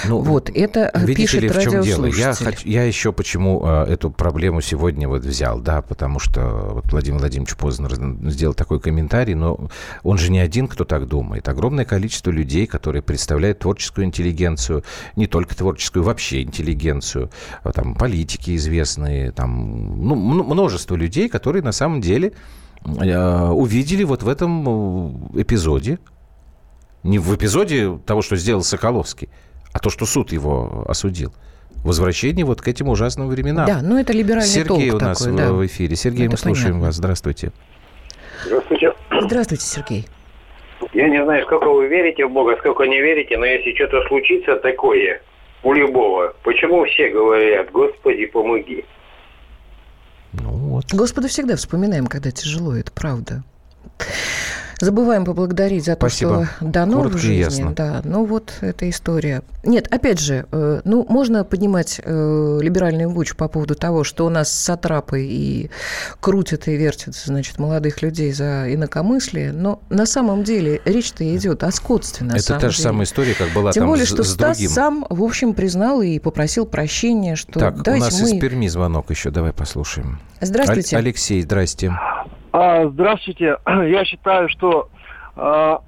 Ну, 0.08 0.18
вот, 0.20 0.50
это 0.50 0.90
видите 0.94 1.22
пишет 1.22 1.42
ли, 1.42 1.48
в 1.48 1.62
чем 1.62 1.82
дело? 1.82 2.06
Я, 2.06 2.32
хочу, 2.32 2.68
я 2.68 2.84
еще 2.84 3.12
почему 3.12 3.62
э, 3.64 3.92
эту 3.92 4.10
проблему 4.10 4.60
сегодня 4.60 5.08
вот 5.08 5.22
взял, 5.22 5.60
да, 5.60 5.82
потому 5.82 6.18
что 6.18 6.40
вот 6.74 6.90
Владимир 6.90 7.20
Владимирович 7.20 7.56
Познер 7.56 7.90
сделал 8.22 8.54
такой 8.54 8.80
комментарий, 8.80 9.00
комментарий, 9.00 9.34
но 9.34 9.68
он 10.02 10.18
же 10.18 10.30
не 10.30 10.38
один, 10.38 10.68
кто 10.68 10.84
так 10.84 11.06
думает. 11.06 11.48
Огромное 11.48 11.84
количество 11.84 12.30
людей, 12.30 12.66
которые 12.66 13.02
представляют 13.02 13.60
творческую 13.60 14.06
интеллигенцию, 14.06 14.84
не 15.16 15.26
только 15.26 15.56
творческую, 15.56 16.04
вообще 16.04 16.42
интеллигенцию, 16.42 17.30
а 17.62 17.72
там 17.72 17.94
политики 17.94 18.56
известные, 18.56 19.32
там 19.32 20.06
ну, 20.06 20.14
множество 20.14 20.96
людей, 20.96 21.28
которые 21.28 21.62
на 21.62 21.72
самом 21.72 22.00
деле 22.00 22.32
э, 22.84 23.48
увидели 23.48 24.04
вот 24.04 24.22
в 24.22 24.28
этом 24.28 25.30
э, 25.34 25.42
эпизоде, 25.42 25.98
не 27.02 27.18
в 27.18 27.34
эпизоде 27.34 27.98
того, 28.04 28.22
что 28.22 28.36
сделал 28.36 28.62
Соколовский, 28.62 29.28
а 29.72 29.78
то, 29.78 29.90
что 29.90 30.06
суд 30.06 30.32
его 30.32 30.84
осудил 30.88 31.32
возвращение 31.84 32.44
вот 32.44 32.60
к 32.60 32.68
этим 32.68 32.88
ужасным 32.88 33.28
временам. 33.28 33.66
Да, 33.66 33.80
ну 33.80 33.96
это 33.96 34.12
либеральный 34.12 34.46
Сергей 34.46 34.90
толк 34.90 35.02
у 35.02 35.04
нас 35.04 35.18
такой, 35.18 35.32
в, 35.32 35.36
да. 35.36 35.52
в 35.52 35.66
эфире. 35.66 35.96
Сергей, 35.96 36.26
это 36.26 36.32
мы 36.32 36.36
понятно. 36.36 36.54
слушаем 36.54 36.80
вас. 36.80 36.96
Здравствуйте. 36.96 37.52
Здравствуйте. 38.44 38.92
Здравствуйте, 39.20 39.64
Сергей. 39.64 40.08
Я 40.92 41.08
не 41.08 41.22
знаю, 41.22 41.44
сколько 41.44 41.68
вы 41.68 41.88
верите 41.88 42.26
в 42.26 42.32
Бога, 42.32 42.56
сколько 42.58 42.84
не 42.84 43.00
верите, 43.00 43.36
но 43.36 43.44
если 43.44 43.74
что-то 43.74 44.02
случится 44.08 44.56
такое 44.56 45.20
у 45.62 45.72
любого, 45.72 46.34
почему 46.42 46.84
все 46.86 47.10
говорят, 47.10 47.70
Господи, 47.70 48.26
помоги? 48.26 48.84
Ну 50.32 50.50
вот. 50.50 50.86
Господа 50.92 51.28
всегда 51.28 51.56
вспоминаем, 51.56 52.06
когда 52.06 52.30
тяжело, 52.30 52.74
это 52.74 52.90
правда. 52.92 53.42
Забываем 54.80 55.26
поблагодарить 55.26 55.84
за 55.84 55.94
то, 55.94 56.08
Спасибо. 56.08 56.48
что 56.56 56.64
дано 56.64 56.98
Коротко 56.98 57.18
в 57.18 57.20
жизни. 57.20 57.40
Ясно. 57.40 57.72
Да, 57.74 58.00
ну 58.02 58.24
вот 58.24 58.54
эта 58.62 58.88
история. 58.88 59.42
Нет, 59.62 59.86
опять 59.92 60.18
же, 60.18 60.46
э, 60.50 60.80
ну 60.84 61.04
можно 61.06 61.44
поднимать 61.44 62.00
э, 62.02 62.58
либеральную 62.62 63.10
буч 63.10 63.34
по 63.36 63.48
поводу 63.48 63.74
того, 63.74 64.04
что 64.04 64.24
у 64.24 64.30
нас 64.30 64.50
сатрапы 64.50 65.22
и 65.22 65.70
крутят 66.20 66.66
и 66.66 66.76
вертят, 66.76 67.14
значит, 67.14 67.58
молодых 67.58 68.00
людей 68.00 68.32
за 68.32 68.72
инакомыслие, 68.72 69.52
но 69.52 69.82
на 69.90 70.06
самом 70.06 70.44
деле 70.44 70.80
речь-то 70.86 71.36
идет 71.36 71.62
о 71.62 71.70
скотстве. 71.72 72.26
На 72.26 72.32
Это 72.32 72.42
самом 72.42 72.60
та 72.60 72.66
деле. 72.68 72.72
же 72.72 72.82
самая 72.82 73.04
история, 73.04 73.34
как 73.34 73.52
была 73.52 73.72
Тем 73.72 73.82
там 73.82 73.90
более, 73.90 74.06
что 74.06 74.24
с, 74.24 74.32
Стас 74.32 74.56
другим. 74.56 74.70
сам, 74.70 75.06
в 75.10 75.22
общем, 75.22 75.52
признал 75.52 76.00
и 76.00 76.18
попросил 76.18 76.64
прощения, 76.64 77.36
что 77.36 77.60
так, 77.60 77.86
у 77.86 77.90
нас 77.90 78.18
мы... 78.18 78.30
из 78.30 78.40
Перми 78.40 78.66
звонок 78.66 79.10
еще, 79.10 79.30
давай 79.30 79.52
послушаем. 79.52 80.20
Здравствуйте. 80.40 80.96
Алексей, 80.96 81.42
здрасте. 81.42 81.92
А, 82.52 82.86
здравствуйте. 82.86 83.56
Я 83.66 84.04
считаю, 84.04 84.48
что 84.48 84.88
а, 85.36 85.78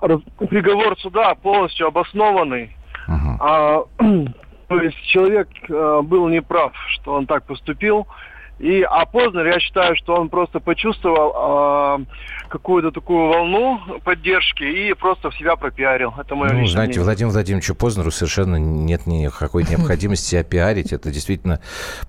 приговор 0.49 0.99
суда 0.99 1.35
полностью 1.35 1.89
обоснованный. 1.89 2.77
Uh-huh. 3.09 3.37
А, 3.41 3.85
то 4.69 4.81
есть 4.81 4.97
человек 5.09 5.49
а, 5.69 6.03
был 6.03 6.29
неправ, 6.29 6.73
что 6.95 7.15
он 7.15 7.27
так 7.27 7.45
поступил. 7.45 8.07
И, 8.59 8.83
а 8.83 9.07
Познер, 9.07 9.47
я 9.47 9.59
считаю, 9.59 9.97
что 9.97 10.15
он 10.15 10.29
просто 10.29 10.61
почувствовал 10.61 11.99
э, 11.99 12.05
какую-то 12.49 12.93
такую 12.93 13.29
волну 13.29 13.81
поддержки 14.05 14.63
и 14.63 14.93
просто 14.95 15.31
в 15.31 15.37
себя 15.37 15.57
пропиарил. 15.57 16.15
Это 16.17 16.35
мое 16.35 16.53
Ну, 16.53 16.67
знаете, 16.67 16.93
мнение. 16.93 17.05
Владимиру 17.05 17.33
Владимировичу 17.33 17.75
Познеру 17.75 18.11
совершенно 18.11 18.57
нет 18.57 19.07
никакой 19.07 19.65
необходимости 19.65 20.27
себя 20.27 20.45
пиарить. 20.45 20.93
Это 20.93 21.11
действительно, 21.11 21.61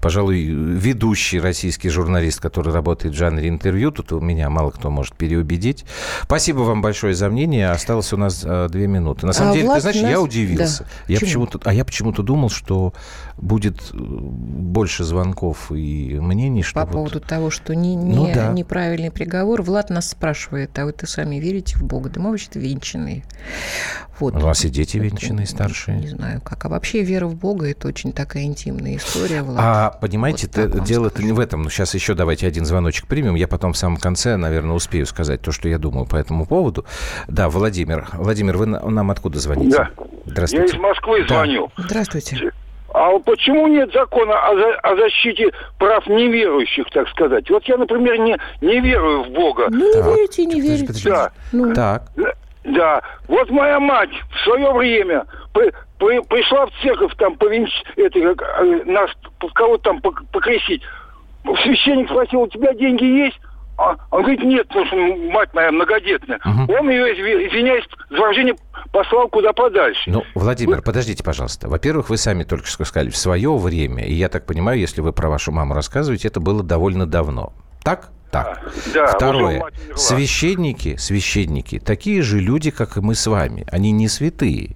пожалуй, 0.01 0.43
ведущий 0.43 1.39
российский 1.39 1.89
журналист, 1.89 2.39
который 2.39 2.73
работает 2.73 3.15
в 3.15 3.17
жанре 3.17 3.49
интервью. 3.49 3.91
Тут 3.91 4.11
у 4.11 4.19
меня 4.19 4.49
мало 4.49 4.71
кто 4.71 4.89
может 4.89 5.15
переубедить. 5.15 5.85
Спасибо 6.23 6.59
вам 6.59 6.81
большое 6.81 7.13
за 7.13 7.29
мнение. 7.29 7.71
Осталось 7.71 8.11
у 8.13 8.17
нас 8.17 8.43
э, 8.45 8.67
две 8.69 8.87
минуты. 8.87 9.25
На 9.25 9.33
самом 9.33 9.51
а 9.51 9.53
деле, 9.53 9.65
Влад 9.65 9.77
ты 9.77 9.81
знаешь, 9.81 10.01
нас... 10.01 10.11
я 10.11 10.21
удивился. 10.21 10.83
Да. 10.83 11.13
Я 11.13 11.19
почему-то, 11.19 11.59
а 11.63 11.73
я 11.73 11.85
почему-то 11.85 12.21
думал, 12.21 12.49
что 12.49 12.93
будет 13.37 13.91
э, 13.93 13.97
больше 13.97 15.03
звонков 15.03 15.71
и 15.71 16.19
мнений, 16.43 16.63
что 16.63 16.79
По 16.81 16.85
вот... 16.85 16.91
поводу 16.91 17.19
того, 17.19 17.49
что 17.49 17.75
не, 17.75 17.95
не, 17.95 18.15
ну, 18.15 18.31
да. 18.33 18.51
неправильный 18.51 19.11
приговор. 19.11 19.61
Влад 19.61 19.89
нас 19.89 20.09
спрашивает, 20.09 20.77
а 20.77 20.85
вы 20.85 20.91
то 20.91 21.07
сами 21.07 21.37
верите 21.37 21.77
в 21.77 21.83
Бога? 21.83 22.09
Да 22.09 22.19
мы 22.19 22.31
вообще-то 22.31 22.59
венчанные. 22.59 23.23
Вот. 24.19 24.35
У 24.35 24.39
вас 24.39 24.63
и 24.65 24.69
дети 24.69 24.97
венчанные, 24.97 25.47
старшие? 25.47 25.97
Не 25.97 26.09
знаю 26.09 26.41
как. 26.41 26.63
А 26.65 26.69
вообще 26.69 27.03
вера 27.03 27.27
в 27.27 27.35
Бога– 27.35 27.69
это 27.69 27.87
очень 27.87 28.11
такая 28.11 28.43
интимная 28.43 28.97
история, 28.97 29.41
Влад. 29.41 29.57
А, 29.59 29.97
понимаете, 30.01 30.49
вот 30.53 30.83
дело-то 30.83 31.23
не 31.23 31.31
в 31.31 31.39
этом. 31.39 31.63
Ну, 31.63 31.69
сейчас 31.69 31.93
еще 31.93 32.13
давайте 32.13 32.47
один 32.47 32.65
звоночек 32.65 33.07
примем. 33.07 33.35
Я 33.35 33.47
потом 33.47 33.73
в 33.73 33.77
самом 33.77 33.97
конце, 33.97 34.35
наверное, 34.37 34.75
успею 34.75 35.05
сказать 35.05 35.41
то, 35.41 35.51
что 35.51 35.67
я 35.69 35.77
думаю 35.77 36.05
по 36.05 36.15
этому 36.15 36.45
поводу. 36.45 36.85
Да, 37.27 37.49
Владимир. 37.49 38.07
Владимир, 38.13 38.57
вы 38.57 38.65
нам 38.65 39.11
откуда 39.11 39.39
звоните? 39.39 39.77
Да. 39.77 39.89
Здравствуйте. 40.25 40.67
Я 40.67 40.73
из 40.73 40.81
Москвы 40.81 41.25
да. 41.27 41.35
звоню. 41.35 41.69
Здравствуйте. 41.77 42.51
А 42.93 43.17
почему 43.19 43.67
нет 43.67 43.91
закона 43.91 44.35
о, 44.47 44.55
за, 44.55 44.75
о 44.83 44.95
защите 44.95 45.51
прав 45.79 46.05
неверующих, 46.07 46.85
так 46.91 47.09
сказать? 47.09 47.49
Вот 47.49 47.63
я, 47.65 47.77
например, 47.77 48.19
не, 48.19 48.37
не 48.61 48.79
верую 48.79 49.23
в 49.23 49.29
Бога. 49.29 49.67
Ну, 49.71 49.87
не 49.87 49.93
так. 49.93 50.05
верите, 50.05 50.45
не 50.45 50.61
верите. 50.61 51.09
Да. 51.09 51.31
Ну. 51.51 51.73
Так. 51.73 52.03
Да. 52.63 53.01
Вот 53.27 53.49
моя 53.49 53.79
мать 53.79 54.11
в 54.31 54.43
свое 54.43 54.71
время 54.71 55.25
пришла 55.97 56.67
в 56.67 56.71
церковь 56.83 57.13
там 57.17 57.35
повинч, 57.35 57.71
это, 57.95 58.19
э, 58.19 58.83
нас, 58.85 59.09
кого-то 59.53 59.83
там 59.83 60.01
покрестить. 60.01 60.83
Священник 61.63 62.09
спросил, 62.09 62.41
у 62.41 62.47
тебя 62.47 62.73
деньги 62.73 63.03
есть? 63.03 63.39
А, 63.77 63.95
он 64.11 64.21
говорит, 64.21 64.43
нет, 64.43 64.67
потому 64.67 64.85
что 64.85 64.95
мать 65.31 65.49
моя 65.53 65.71
многодетная. 65.71 66.39
Угу. 66.45 66.73
Он 66.73 66.89
ее, 66.89 67.13
извиняюсь, 67.47 67.85
за 68.09 68.17
рождение 68.17 68.55
послал 68.93 69.27
куда 69.27 69.51
подальше. 69.51 70.09
Ну, 70.09 70.23
Владимир, 70.35 70.77
вот. 70.77 70.85
подождите, 70.85 71.23
пожалуйста. 71.23 71.67
Во-первых, 71.67 72.09
вы 72.09 72.17
сами 72.17 72.43
только 72.43 72.67
что 72.67 72.85
сказали, 72.85 73.09
в 73.09 73.17
свое 73.17 73.57
время, 73.57 74.05
и 74.05 74.13
я 74.13 74.29
так 74.29 74.45
понимаю, 74.45 74.79
если 74.79 75.01
вы 75.01 75.11
про 75.11 75.27
вашу 75.27 75.51
маму 75.51 75.73
рассказываете, 75.73 76.29
это 76.29 76.39
было 76.39 76.63
довольно 76.63 77.05
давно. 77.05 77.51
Так? 77.83 78.11
Так. 78.31 78.61
Да, 78.93 79.07
Второе. 79.07 79.63
Священники, 79.95 80.95
священники, 80.95 81.79
такие 81.79 82.21
же 82.21 82.39
люди, 82.39 82.71
как 82.71 82.97
и 82.97 83.01
мы 83.01 83.15
с 83.15 83.27
вами. 83.27 83.65
Они 83.69 83.91
не 83.91 84.07
святые. 84.07 84.75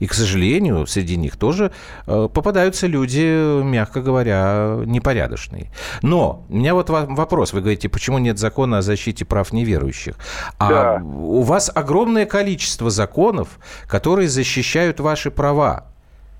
И, 0.00 0.06
к 0.06 0.14
сожалению, 0.14 0.86
среди 0.86 1.16
них 1.16 1.36
тоже 1.36 1.72
э, 2.06 2.28
попадаются 2.32 2.86
люди, 2.86 3.62
мягко 3.62 4.00
говоря, 4.00 4.78
непорядочные. 4.84 5.70
Но 6.02 6.46
у 6.48 6.56
меня 6.56 6.74
вот 6.74 6.90
вопрос. 6.90 7.52
Вы 7.52 7.60
говорите, 7.60 7.88
почему 7.88 8.18
нет 8.18 8.38
закона 8.38 8.78
о 8.78 8.82
защите 8.82 9.24
прав 9.24 9.52
неверующих? 9.52 10.14
А 10.58 10.68
да. 10.68 11.02
у 11.04 11.42
вас 11.42 11.70
огромное 11.74 12.26
количество 12.26 12.90
законов, 12.90 13.58
которые 13.86 14.28
защищают 14.28 15.00
ваши 15.00 15.30
права. 15.30 15.86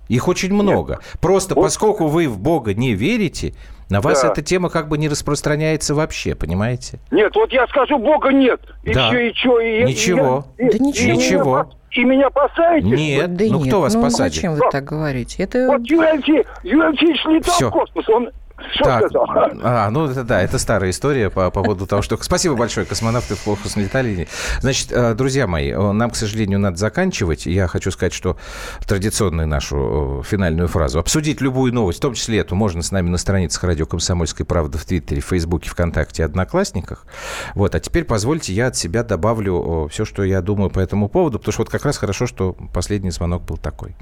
Их 0.09 0.29
очень 0.29 0.53
много. 0.53 0.95
Нет. 0.95 1.21
Просто 1.21 1.55
вот. 1.55 1.63
поскольку 1.63 2.07
вы 2.07 2.29
в 2.29 2.39
Бога 2.39 2.75
не 2.75 2.95
верите, 2.95 3.55
на 3.91 4.01
вас 4.01 4.23
да. 4.23 4.29
эта 4.29 4.43
тема 4.43 4.69
как 4.69 4.89
бы 4.89 4.99
не 4.99 5.09
распространяется 5.09 5.95
вообще, 5.95 6.35
понимаете? 6.35 6.99
Нет, 7.11 7.35
вот 7.35 7.53
я 7.53 7.67
скажу, 7.69 7.99
Бога 7.99 8.31
нет. 8.31 8.61
И 8.85 8.93
да. 8.93 9.09
все, 9.09 9.29
и 9.29 9.35
что? 9.35 9.61
И, 9.61 9.85
ничего. 9.85 10.47
И, 10.59 10.65
да 10.65 10.77
и, 10.77 10.81
ничего. 10.81 11.13
ничего. 11.13 11.71
И 11.93 12.05
меня 12.05 12.31
посадите? 12.31 12.95
Нет, 12.95 13.35
да 13.35 13.45
ну 13.49 13.59
нет. 13.59 13.69
кто 13.69 13.81
вас 13.81 13.95
ну, 13.95 14.03
посадит? 14.03 14.35
Зачем 14.35 14.55
вы 14.55 14.61
так 14.71 14.85
говорите? 14.85 15.43
Это... 15.43 15.67
Вот 15.67 15.81
Юрий 15.85 16.07
Алексеевич 16.07 17.25
летал 17.25 17.55
Все. 17.55 17.69
в 17.69 17.73
космос, 17.73 18.09
он 18.09 18.31
что 18.75 18.85
так, 18.85 19.07
сказал? 19.07 19.27
А, 19.63 19.91
ну 19.91 20.07
это 20.07 20.25
да, 20.25 20.43
это 20.43 20.59
старая 20.59 20.91
история 20.91 21.31
по, 21.31 21.51
по 21.51 21.63
поводу 21.63 21.87
того, 21.87 22.03
что... 22.03 22.19
Спасибо 22.21 22.57
большое, 22.57 22.87
космонавты 22.87 23.35
в 23.35 23.43
космос 23.43 23.77
летали. 23.77 24.29
Значит, 24.61 24.93
э, 24.93 25.15
друзья 25.15 25.47
мои, 25.47 25.73
нам, 25.73 26.11
к 26.11 26.17
сожалению, 26.17 26.59
надо 26.59 26.77
заканчивать. 26.77 27.47
Я 27.47 27.69
хочу 27.69 27.91
сказать, 27.91 28.13
что 28.13 28.37
традиционную 28.87 29.47
нашу 29.47 30.23
финальную 30.27 30.69
фразу. 30.69 30.99
Обсудить 30.99 31.41
любую 31.41 31.73
новость, 31.73 31.99
в 31.99 32.03
том 32.03 32.15
числе 32.15 32.39
эту, 32.39 32.55
можно 32.55 32.83
с 32.83 32.91
нами 32.91 33.09
на 33.09 33.19
страницах 33.19 33.63
радио 33.65 33.87
«Комсомольская 33.87 34.45
правда» 34.45 34.79
в 34.79 34.85
Твиттере, 34.85 35.21
в 35.21 35.27
Фейсбуке, 35.27 35.71
ВКонтакте, 35.71 36.25
Одноклассниках. 36.25 37.07
Вот, 37.55 37.75
а 37.75 37.81
теперь 37.81 38.05
позвольте, 38.05 38.53
я 38.53 38.69
от 38.69 38.77
себя 38.77 39.03
добавлю 39.03 39.89
все, 39.91 40.05
что 40.05 40.25
я 40.25 40.43
думаю 40.43 40.71
по 40.71 40.81
этому 40.81 41.09
поводу, 41.09 41.39
потому 41.39 41.53
что 41.53 41.63
вот 41.63 41.71
как 41.71 41.85
раз 41.85 41.99
хорошо, 41.99 42.27
что 42.27 42.57
последний 42.73 43.11
звонок 43.11 43.45
был 43.45 43.57
такой. 43.57 43.95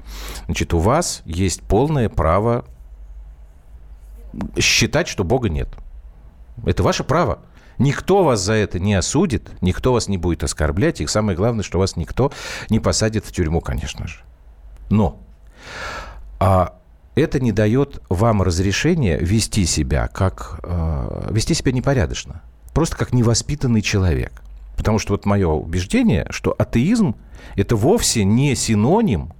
Значит, 0.45 0.73
у 0.73 0.79
вас 0.79 1.21
есть 1.25 1.61
полное 1.61 2.09
право 2.09 2.65
считать, 4.57 5.07
что 5.07 5.23
Бога 5.23 5.49
нет. 5.49 5.69
Это 6.65 6.83
ваше 6.83 7.03
право. 7.03 7.39
Никто 7.77 8.23
вас 8.23 8.41
за 8.41 8.53
это 8.53 8.79
не 8.79 8.95
осудит, 8.95 9.51
никто 9.61 9.93
вас 9.93 10.07
не 10.07 10.17
будет 10.17 10.43
оскорблять, 10.43 10.99
и 10.99 11.07
самое 11.07 11.37
главное, 11.37 11.63
что 11.63 11.77
вас 11.77 11.95
никто 11.95 12.31
не 12.69 12.79
посадит 12.79 13.23
в 13.25 13.31
тюрьму, 13.31 13.61
конечно 13.61 14.07
же. 14.07 14.21
Но 14.89 15.19
а 16.39 16.79
это 17.15 17.39
не 17.39 17.51
дает 17.51 18.01
вам 18.09 18.41
разрешения 18.41 19.17
вести 19.17 19.65
себя 19.65 20.07
как 20.07 20.59
э, 20.63 21.29
вести 21.31 21.53
себя 21.53 21.71
непорядочно, 21.71 22.41
просто 22.73 22.95
как 22.95 23.13
невоспитанный 23.13 23.81
человек. 23.81 24.41
Потому 24.75 24.99
что 24.99 25.13
вот 25.13 25.25
мое 25.25 25.47
убеждение, 25.47 26.27
что 26.29 26.55
атеизм 26.57 27.15
это 27.55 27.75
вовсе 27.75 28.23
не 28.23 28.55
синоним 28.55 29.33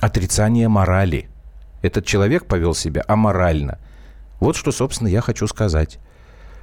отрицания 0.00 0.68
морали. 0.68 1.28
Этот 1.82 2.06
человек 2.06 2.46
повел 2.46 2.74
себя 2.74 3.04
аморально. 3.06 3.78
Вот 4.40 4.56
что, 4.56 4.72
собственно, 4.72 5.08
я 5.08 5.20
хочу 5.20 5.46
сказать. 5.46 5.98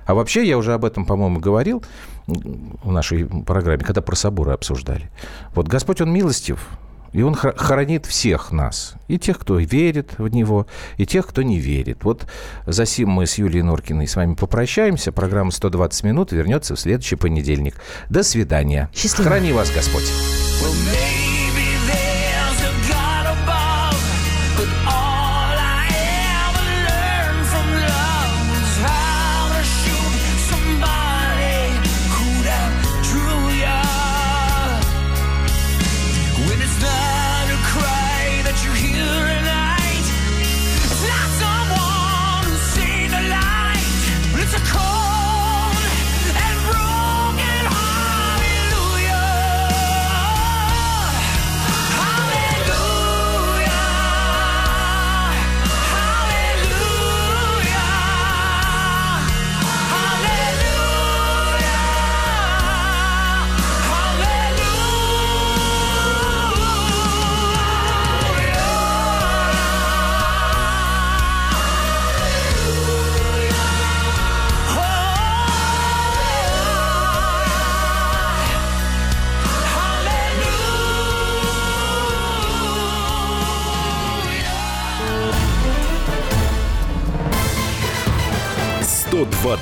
А 0.06 0.14
вообще, 0.14 0.48
я 0.48 0.58
уже 0.58 0.74
об 0.74 0.86
этом, 0.86 1.06
по-моему, 1.06 1.40
говорил 1.40 1.84
в 2.28 2.92
нашей 2.92 3.26
программе, 3.26 3.84
когда 3.84 4.02
про 4.02 4.16
соборы 4.16 4.52
обсуждали. 4.52 5.10
Вот 5.56 5.68
Господь, 5.68 6.00
Он 6.00 6.12
милостив, 6.14 6.68
и 7.12 7.24
Он 7.24 7.34
хоронит 7.34 8.06
всех 8.06 8.52
нас. 8.52 8.94
И 9.08 9.18
тех, 9.18 9.40
кто 9.40 9.58
верит 9.58 10.18
в 10.20 10.28
Него, 10.28 10.68
и 10.98 11.06
тех, 11.06 11.26
кто 11.26 11.42
не 11.42 11.60
верит. 11.60 12.04
Вот 12.04 12.28
за 12.68 12.86
сим 12.86 13.10
мы 13.10 13.26
с 13.26 13.38
Юлией 13.38 13.64
Норкиной 13.64 14.08
с 14.08 14.16
вами 14.16 14.36
попрощаемся. 14.36 15.12
Программа 15.12 15.50
«120 15.50 16.06
минут» 16.06 16.32
вернется 16.32 16.76
в 16.76 16.80
следующий 16.80 17.16
понедельник. 17.16 17.76
До 18.10 18.22
свидания. 18.22 18.90
Счастливо. 18.94 19.30
Храни 19.30 19.54
вас 19.54 19.72
Господь. 19.72 20.12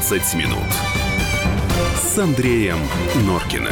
«120 0.04 0.36
минут» 0.36 0.58
с 1.96 2.18
Андреем 2.20 2.78
Норкиным. 3.26 3.72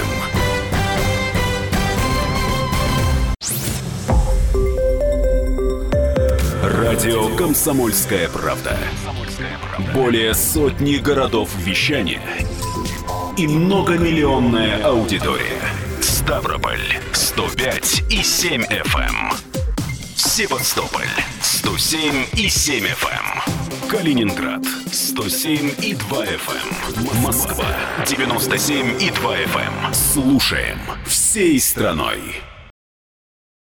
Радио 6.63 7.35
«Комсомольская 7.35 8.29
правда». 8.29 8.77
Более 9.93 10.33
сотни 10.33 10.95
городов 10.95 11.49
вещания 11.57 12.21
и 13.37 13.45
многомиллионная 13.45 14.85
аудитория. 14.85 15.61
Ставрополь 15.99 16.79
105 17.11 18.03
и 18.09 18.23
7 18.23 18.63
FM. 18.63 18.99
Эм. 19.01 19.31
Севастополь 20.15 21.09
107 21.41 22.25
и 22.37 22.47
7 22.47 22.85
FM. 22.85 23.89
Калининград 23.89 24.61
107 24.91 25.75
и 25.81 25.93
2 25.93 26.25
FM. 26.25 27.15
Эм. 27.15 27.21
Москва 27.23 27.65
97 28.05 29.01
и 29.01 29.09
2 29.09 29.37
FM. 29.37 29.85
Эм. 29.87 29.93
Слушаем 29.93 30.79
всей 31.05 31.59
страной. 31.59 32.19